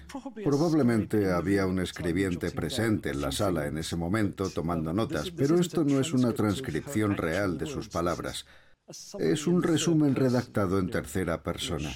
Probablemente 0.45 1.33
había 1.33 1.67
un 1.67 1.81
escribiente 1.81 2.53
presente 2.53 3.11
en 3.11 3.21
la 3.21 3.33
sala 3.33 3.67
en 3.67 3.77
ese 3.77 3.97
momento 3.97 4.51
tomando 4.51 4.93
notas, 4.93 5.33
pero 5.33 5.59
esto 5.59 5.83
no 5.83 5.99
es 5.99 6.13
una 6.13 6.33
transcripción 6.33 7.17
real 7.17 7.59
de 7.59 7.67
sus 7.67 7.89
palabras. 7.89 8.47
Es 9.19 9.47
un 9.47 9.63
resumen 9.63 10.15
redactado 10.15 10.79
en 10.79 10.91
tercera 10.91 11.43
persona. 11.43 11.91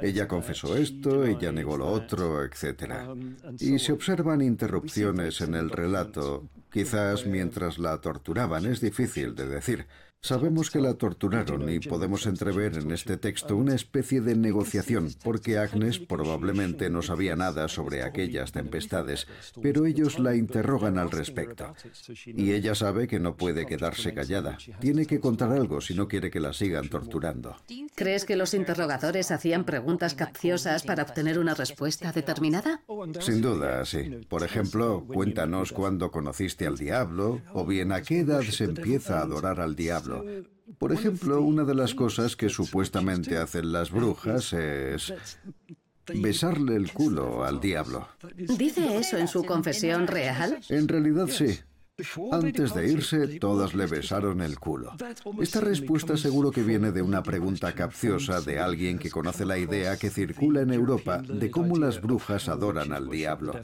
Ella 0.00 0.26
confesó 0.26 0.76
esto, 0.76 1.24
ella 1.24 1.52
negó 1.52 1.76
lo 1.76 1.86
otro, 1.86 2.44
etc. 2.44 2.92
Y 3.58 3.78
se 3.78 3.92
observan 3.92 4.40
interrupciones 4.40 5.40
en 5.40 5.54
el 5.54 5.70
relato, 5.70 6.48
quizás 6.70 7.26
mientras 7.26 7.78
la 7.78 8.00
torturaban, 8.00 8.66
es 8.66 8.80
difícil 8.80 9.34
de 9.34 9.46
decir. 9.46 9.86
Sabemos 10.24 10.70
que 10.70 10.78
la 10.80 10.94
torturaron 10.94 11.68
y 11.68 11.80
podemos 11.80 12.26
entrever 12.26 12.78
en 12.78 12.92
este 12.92 13.16
texto 13.16 13.56
una 13.56 13.74
especie 13.74 14.20
de 14.20 14.36
negociación, 14.36 15.10
porque 15.24 15.58
Agnes 15.58 15.98
probablemente 15.98 16.90
no 16.90 17.02
sabía 17.02 17.34
nada 17.34 17.66
sobre 17.66 18.04
aquellas 18.04 18.52
tempestades, 18.52 19.26
pero 19.60 19.84
ellos 19.84 20.20
la 20.20 20.36
interrogan 20.36 20.96
al 20.98 21.10
respecto. 21.10 21.74
Y 22.24 22.52
ella 22.52 22.76
sabe 22.76 23.08
que 23.08 23.18
no 23.18 23.36
puede 23.36 23.66
quedarse 23.66 24.14
callada. 24.14 24.58
Tiene 24.78 25.06
que 25.06 25.18
contar 25.18 25.50
algo 25.50 25.80
si 25.80 25.92
no 25.94 26.06
quiere 26.06 26.30
que 26.30 26.38
la 26.38 26.52
sigan 26.52 26.88
torturando. 26.88 27.56
¿Crees 27.96 28.24
que 28.24 28.36
los 28.36 28.54
interrogadores 28.54 29.32
hacían 29.32 29.64
preguntas 29.64 30.14
capciosas 30.14 30.84
para 30.84 31.02
obtener 31.02 31.40
una 31.40 31.54
respuesta 31.54 32.12
determinada? 32.12 32.80
Sin 33.18 33.42
duda, 33.42 33.84
sí. 33.84 34.24
Por 34.28 34.44
ejemplo, 34.44 35.04
cuéntanos 35.04 35.72
cuándo 35.72 36.12
conociste 36.12 36.68
al 36.68 36.78
diablo, 36.78 37.42
o 37.52 37.66
bien 37.66 37.90
a 37.90 38.02
qué 38.02 38.20
edad 38.20 38.42
se 38.42 38.62
empieza 38.62 39.18
a 39.18 39.22
adorar 39.22 39.60
al 39.60 39.74
diablo 39.74 40.11
por 40.78 40.92
ejemplo, 40.92 41.40
una 41.42 41.64
de 41.64 41.74
las 41.74 41.94
cosas 41.94 42.36
que 42.36 42.48
supuestamente 42.48 43.36
hacen 43.36 43.72
las 43.72 43.90
brujas 43.90 44.52
es 44.52 45.14
besarle 46.14 46.76
el 46.76 46.92
culo 46.92 47.44
al 47.44 47.60
diablo. 47.60 48.08
¿Dice 48.34 48.96
eso 48.96 49.16
en 49.16 49.28
su 49.28 49.44
confesión 49.44 50.06
real? 50.06 50.58
En 50.68 50.88
realidad 50.88 51.28
sí. 51.28 51.58
Antes 52.30 52.74
de 52.74 52.90
irse, 52.90 53.38
todas 53.38 53.74
le 53.74 53.86
besaron 53.86 54.40
el 54.40 54.58
culo. 54.58 54.92
Esta 55.42 55.60
respuesta 55.60 56.16
seguro 56.16 56.50
que 56.50 56.62
viene 56.62 56.90
de 56.90 57.02
una 57.02 57.22
pregunta 57.22 57.74
capciosa 57.74 58.40
de 58.40 58.58
alguien 58.58 58.98
que 58.98 59.10
conoce 59.10 59.44
la 59.44 59.58
idea 59.58 59.98
que 59.98 60.08
circula 60.08 60.62
en 60.62 60.72
Europa 60.72 61.18
de 61.18 61.50
cómo 61.50 61.76
las 61.76 62.00
brujas 62.00 62.48
adoran 62.48 62.94
al 62.94 63.10
diablo. 63.10 63.60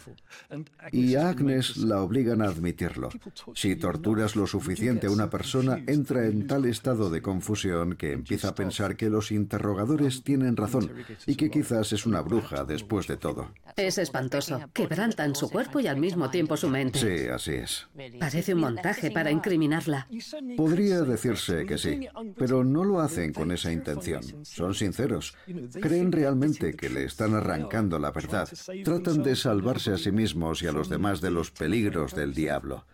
Y 0.93 1.15
a 1.15 1.31
Agnes 1.31 1.79
la 1.79 2.03
obligan 2.03 2.43
a 2.43 2.49
admitirlo. 2.49 3.09
Si 3.55 3.77
torturas 3.77 4.37
lo 4.37 4.47
suficiente 4.47 5.07
a 5.07 5.11
una 5.11 5.31
persona, 5.31 5.83
entra 5.87 6.27
en 6.27 6.47
tal 6.47 6.67
estado 6.67 7.09
de 7.09 7.23
confusión 7.23 7.97
que 7.97 8.13
empieza 8.13 8.49
a 8.49 8.55
pensar 8.55 8.97
que 8.97 9.09
los 9.09 9.33
interrogadores 9.33 10.23
tienen 10.23 10.55
razón 10.55 10.93
y 11.27 11.37
que 11.37 11.51
quizás 11.51 11.95
es 11.95 12.05
una 12.05 12.21
bruja 12.21 12.65
después 12.65 13.07
de 13.07 13.17
todo. 13.17 13.53
Es 13.75 13.97
espantoso. 13.97 14.61
Quebrantan 14.75 15.35
su 15.35 15.49
cuerpo 15.49 15.81
y 15.81 15.87
al 15.87 15.97
mismo 15.97 16.29
tiempo 16.29 16.59
su 16.59 16.69
mente. 16.69 16.99
Sí, 16.99 17.27
así 17.29 17.53
es. 17.53 17.87
Parece 18.31 18.53
un 18.53 18.61
montaje 18.61 19.11
para 19.11 19.31
incriminarla. 19.31 20.07
Podría 20.55 21.01
decirse 21.01 21.65
que 21.65 21.79
sí, 21.79 22.07
pero 22.37 22.63
no 22.63 22.85
lo 22.85 23.01
hacen 23.01 23.33
con 23.33 23.51
esa 23.53 23.73
intención. 23.73 24.23
Son 24.45 24.75
sinceros. 24.75 25.35
Creen 25.81 26.13
realmente 26.13 26.75
que 26.75 26.91
le 26.91 27.05
están 27.05 27.35
arrancando 27.35 27.99
la 27.99 28.11
verdad. 28.11 28.47
Tratan 28.85 29.23
de 29.23 29.35
salvarse 29.35 29.93
a 29.93 29.99
sí 29.99 30.13
mismos 30.13 30.63
y 30.63 30.67
a 30.67 30.73
los 30.73 30.91
demás 30.91 31.23
de 31.23 31.31
los 31.31 31.51
peligros 31.51 32.15
del 32.15 32.35
diablo. 32.35 32.85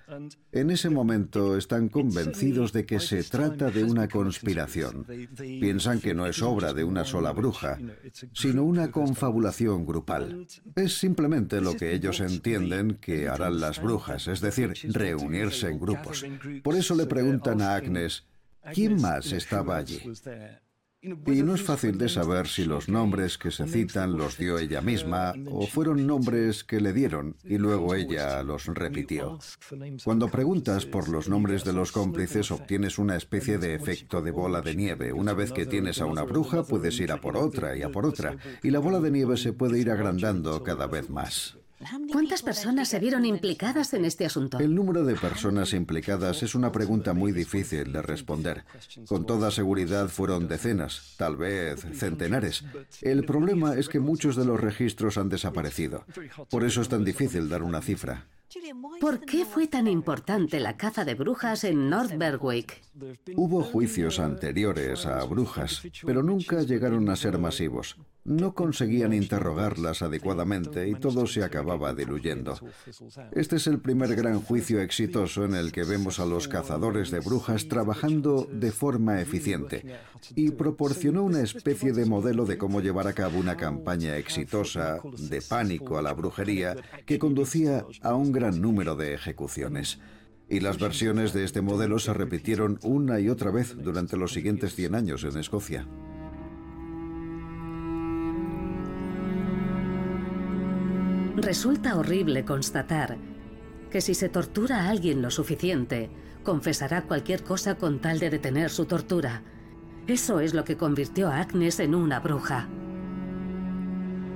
En 0.53 0.71
ese 0.71 0.89
momento 0.89 1.57
están 1.57 1.89
convencidos 1.89 2.73
de 2.73 2.87
que 2.87 3.01
se 3.01 3.25
trata 3.25 3.73
de 3.73 3.83
una 3.83 4.07
conspiración. 4.07 5.05
Piensan 5.37 6.01
que 6.01 6.15
no 6.15 6.27
es 6.27 6.43
obra 6.43 6.73
de 6.73 6.85
una 6.85 7.05
sola 7.05 7.33
bruja, 7.33 7.79
sino 8.33 8.63
una 8.63 8.93
confabulación 8.93 9.85
grupal. 9.85 10.47
Es 10.77 10.99
simplemente 10.99 11.61
lo 11.61 11.75
que 11.75 11.93
ellos 11.93 12.21
entienden 12.21 12.99
que 13.01 13.29
harán 13.29 13.59
las 13.59 13.83
brujas, 13.83 14.29
es 14.29 14.41
decir, 14.41 14.75
reunirse 15.15 15.69
en 15.69 15.79
grupos. 15.79 16.25
Por 16.63 16.75
eso 16.75 16.95
le 16.95 17.07
preguntan 17.07 17.63
a 17.63 17.75
Agnes, 17.75 18.25
¿quién 18.73 19.01
más 19.01 19.33
estaba 19.33 19.77
allí? 19.77 20.01
Y 21.03 21.43
no 21.43 21.55
es 21.55 21.63
fácil 21.63 21.99
de 21.99 22.09
saber 22.09 22.49
si 22.49 22.65
los 22.65 22.89
nombres 22.89 23.37
que 23.37 23.51
se 23.51 23.67
citan 23.67 24.17
los 24.17 24.39
dio 24.39 24.59
ella 24.59 24.81
misma 24.81 25.35
o 25.51 25.67
fueron 25.67 26.07
nombres 26.07 26.65
que 26.65 26.81
le 26.81 26.95
dieron 26.95 27.37
y 27.45 27.59
luego 27.59 27.95
ella 27.95 28.43
los 28.43 28.65
repitió. 28.69 29.39
Cuando 30.03 30.31
preguntas 30.31 30.87
por 30.87 31.11
los 31.11 31.29
nombres 31.29 31.63
de 31.63 31.75
los 31.75 31.93
cómplices 31.93 32.51
obtienes 32.51 32.99
una 32.99 33.17
especie 33.17 33.59
de 33.59 33.75
efecto 33.75 34.23
de 34.23 34.31
bola 34.31 34.63
de 34.63 34.77
nieve. 34.77 35.13
Una 35.13 35.35
vez 35.35 35.53
que 35.53 35.67
tienes 35.67 36.01
a 36.01 36.07
una 36.07 36.23
bruja 36.23 36.63
puedes 36.63 36.99
ir 36.99 37.13
a 37.13 37.21
por 37.21 37.37
otra 37.37 37.77
y 37.77 37.83
a 37.83 37.91
por 37.91 38.07
otra 38.07 38.39
y 38.63 38.71
la 38.71 38.79
bola 38.79 38.99
de 39.01 39.11
nieve 39.11 39.37
se 39.37 39.53
puede 39.53 39.79
ir 39.79 39.91
agrandando 39.91 40.63
cada 40.63 40.87
vez 40.87 41.11
más. 41.11 41.59
¿Cuántas 42.13 42.43
personas 42.43 42.89
se 42.89 42.99
vieron 42.99 43.25
implicadas 43.25 43.95
en 43.95 44.05
este 44.05 44.25
asunto? 44.25 44.59
El 44.59 44.75
número 44.75 45.05
de 45.05 45.15
personas 45.15 45.73
implicadas 45.73 46.43
es 46.43 46.55
una 46.55 46.73
pregunta 46.73 47.13
muy 47.13 47.33
difícil 47.33 47.93
de 47.93 48.03
responder. 48.03 48.65
Con 49.07 49.27
toda 49.27 49.51
seguridad 49.51 50.09
fueron 50.09 50.49
decenas, 50.49 51.15
tal 51.17 51.37
vez 51.37 51.87
centenares. 51.93 52.65
El 53.01 53.25
problema 53.25 53.75
es 53.75 53.89
que 53.89 54.01
muchos 54.01 54.37
de 54.37 54.45
los 54.45 54.61
registros 54.61 55.19
han 55.19 55.29
desaparecido. 55.29 56.05
Por 56.51 56.65
eso 56.65 56.81
es 56.81 56.89
tan 56.89 57.05
difícil 57.05 57.49
dar 57.49 57.63
una 57.63 57.81
cifra. 57.81 58.27
¿Por 59.01 59.21
qué 59.21 59.45
fue 59.45 59.67
tan 59.67 59.89
importante 59.89 60.61
la 60.61 60.77
caza 60.77 61.05
de 61.05 61.15
brujas 61.15 61.65
en 61.65 61.91
North 61.91 62.17
Berwick? 62.17 62.83
Hubo 63.35 63.63
juicios 63.63 64.21
anteriores 64.21 65.07
a 65.07 65.25
brujas, 65.25 65.83
pero 66.05 66.23
nunca 66.23 66.63
llegaron 66.63 67.09
a 67.09 67.17
ser 67.17 67.39
masivos. 67.39 67.97
No 68.25 68.55
conseguían 68.55 69.13
interrogarlas 69.13 70.01
adecuadamente 70.01 70.89
y 70.89 70.95
todo 70.95 71.27
se 71.27 71.45
acababa 71.45 71.93
diluyendo. 71.93 72.59
Este 73.33 73.57
es 73.57 73.67
el 73.67 73.81
primer 73.81 74.17
gran 74.17 74.41
juicio 74.41 74.81
exitoso 74.81 75.45
en 75.45 75.55
el 75.55 75.73
que 75.73 75.85
vemos 75.85 76.19
a 76.19 76.25
los 76.25 76.49
cazadores 76.49 77.11
de 77.11 77.21
brujas 77.21 77.69
trabajando 77.69 78.49
de 78.51 78.73
forma 78.73 79.21
eficiente 79.21 79.85
y 80.35 80.53
proporcionó 80.53 81.23
una 81.23 81.43
especie 81.43 81.93
de 81.93 82.07
modelo 82.07 82.47
de 82.47 82.57
cómo 82.57 82.81
llevar 82.81 83.09
a 83.09 83.13
cabo 83.13 83.39
una 83.39 83.59
campaña 83.59 84.17
exitosa 84.17 85.01
de 85.19 85.43
pánico 85.43 85.99
a 85.99 86.03
la 86.03 86.15
brujería 86.15 86.77
que 87.05 87.19
conducía 87.19 87.85
a 88.01 88.15
un 88.15 88.33
gran 88.33 88.59
número 88.59 88.97
de 88.97 89.13
ejecuciones. 89.13 89.99
Y 90.49 90.61
las 90.61 90.79
versiones 90.79 91.35
de 91.35 91.45
este 91.45 91.61
modelo 91.61 91.99
se 91.99 92.15
repitieron 92.15 92.79
una 92.83 93.21
y 93.21 93.29
otra 93.29 93.51
vez 93.51 93.77
durante 93.77 94.17
los 94.17 94.33
siguientes 94.33 94.75
100 94.75 94.95
años 94.95 95.25
en 95.25 95.39
Escocia. 95.39 95.87
Resulta 101.37 101.97
horrible 101.97 102.45
constatar 102.45 103.17
que 103.91 104.01
si 104.01 104.15
se 104.15 104.29
tortura 104.29 104.83
a 104.83 104.89
alguien 104.89 105.21
lo 105.21 105.31
suficiente, 105.31 106.11
confesará 106.45 107.03
cualquier 107.03 107.43
cosa 107.43 107.77
con 107.77 108.01
tal 108.01 108.19
de 108.19 108.31
detener 108.31 108.71
su 108.71 108.87
tortura. 108.87 109.43
Eso 110.07 110.41
es 110.41 110.55
lo 110.55 110.65
que 110.65 110.77
convirtió 110.77 111.29
a 111.29 111.41
Agnes 111.41 111.81
en 111.81 111.95
una 111.95 112.21
bruja. 112.21 112.69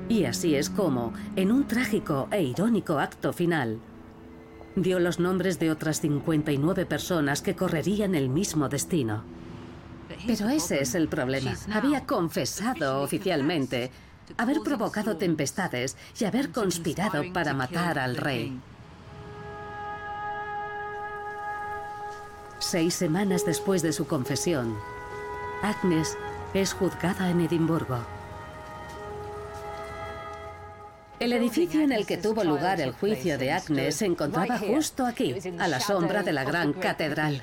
Y 0.09 0.25
así 0.25 0.55
es 0.55 0.71
como, 0.71 1.13
en 1.37 1.53
un 1.53 1.67
trágico 1.67 2.29
e 2.31 2.43
irónico 2.43 2.99
acto 2.99 3.33
final, 3.33 3.79
dio 4.75 4.99
los 4.99 5.21
nombres 5.21 5.59
de 5.59 5.71
otras 5.71 6.01
59 6.01 6.87
personas 6.87 7.43
que 7.43 7.55
correrían 7.55 8.15
el 8.15 8.29
mismo 8.29 8.69
destino. 8.69 9.23
Pero 10.27 10.49
ese 10.49 10.81
es 10.81 10.95
el 10.95 11.09
problema. 11.09 11.55
Había 11.73 12.07
confesado 12.07 13.03
oficialmente 13.03 13.91
haber 14.37 14.61
provocado 14.61 15.17
tempestades 15.17 15.97
y 16.19 16.25
haber 16.25 16.51
conspirado 16.51 17.23
para 17.33 17.55
matar 17.55 17.99
al 17.99 18.17
rey. 18.17 18.61
Seis 22.59 22.95
semanas 22.95 23.47
después 23.47 23.83
de 23.83 23.93
su 23.93 24.07
confesión, 24.07 24.77
Agnes 25.63 26.17
es 26.55 26.73
juzgada 26.73 27.31
en 27.31 27.41
Edimburgo. 27.41 27.99
El 31.21 31.33
edificio 31.33 31.81
en 31.81 31.93
el 31.93 32.07
que 32.07 32.17
tuvo 32.17 32.45
lugar 32.45 32.81
el 32.81 32.93
juicio 32.93 33.39
de 33.39 33.51
Agnes 33.51 33.97
se 33.97 34.07
encontraba 34.07 34.59
justo 34.59 35.05
aquí, 35.05 35.35
a 35.59 35.67
la 35.67 35.81
sombra 35.81 36.23
de 36.23 36.33
la 36.33 36.45
gran 36.45 36.73
catedral. 36.73 37.43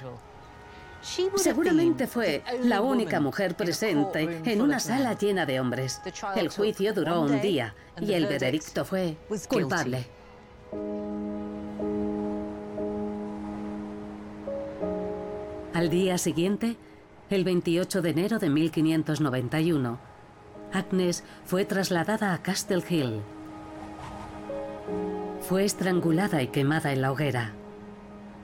Seguramente 1.35 2.07
fue 2.07 2.43
la 2.63 2.81
única 2.81 3.19
mujer 3.19 3.55
presente 3.55 4.41
en 4.43 4.61
una 4.61 4.79
sala 4.79 5.13
llena 5.13 5.45
de 5.45 5.59
hombres. 5.59 6.01
El 6.35 6.49
juicio 6.49 6.93
duró 6.93 7.21
un 7.21 7.39
día 7.41 7.75
y 8.01 8.13
el 8.13 8.25
veredicto 8.25 8.83
fue 8.85 9.17
culpable. 9.47 10.07
Al 15.73 15.89
día 15.89 16.17
siguiente, 16.17 16.77
el 17.29 17.43
28 17.43 18.01
de 18.01 18.09
enero 18.09 18.39
de 18.39 18.49
1591, 18.49 19.99
Agnes 20.73 21.23
fue 21.45 21.65
trasladada 21.65 22.33
a 22.33 22.41
Castle 22.41 22.83
Hill. 22.89 23.21
Fue 25.41 25.65
estrangulada 25.65 26.41
y 26.41 26.47
quemada 26.47 26.91
en 26.91 27.01
la 27.01 27.11
hoguera. 27.11 27.53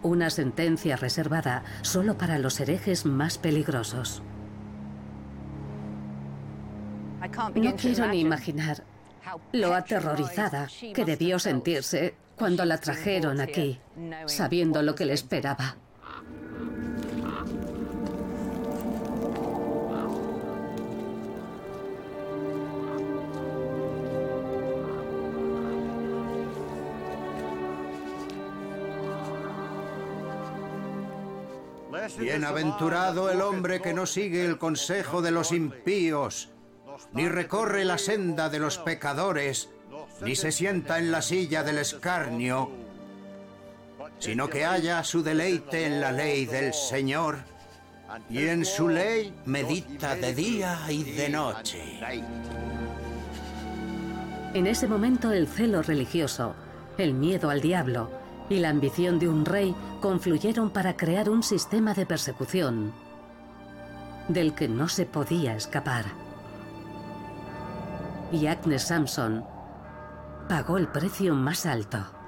Una 0.04 0.30
sentencia 0.30 0.95
reservada 0.95 1.64
solo 1.82 2.18
para 2.18 2.39
los 2.39 2.60
herejes 2.60 3.06
más 3.06 3.38
peligrosos. 3.38 4.24
No 7.56 7.76
quiero 7.76 8.08
ni 8.08 8.22
imaginar 8.22 8.84
lo 9.52 9.74
aterrorizada 9.74 10.68
que 10.93 11.06
debió 11.06 11.38
sentirse 11.38 12.16
cuando 12.36 12.66
la 12.66 12.80
trajeron 12.80 13.39
aquí, 13.39 13.80
sabiendo 14.26 14.82
lo 14.82 14.95
que 14.95 15.06
le 15.06 15.14
esperaba. 15.14 15.76
Bienaventurado 32.18 33.30
el 33.30 33.41
hombre 33.41 33.82
que 33.82 33.93
no 33.93 34.05
sigue 34.05 34.45
el 34.45 34.57
consejo 34.57 35.22
de 35.22 35.32
los 35.32 35.51
impíos, 35.51 36.49
ni 37.14 37.28
recorre 37.28 37.86
la 37.86 37.97
senda 37.97 38.49
de 38.49 38.59
los 38.59 38.78
pecadores, 38.78 39.70
ni 40.22 40.36
se 40.36 40.51
sienta 40.51 40.99
en 40.99 41.12
la 41.12 41.22
silla 41.22 41.64
del 41.64 41.80
escarnio, 41.80 42.70
sino 44.20 44.49
que 44.49 44.66
haya 44.66 45.03
su 45.03 45.24
deleite 45.24 45.86
en 45.86 45.99
la 45.99 46.12
ley 46.12 46.45
del 46.45 46.74
Señor, 46.74 47.39
y 48.30 48.47
en 48.47 48.66
su 48.66 48.89
ley 48.89 49.34
medita 49.45 50.16
de 50.16 50.34
día 50.34 50.80
y 50.89 51.03
de 51.03 51.30
noche. 51.30 51.99
En 54.53 54.68
ese 54.68 54.88
momento 54.88 55.32
el 55.32 55.47
celo 55.47 55.82
religioso, 55.82 56.53
el 56.97 57.14
miedo 57.14 57.49
al 57.49 57.62
diablo 57.62 58.21
y 58.52 58.60
la 58.60 58.70
ambición 58.70 59.20
de 59.20 59.30
un 59.30 59.45
rey 59.45 59.76
confluyeron 59.99 60.70
para 60.70 60.97
crear 60.97 61.30
un 61.30 61.43
sistema 61.43 61.93
de 61.93 62.06
persecución 62.06 62.93
del 64.28 64.54
que 64.54 64.68
no 64.68 64.88
se 64.88 65.06
podía 65.06 65.56
escapar. 65.56 66.06
Y 68.32 68.47
Agnes 68.47 68.84
Sampson 68.84 69.43
pagó 70.47 70.78
el 70.78 70.88
precio 70.88 71.36
más 71.36 71.66
alto. 71.66 72.21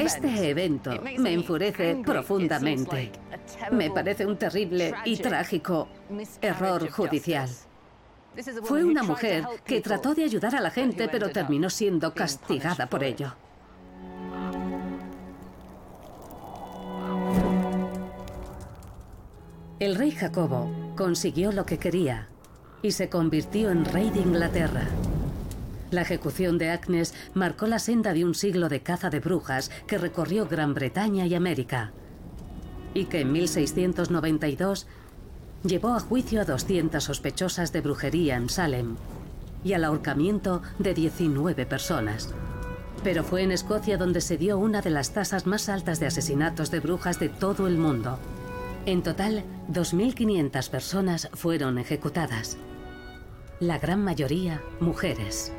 Este 0.00 0.48
evento 0.48 0.92
me 1.18 1.34
enfurece 1.34 2.02
profundamente. 2.04 3.12
Me 3.70 3.90
parece 3.90 4.24
un 4.24 4.38
terrible 4.38 4.94
y 5.04 5.16
trágico 5.18 5.88
error 6.40 6.88
judicial. 6.90 7.50
Fue 8.62 8.82
una 8.82 9.02
mujer 9.02 9.44
que 9.64 9.80
trató 9.80 10.14
de 10.14 10.24
ayudar 10.24 10.54
a 10.56 10.60
la 10.60 10.70
gente, 10.70 11.08
pero 11.08 11.30
terminó 11.30 11.68
siendo 11.68 12.14
castigada 12.14 12.86
por 12.86 13.04
ello. 13.04 13.34
El 19.78 19.96
rey 19.96 20.12
Jacobo 20.12 20.94
consiguió 20.96 21.52
lo 21.52 21.66
que 21.66 21.78
quería 21.78 22.28
y 22.82 22.92
se 22.92 23.08
convirtió 23.08 23.70
en 23.70 23.84
rey 23.84 24.10
de 24.10 24.20
Inglaterra. 24.20 24.86
La 25.90 26.02
ejecución 26.02 26.58
de 26.58 26.70
Agnes 26.70 27.14
marcó 27.34 27.66
la 27.66 27.78
senda 27.78 28.12
de 28.12 28.24
un 28.24 28.34
siglo 28.34 28.68
de 28.68 28.80
caza 28.80 29.10
de 29.10 29.20
brujas 29.20 29.70
que 29.86 29.98
recorrió 29.98 30.46
Gran 30.46 30.72
Bretaña 30.74 31.26
y 31.26 31.34
América, 31.34 31.92
y 32.94 33.06
que 33.06 33.20
en 33.20 33.32
1692 33.32 34.86
llevó 35.64 35.94
a 35.94 36.00
juicio 36.00 36.40
a 36.40 36.44
200 36.44 37.02
sospechosas 37.02 37.72
de 37.72 37.80
brujería 37.80 38.36
en 38.36 38.48
Salem 38.48 38.96
y 39.64 39.72
al 39.72 39.84
ahorcamiento 39.84 40.62
de 40.78 40.94
19 40.94 41.66
personas. 41.66 42.32
Pero 43.02 43.24
fue 43.24 43.42
en 43.42 43.50
Escocia 43.50 43.96
donde 43.96 44.20
se 44.20 44.36
dio 44.36 44.58
una 44.58 44.82
de 44.82 44.90
las 44.90 45.12
tasas 45.12 45.46
más 45.46 45.68
altas 45.68 46.00
de 46.00 46.06
asesinatos 46.06 46.70
de 46.70 46.80
brujas 46.80 47.18
de 47.18 47.28
todo 47.28 47.66
el 47.66 47.78
mundo. 47.78 48.18
En 48.86 49.02
total, 49.02 49.44
2.500 49.70 50.70
personas 50.70 51.28
fueron 51.34 51.78
ejecutadas, 51.78 52.56
la 53.58 53.78
gran 53.78 54.02
mayoría 54.02 54.62
mujeres. 54.80 55.52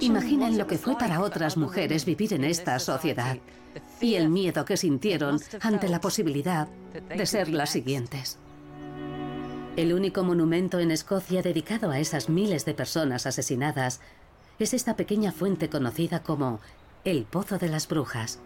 Imaginen 0.00 0.56
lo 0.56 0.66
que 0.66 0.78
fue 0.78 0.96
para 0.96 1.20
otras 1.20 1.56
mujeres 1.56 2.04
vivir 2.04 2.32
en 2.32 2.44
esta 2.44 2.78
sociedad 2.78 3.36
y 4.00 4.14
el 4.14 4.28
miedo 4.28 4.64
que 4.64 4.76
sintieron 4.76 5.40
ante 5.60 5.88
la 5.88 6.00
posibilidad 6.00 6.68
de 7.08 7.26
ser 7.26 7.48
las 7.48 7.70
siguientes. 7.70 8.38
El 9.76 9.92
único 9.92 10.24
monumento 10.24 10.80
en 10.80 10.90
Escocia 10.90 11.42
dedicado 11.42 11.90
a 11.90 12.00
esas 12.00 12.28
miles 12.28 12.64
de 12.64 12.74
personas 12.74 13.26
asesinadas 13.26 14.00
es 14.58 14.74
esta 14.74 14.96
pequeña 14.96 15.32
fuente 15.32 15.68
conocida 15.68 16.22
como 16.22 16.60
el 17.04 17.24
Pozo 17.24 17.58
de 17.58 17.68
las 17.68 17.86
Brujas. 17.86 18.40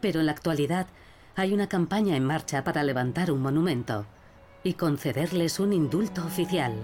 Pero 0.00 0.20
en 0.20 0.26
la 0.26 0.32
actualidad 0.32 0.88
hay 1.36 1.54
una 1.54 1.68
campaña 1.68 2.16
en 2.16 2.24
marcha 2.24 2.64
para 2.64 2.82
levantar 2.82 3.30
un 3.30 3.40
monumento 3.40 4.06
y 4.64 4.74
concederles 4.74 5.60
un 5.60 5.72
indulto 5.72 6.24
oficial. 6.24 6.74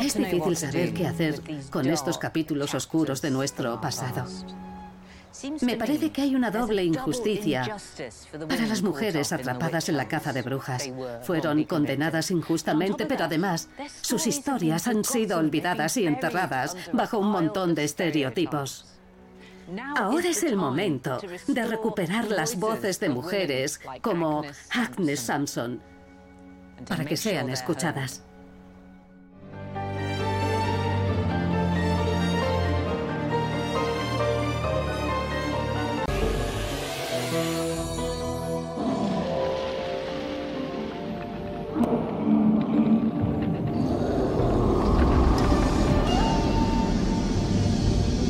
Es 0.00 0.14
difícil 0.14 0.56
saber 0.56 0.94
qué 0.94 1.06
hacer 1.06 1.42
con 1.70 1.88
estos 1.88 2.18
capítulos 2.18 2.74
oscuros 2.74 3.22
de 3.22 3.30
nuestro 3.30 3.80
pasado. 3.80 4.26
Me 5.62 5.76
parece 5.76 6.10
que 6.10 6.22
hay 6.22 6.34
una 6.34 6.50
doble 6.50 6.84
injusticia 6.84 7.76
para 8.48 8.66
las 8.66 8.82
mujeres 8.82 9.32
atrapadas 9.32 9.88
en 9.88 9.96
la 9.96 10.08
caza 10.08 10.32
de 10.32 10.42
brujas. 10.42 10.90
Fueron 11.22 11.62
condenadas 11.64 12.30
injustamente, 12.30 13.06
pero 13.06 13.24
además 13.24 13.68
sus 14.00 14.26
historias 14.26 14.88
han 14.88 15.04
sido 15.04 15.38
olvidadas 15.38 15.96
y 15.96 16.06
enterradas 16.06 16.76
bajo 16.92 17.18
un 17.18 17.30
montón 17.30 17.74
de 17.74 17.84
estereotipos. 17.84 18.86
Ahora 19.96 20.28
es 20.28 20.42
el 20.42 20.56
momento 20.56 21.20
de 21.46 21.64
recuperar 21.64 22.28
las 22.28 22.58
voces 22.58 22.98
de 22.98 23.08
mujeres 23.08 23.80
como 24.02 24.42
Agnes 24.70 25.20
Sampson 25.20 25.80
para 26.88 27.04
que 27.04 27.16
sean 27.16 27.50
escuchadas. 27.50 28.22